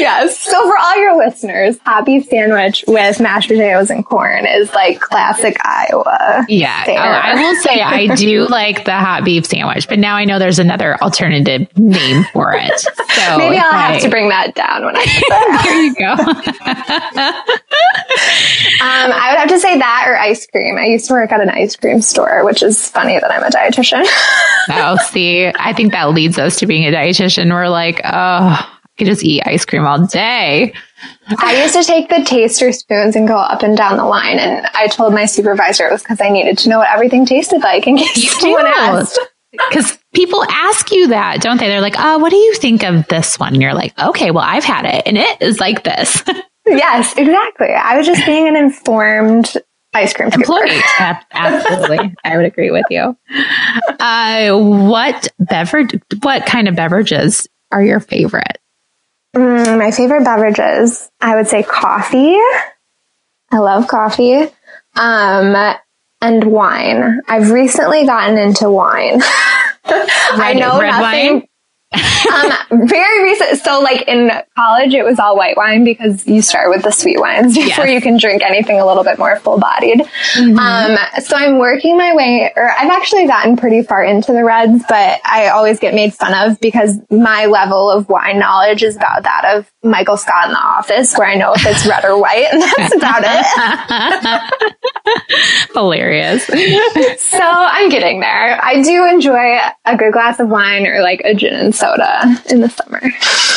yes. 0.00 0.38
So 0.40 0.60
for 0.62 0.76
all 0.78 0.96
your 0.98 1.16
listeners, 1.16 1.78
hot 1.84 2.04
beef 2.06 2.26
sandwich 2.26 2.84
with 2.86 3.20
mashed 3.20 3.48
potatoes 3.48 3.90
and 3.90 4.04
corn 4.04 4.46
is 4.46 4.72
like 4.74 5.00
classic 5.00 5.56
Iowa. 5.64 6.44
Yeah. 6.48 6.84
Oh, 6.88 6.92
I 6.92 7.34
will 7.34 7.54
say 7.62 7.80
I 7.80 8.14
do 8.14 8.46
like 8.48 8.84
the 8.84 8.92
hot 8.92 9.24
beef 9.24 9.46
sandwich, 9.46 9.88
but 9.88 9.98
now 9.98 10.16
I 10.16 10.24
know 10.24 10.38
there's 10.38 10.58
another 10.58 10.96
alternative 11.02 11.66
name 11.76 12.24
for 12.32 12.54
it. 12.54 12.78
So 12.80 13.38
maybe 13.38 13.56
I'll 13.58 13.72
I, 13.74 13.92
have 13.92 14.02
to 14.02 14.08
bring 14.10 14.28
that 14.28 14.54
down 14.54 14.84
when 14.84 14.94
I 14.96 15.04
there. 15.64 15.82
you 15.82 15.94
go. 15.94 16.12
um, 18.80 19.12
I 19.12 19.28
would 19.30 19.38
have 19.40 19.48
to 19.48 19.58
say 19.58 19.78
that 19.78 20.04
or 20.06 20.16
ice 20.18 20.46
cream. 20.46 20.76
I 20.78 20.86
used 20.86 21.06
to 21.08 21.14
work 21.14 21.32
at 21.32 21.40
an 21.40 21.50
ice 21.50 21.76
cream 21.76 22.00
store, 22.00 22.44
which 22.44 22.62
is 22.62 22.88
funny 22.88 23.18
that 23.18 23.30
I'm 23.30 23.42
a 23.42 23.48
dietitian. 23.50 24.04
oh, 24.70 24.96
see, 25.10 25.47
I 25.56 25.72
think 25.72 25.92
that 25.92 26.10
leads 26.10 26.38
us 26.38 26.56
to 26.56 26.66
being 26.66 26.84
a 26.84 26.92
dietitian. 26.92 27.52
We're 27.52 27.68
like, 27.68 28.00
oh, 28.04 28.08
I 28.08 28.68
could 28.96 29.06
just 29.06 29.24
eat 29.24 29.42
ice 29.46 29.64
cream 29.64 29.86
all 29.86 30.06
day. 30.06 30.72
I 31.38 31.62
used 31.62 31.74
to 31.74 31.84
take 31.84 32.08
the 32.08 32.24
taster 32.24 32.72
spoons 32.72 33.14
and 33.14 33.28
go 33.28 33.36
up 33.36 33.62
and 33.62 33.76
down 33.76 33.96
the 33.96 34.04
line, 34.04 34.38
and 34.38 34.66
I 34.74 34.88
told 34.88 35.14
my 35.14 35.26
supervisor 35.26 35.86
it 35.86 35.92
was 35.92 36.02
because 36.02 36.20
I 36.20 36.30
needed 36.30 36.58
to 36.58 36.68
know 36.68 36.78
what 36.78 36.88
everything 36.88 37.26
tasted 37.26 37.60
like 37.60 37.86
in 37.86 37.96
case 37.96 38.38
someone 38.40 38.66
asked. 38.66 39.18
Because 39.52 39.98
people 40.12 40.44
ask 40.44 40.90
you 40.90 41.08
that, 41.08 41.40
don't 41.40 41.58
they? 41.58 41.68
They're 41.68 41.80
like, 41.80 41.96
"Oh, 41.98 42.18
what 42.18 42.30
do 42.30 42.36
you 42.36 42.54
think 42.54 42.82
of 42.82 43.06
this 43.08 43.38
one?" 43.38 43.54
And 43.54 43.62
you're 43.62 43.74
like, 43.74 43.98
"Okay, 43.98 44.30
well, 44.30 44.44
I've 44.44 44.64
had 44.64 44.84
it, 44.84 45.02
and 45.06 45.16
it 45.16 45.40
is 45.40 45.60
like 45.60 45.84
this." 45.84 46.22
yes, 46.66 47.14
exactly. 47.16 47.68
I 47.68 47.96
was 47.96 48.06
just 48.06 48.24
being 48.26 48.48
an 48.48 48.56
informed 48.56 49.54
ice 49.98 50.12
cream 50.12 50.30
employee. 50.32 50.80
Absolutely, 51.32 52.14
I 52.24 52.36
would 52.36 52.46
agree 52.46 52.70
with 52.70 52.86
you. 52.90 53.16
Uh, 54.00 54.56
what 54.58 55.28
beverage? 55.38 56.00
What 56.22 56.46
kind 56.46 56.68
of 56.68 56.76
beverages 56.76 57.46
are 57.70 57.82
your 57.82 58.00
favorite? 58.00 58.58
Mm, 59.36 59.78
my 59.78 59.90
favorite 59.90 60.24
beverages, 60.24 61.10
I 61.20 61.36
would 61.36 61.48
say 61.48 61.62
coffee. 61.62 62.36
I 63.50 63.58
love 63.58 63.86
coffee. 63.88 64.46
Um, 64.96 65.74
and 66.20 66.44
wine. 66.44 67.20
I've 67.28 67.50
recently 67.50 68.04
gotten 68.06 68.38
into 68.38 68.70
wine. 68.70 69.20
I 69.84 70.54
know 70.54 70.80
red 70.80 70.90
nothing. 70.90 71.34
Wine? 71.34 71.48
Um, 71.92 72.52
very 72.86 73.22
recent. 73.22 73.58
So 73.60 73.80
like 73.80 74.02
in 74.08 74.30
college, 74.56 74.94
it 74.94 75.04
was 75.04 75.18
all 75.18 75.36
white 75.36 75.56
wine 75.56 75.84
because 75.84 76.26
you 76.26 76.42
start 76.42 76.70
with 76.70 76.82
the 76.82 76.90
sweet 76.90 77.18
wines 77.18 77.54
before 77.58 77.86
yes. 77.86 77.94
you 77.94 78.00
can 78.00 78.18
drink 78.18 78.42
anything 78.42 78.80
a 78.80 78.86
little 78.86 79.04
bit 79.04 79.18
more 79.18 79.38
full 79.40 79.58
bodied. 79.58 80.00
Mm-hmm. 80.34 80.58
Um, 80.58 80.98
so 81.22 81.36
I'm 81.36 81.58
working 81.58 81.96
my 81.96 82.14
way, 82.14 82.52
or 82.54 82.70
I've 82.70 82.90
actually 82.90 83.26
gotten 83.26 83.56
pretty 83.56 83.82
far 83.82 84.04
into 84.04 84.32
the 84.32 84.44
reds, 84.44 84.84
but 84.88 85.20
I 85.24 85.48
always 85.48 85.78
get 85.78 85.94
made 85.94 86.14
fun 86.14 86.34
of 86.34 86.60
because 86.60 86.98
my 87.10 87.46
level 87.46 87.90
of 87.90 88.08
wine 88.08 88.38
knowledge 88.38 88.82
is 88.82 88.96
about 88.96 89.22
that 89.22 89.56
of 89.56 89.70
Michael 89.82 90.16
Scott 90.16 90.46
in 90.46 90.52
The 90.52 90.58
Office, 90.58 91.14
where 91.16 91.28
I 91.28 91.34
know 91.34 91.52
if 91.54 91.64
it's 91.64 91.86
red 91.86 92.04
or 92.04 92.20
white, 92.20 92.46
and 92.52 92.62
that's 92.76 92.94
about 92.94 93.22
it. 93.24 93.46
Hilarious. 95.72 96.44
so 97.20 97.40
I'm 97.40 97.88
getting 97.88 98.20
there. 98.20 98.62
I 98.62 98.82
do 98.82 99.06
enjoy 99.06 99.58
a 99.84 99.96
good 99.96 100.12
glass 100.12 100.40
of 100.40 100.48
wine 100.48 100.86
or 100.86 101.00
like 101.00 101.22
a 101.24 101.34
gin 101.34 101.54
and 101.54 101.74
soda 101.78 102.42
in 102.50 102.60
the 102.60 102.68
summer. 102.68 103.00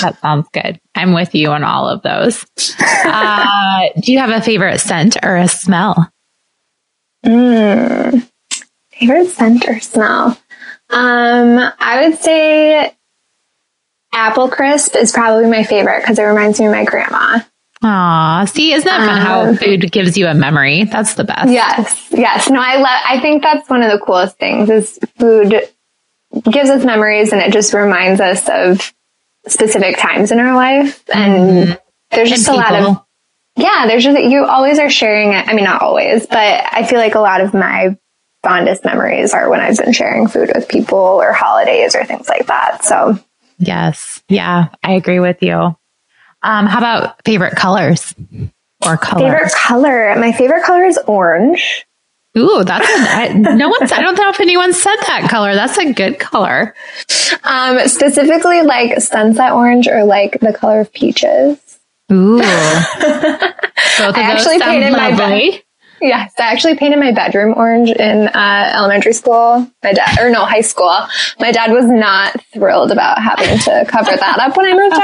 That 0.01 0.17
sounds 0.21 0.47
good. 0.53 0.79
I'm 0.95 1.13
with 1.13 1.33
you 1.35 1.49
on 1.49 1.63
all 1.63 1.87
of 1.87 2.01
those. 2.01 2.45
Uh, 3.03 3.87
do 3.99 4.11
you 4.11 4.19
have 4.19 4.29
a 4.29 4.41
favorite 4.41 4.79
scent 4.79 5.17
or 5.23 5.35
a 5.35 5.47
smell? 5.47 6.11
Mm, 7.25 8.29
favorite 8.91 9.27
scent 9.27 9.67
or 9.67 9.79
smell? 9.79 10.37
Um, 10.91 11.71
I 11.79 12.07
would 12.07 12.19
say 12.19 12.95
apple 14.13 14.49
crisp 14.49 14.95
is 14.95 15.11
probably 15.11 15.49
my 15.49 15.63
favorite 15.63 16.01
because 16.01 16.19
it 16.19 16.23
reminds 16.23 16.59
me 16.59 16.67
of 16.67 16.73
my 16.73 16.85
grandma. 16.85 17.39
Aw, 17.83 18.45
see, 18.45 18.73
isn't 18.73 18.85
that 18.85 18.99
fun 18.99 19.19
um, 19.19 19.55
how 19.55 19.65
food 19.65 19.91
gives 19.91 20.15
you 20.15 20.27
a 20.27 20.35
memory? 20.35 20.83
That's 20.83 21.15
the 21.15 21.23
best. 21.23 21.49
Yes, 21.49 22.07
yes. 22.11 22.49
No, 22.49 22.61
I 22.61 22.75
love, 22.75 23.01
I 23.07 23.19
think 23.19 23.41
that's 23.41 23.67
one 23.67 23.81
of 23.81 23.91
the 23.91 24.05
coolest 24.05 24.37
things 24.37 24.69
is 24.69 24.99
food 25.17 25.67
gives 26.49 26.69
us 26.69 26.85
memories 26.85 27.31
and 27.33 27.41
it 27.41 27.51
just 27.51 27.73
reminds 27.73 28.21
us 28.21 28.47
of 28.49 28.93
specific 29.47 29.97
times 29.97 30.31
in 30.31 30.39
our 30.39 30.55
life. 30.55 31.03
And 31.13 31.67
mm-hmm. 31.67 31.73
there's 32.11 32.29
just 32.29 32.47
and 32.47 32.57
a 32.57 32.59
lot 32.59 32.73
of, 32.73 33.05
yeah, 33.57 33.85
there's 33.87 34.03
just, 34.03 34.19
you 34.21 34.45
always 34.45 34.79
are 34.79 34.89
sharing 34.89 35.33
it. 35.33 35.47
I 35.47 35.53
mean, 35.53 35.65
not 35.65 35.81
always, 35.81 36.25
but 36.25 36.37
I 36.71 36.85
feel 36.85 36.99
like 36.99 37.15
a 37.15 37.19
lot 37.19 37.41
of 37.41 37.53
my 37.53 37.97
fondest 38.43 38.85
memories 38.85 39.33
are 39.33 39.49
when 39.49 39.59
I've 39.59 39.77
been 39.77 39.93
sharing 39.93 40.27
food 40.27 40.51
with 40.55 40.67
people 40.67 40.97
or 40.97 41.33
holidays 41.33 41.95
or 41.95 42.05
things 42.05 42.27
like 42.29 42.47
that. 42.47 42.83
So 42.83 43.19
yes. 43.57 44.23
Yeah, 44.29 44.69
I 44.83 44.93
agree 44.93 45.19
with 45.19 45.43
you. 45.43 45.75
Um, 46.43 46.65
how 46.65 46.79
about 46.79 47.23
favorite 47.25 47.55
colors 47.55 48.15
or 48.83 48.97
color? 48.97 49.31
Favorite 49.31 49.53
color. 49.53 50.15
My 50.17 50.31
favorite 50.31 50.63
color 50.63 50.85
is 50.85 50.97
orange. 51.05 51.85
Ooh, 52.37 52.63
that's 52.63 52.87
a, 52.87 52.93
I, 52.93 53.33
no 53.33 53.67
one's. 53.67 53.91
I 53.91 54.01
don't 54.01 54.17
know 54.17 54.29
if 54.29 54.39
anyone 54.39 54.71
said 54.73 54.95
that 55.07 55.27
color. 55.29 55.53
That's 55.53 55.77
a 55.77 55.91
good 55.91 56.17
color. 56.17 56.73
Um, 57.43 57.87
specifically 57.87 58.61
like 58.61 59.01
sunset 59.01 59.51
orange 59.51 59.87
or 59.87 60.05
like 60.05 60.39
the 60.39 60.53
color 60.53 60.79
of 60.79 60.93
peaches. 60.93 61.79
Ooh, 62.11 62.37
both 62.39 62.45
of 62.45 64.15
I 64.15 64.21
actually 64.21 64.59
painted 64.59 64.93
lovely. 64.93 65.11
my 65.11 65.17
bed. 65.17 65.63
Yes, 66.01 66.33
I 66.39 66.51
actually 66.51 66.75
painted 66.75 66.99
my 66.99 67.11
bedroom 67.11 67.53
orange 67.55 67.91
in 67.91 68.27
uh, 68.27 68.71
elementary 68.75 69.13
school. 69.13 69.69
My 69.83 69.93
dad, 69.93 70.19
or 70.19 70.31
no, 70.31 70.45
high 70.45 70.61
school. 70.61 70.95
My 71.39 71.51
dad 71.51 71.71
was 71.71 71.85
not 71.85 72.35
thrilled 72.53 72.91
about 72.91 73.21
having 73.21 73.59
to 73.59 73.85
cover 73.87 74.11
that 74.15 74.39
up 74.39 74.57
when 74.57 74.65
I 74.65 74.73
moved 74.73 74.95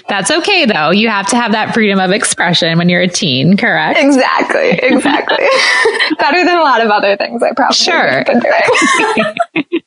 That's 0.08 0.30
okay 0.30 0.64
though. 0.64 0.90
You 0.90 1.10
have 1.10 1.26
to 1.28 1.36
have 1.36 1.52
that 1.52 1.74
freedom 1.74 2.00
of 2.00 2.12
expression 2.12 2.78
when 2.78 2.88
you're 2.88 3.02
a 3.02 3.08
teen, 3.08 3.58
correct? 3.58 3.98
Exactly, 3.98 4.70
exactly. 4.70 5.46
Better 6.18 6.44
than 6.44 6.56
a 6.56 6.62
lot 6.62 6.80
of 6.82 6.90
other 6.90 7.16
things 7.16 7.42
I 7.42 7.52
probably 7.52 7.74
sure. 7.76 8.24
been 8.24 8.40
doing. 8.40 9.80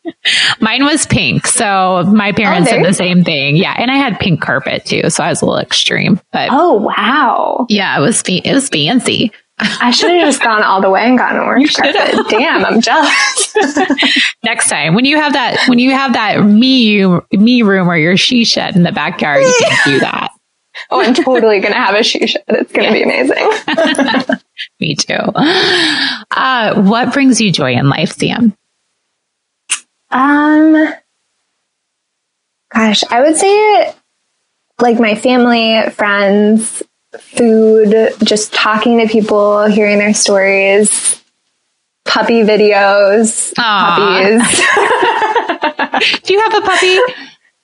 Mine 0.60 0.86
was 0.86 1.06
pink, 1.06 1.48
so 1.48 2.04
my 2.08 2.32
parents 2.32 2.70
oh, 2.72 2.76
did 2.76 2.86
the 2.86 2.94
same 2.94 3.24
thing. 3.24 3.56
Yeah, 3.56 3.76
and 3.78 3.92
I 3.92 3.96
had 3.96 4.20
pink 4.20 4.42
carpet 4.42 4.86
too, 4.86 5.10
so 5.10 5.24
I 5.24 5.30
was 5.30 5.42
a 5.42 5.46
little 5.46 5.60
extreme. 5.60 6.20
But 6.32 6.50
oh 6.52 6.74
wow, 6.74 7.66
yeah, 7.70 7.98
it 7.98 8.02
was 8.02 8.22
it 8.28 8.54
was 8.54 8.70
fancy. 8.70 9.32
I 9.60 9.90
should 9.90 10.12
have 10.12 10.22
just 10.22 10.42
gone 10.42 10.62
all 10.62 10.82
the 10.82 10.90
way 10.90 11.02
and 11.08 11.18
gotten 11.18 11.40
orange 11.40 11.74
carpet. 11.74 12.28
Damn, 12.30 12.64
I'm 12.64 12.80
jealous. 12.80 13.56
Next 14.44 14.70
time, 14.70 14.94
when 14.94 15.06
you 15.06 15.18
have 15.18 15.34
that, 15.34 15.58
when 15.68 15.80
you 15.80 15.92
have 15.92 16.14
that 16.14 16.44
me 16.46 17.04
me 17.32 17.64
room 17.64 17.90
or 17.90 17.98
your 17.98 18.18
she 18.18 18.46
shed 18.46 18.76
in 18.76 18.84
the 18.84 18.92
backyard, 18.92 19.42
you 19.42 19.56
can 19.60 19.78
do 19.86 20.00
that. 20.00 20.32
Oh, 20.92 21.02
I'm 21.02 21.16
totally 21.16 21.60
going 21.60 21.74
to 21.74 21.80
have 21.80 21.96
a 21.96 22.04
she 22.04 22.28
shed. 22.28 22.44
It's 22.50 22.72
going 22.72 22.94
to 22.94 23.00
yeah. 23.00 23.04
be 23.04 23.24
amazing. 23.26 24.38
Me 24.80 24.96
too. 24.96 25.16
Uh, 25.16 26.80
what 26.84 27.12
brings 27.14 27.42
you 27.42 27.52
joy 27.52 27.74
in 27.74 27.90
life, 27.90 28.12
Sam? 28.12 28.56
Um, 30.10 30.94
gosh, 32.74 33.04
I 33.10 33.22
would 33.22 33.36
say 33.36 33.94
like 34.80 35.00
my 35.00 35.16
family, 35.16 35.90
friends, 35.92 36.84
food, 37.20 38.14
just 38.24 38.54
talking 38.54 39.00
to 39.00 39.08
people, 39.08 39.66
hearing 39.66 39.98
their 39.98 40.14
stories, 40.14 41.22
puppy 42.06 42.42
videos, 42.44 43.54
Aww. 43.56 44.40
puppies. 44.40 46.22
Do 46.24 46.34
you 46.34 46.40
have 46.42 46.54
a 46.56 46.62
puppy? 46.62 47.00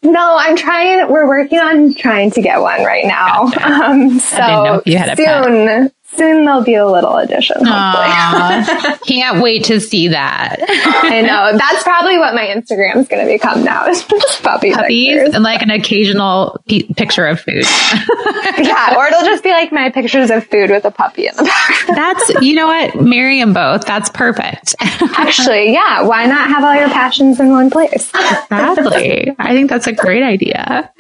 No, 0.01 0.35
I'm 0.37 0.57
trying. 0.57 1.07
We're 1.09 1.27
working 1.27 1.59
on 1.59 1.93
trying 1.93 2.31
to 2.31 2.41
get 2.41 2.59
one 2.61 2.83
right 2.83 3.05
now. 3.05 3.43
Um, 3.63 4.19
so 4.19 4.81
soon, 5.15 5.91
soon 6.16 6.45
there'll 6.45 6.64
be 6.64 6.76
a 6.76 6.88
little 6.88 7.18
addition. 7.18 7.57
Hopefully, 7.66 8.97
can't 9.07 9.41
wait 9.41 9.66
to 9.66 9.80
see 9.80 10.09
that. 10.09 10.57
I 11.03 11.22
know 11.22 11.57
that's 11.57 11.84
probably 11.84 12.18
what 12.18 12.34
my 12.34 12.45
Instagram 12.47 12.97
is 12.97 13.07
going 13.07 13.26
to 13.26 13.32
become 13.32 13.64
now. 13.64 13.88
Is 13.93 14.03
just 14.05 14.43
puppy 14.43 14.74
puppies 14.74 15.07
pictures. 15.07 15.34
and 15.36 15.43
like 15.43 15.61
an 15.61 15.70
occasional 15.70 16.59
p- 16.68 16.91
picture 16.95 17.26
of 17.28 17.39
food. 17.39 17.64
yeah, 18.57 18.95
or 18.97 19.07
it'll 19.07 19.26
just 19.26 19.43
be 19.43 19.51
like 19.51 19.72
my 19.72 19.89
pictures 19.89 20.32
of 20.32 20.45
food 20.47 20.70
with 20.70 20.86
a 20.86 20.91
puppy 20.91 21.28
in 21.28 21.36
the 21.36 21.43
background. 21.43 21.97
That's 21.97 22.41
you 22.43 22.55
know 22.55 22.68
what, 22.68 22.95
marry 23.01 23.39
them 23.39 23.53
both. 23.53 23.86
That's 23.86 24.09
perfect. 24.09 24.76
Actually, 24.82 25.74
yeah. 25.74 26.03
Why 26.03 26.26
not 26.26 26.49
have 26.49 26.64
all 26.64 26.76
your 26.76 26.89
passions 26.89 27.39
in 27.39 27.49
one 27.51 27.70
place? 27.70 28.11
exactly. 28.14 29.36
I 29.38 29.53
think 29.53 29.70
that's 29.70 29.88
a 29.88 29.93
great 29.93 30.24
idea. 30.24 30.91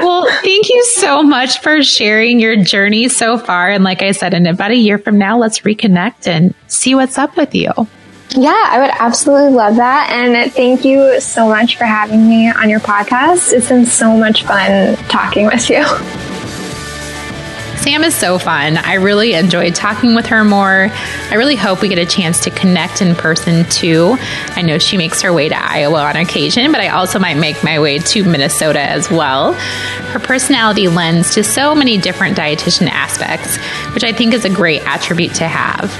well, 0.00 0.26
thank 0.42 0.68
you 0.68 0.84
so 0.84 1.22
much 1.22 1.60
for 1.60 1.82
sharing 1.82 2.40
your 2.40 2.56
journey 2.62 3.08
so 3.08 3.38
far, 3.38 3.70
and 3.70 3.84
like 3.84 4.02
I 4.04 4.12
said, 4.12 4.34
in 4.34 4.46
about 4.46 4.70
a 4.70 4.76
year 4.76 4.98
from 4.98 5.18
now, 5.18 5.38
let's 5.38 5.60
reconnect 5.60 6.26
and 6.26 6.54
see 6.66 6.94
what's 6.94 7.18
up 7.18 7.36
with 7.36 7.54
you. 7.54 7.70
Yeah, 8.30 8.68
I 8.68 8.80
would 8.80 8.90
absolutely 8.98 9.52
love 9.52 9.76
that. 9.76 10.10
And 10.10 10.52
thank 10.52 10.84
you 10.84 11.20
so 11.20 11.48
much 11.48 11.76
for 11.76 11.84
having 11.84 12.28
me 12.28 12.50
on 12.50 12.68
your 12.68 12.80
podcast. 12.80 13.52
It's 13.52 13.68
been 13.68 13.86
so 13.86 14.16
much 14.16 14.44
fun 14.44 14.96
talking 15.08 15.46
with 15.46 15.70
you. 15.70 15.84
Sam 17.84 18.02
is 18.02 18.14
so 18.14 18.38
fun. 18.38 18.78
I 18.78 18.94
really 18.94 19.34
enjoyed 19.34 19.74
talking 19.74 20.14
with 20.14 20.24
her 20.28 20.42
more. 20.42 20.88
I 20.90 21.34
really 21.34 21.54
hope 21.54 21.82
we 21.82 21.88
get 21.88 21.98
a 21.98 22.06
chance 22.06 22.40
to 22.44 22.50
connect 22.50 23.02
in 23.02 23.14
person 23.14 23.66
too. 23.66 24.16
I 24.56 24.62
know 24.62 24.78
she 24.78 24.96
makes 24.96 25.20
her 25.20 25.34
way 25.34 25.50
to 25.50 25.54
Iowa 25.54 26.02
on 26.04 26.16
occasion, 26.16 26.72
but 26.72 26.80
I 26.80 26.88
also 26.88 27.18
might 27.18 27.36
make 27.36 27.62
my 27.62 27.78
way 27.78 27.98
to 27.98 28.24
Minnesota 28.24 28.80
as 28.80 29.10
well. 29.10 29.52
Her 29.52 30.18
personality 30.18 30.88
lends 30.88 31.34
to 31.34 31.44
so 31.44 31.74
many 31.74 31.98
different 31.98 32.38
dietitian 32.38 32.88
aspects, 32.88 33.58
which 33.92 34.02
I 34.02 34.14
think 34.14 34.32
is 34.32 34.46
a 34.46 34.50
great 34.50 34.80
attribute 34.86 35.34
to 35.34 35.46
have. 35.46 35.92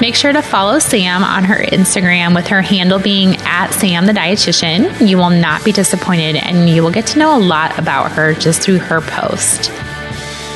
Make 0.00 0.16
sure 0.16 0.32
to 0.32 0.42
follow 0.42 0.80
Sam 0.80 1.22
on 1.22 1.44
her 1.44 1.58
Instagram 1.58 2.34
with 2.34 2.48
her 2.48 2.62
handle 2.62 2.98
being 2.98 3.36
at 3.44 3.70
Sam 3.70 4.06
the 4.06 4.12
Dietitian. 4.12 5.08
You 5.08 5.18
will 5.18 5.30
not 5.30 5.64
be 5.64 5.70
disappointed 5.70 6.34
and 6.34 6.68
you 6.68 6.82
will 6.82 6.90
get 6.90 7.06
to 7.08 7.20
know 7.20 7.36
a 7.36 7.38
lot 7.38 7.78
about 7.78 8.10
her 8.10 8.34
just 8.34 8.60
through 8.60 8.78
her 8.78 9.00
post. 9.00 9.70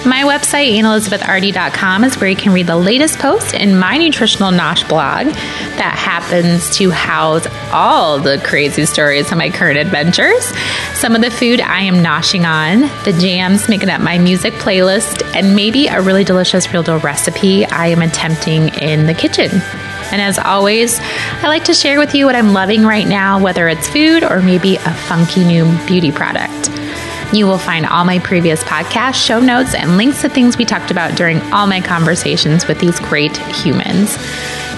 My 0.05 0.23
website, 0.23 0.73
AnnElizabethRD.com, 0.79 2.05
is 2.05 2.17
where 2.21 2.31
you 2.31 2.37
can 2.37 2.53
read 2.53 2.69
the 2.69 2.77
latest 2.77 3.19
post 3.19 3.55
in 3.55 3.77
my 3.77 3.97
nutritional 3.97 4.53
nosh 4.53 4.89
blog 4.89 5.27
that 5.27 5.97
happens 5.99 6.77
to 6.77 6.91
house 6.91 7.47
all 7.73 8.21
the 8.21 8.41
crazy 8.45 8.85
stories 8.87 9.33
of 9.33 9.39
my 9.39 9.51
current 9.51 9.79
adventures, 9.79 10.45
some 10.95 11.17
of 11.17 11.23
the 11.23 11.31
food 11.31 11.61
I 11.61 11.81
am 11.81 11.97
noshing 11.97 12.45
on, 12.47 12.83
the 13.05 13.19
jams 13.21 13.69
making 13.69 13.89
up 13.89 14.01
my 14.01 14.19
music 14.19 14.55
playlist, 14.55 15.23
and 15.35 15.57
maybe 15.57 15.89
a 15.89 16.01
really 16.01 16.23
delicious 16.23 16.73
real 16.73 16.85
dough 16.85 16.99
recipe 16.99 17.65
I 17.67 17.89
am 17.89 18.01
attempting 18.01 18.69
in 18.75 19.07
the 19.07 19.15
kitchen. 19.15 19.51
And 20.13 20.23
as 20.23 20.39
always, 20.39 21.01
I 21.01 21.49
like 21.49 21.65
to 21.65 21.75
share 21.75 21.99
with 21.99 22.15
you 22.15 22.27
what 22.27 22.37
I'm 22.37 22.53
loving 22.53 22.85
right 22.85 23.09
now, 23.09 23.41
whether 23.43 23.67
it's 23.67 23.89
food 23.89 24.23
or 24.23 24.41
maybe 24.41 24.77
a 24.77 24.95
funky 24.95 25.43
new 25.43 25.65
beauty 25.87 26.13
product. 26.13 26.71
You 27.33 27.47
will 27.47 27.59
find 27.59 27.87
all 27.87 28.05
my 28.05 28.18
previous 28.18 28.62
podcasts, 28.64 29.24
show 29.24 29.41
notes, 29.41 29.74
and 29.74 29.97
links 29.97 30.22
to 30.22 30.29
things 30.29 30.57
we 30.57 30.64
talked 30.64 30.91
about 30.91 31.16
during 31.16 31.41
all 31.53 31.66
my 31.66 31.81
conversations 31.81 32.66
with 32.66 32.79
these 32.79 32.99
great 33.01 33.37
humans. 33.37 34.16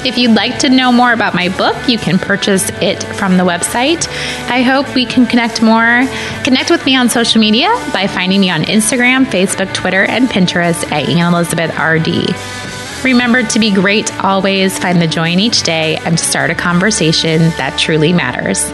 If 0.04 0.16
you'd 0.16 0.34
like 0.34 0.60
to 0.60 0.68
know 0.68 0.92
more 0.92 1.12
about 1.12 1.34
my 1.34 1.48
book, 1.48 1.76
you 1.88 1.98
can 1.98 2.18
purchase 2.18 2.70
it 2.80 3.02
from 3.02 3.36
the 3.36 3.42
website. 3.42 4.08
I 4.48 4.62
hope 4.62 4.94
we 4.94 5.04
can 5.04 5.26
connect 5.26 5.60
more. 5.60 6.06
Connect 6.44 6.70
with 6.70 6.84
me 6.86 6.96
on 6.96 7.08
social 7.08 7.40
media 7.40 7.68
by 7.92 8.06
finding 8.06 8.40
me 8.40 8.48
on 8.48 8.62
Instagram, 8.62 9.24
Facebook, 9.26 9.74
Twitter, 9.74 10.04
and 10.04 10.28
Pinterest 10.28 10.84
at 10.92 11.08
Ann 11.08 11.34
Elizabeth 11.34 11.76
RD. 11.76 13.04
Remember 13.04 13.42
to 13.42 13.58
be 13.58 13.72
great 13.72 14.12
always, 14.24 14.78
find 14.78 15.02
the 15.02 15.06
joy 15.06 15.32
in 15.32 15.40
each 15.40 15.64
day, 15.64 15.96
and 15.98 16.18
start 16.18 16.50
a 16.50 16.54
conversation 16.54 17.40
that 17.58 17.76
truly 17.78 18.12
matters. 18.12 18.64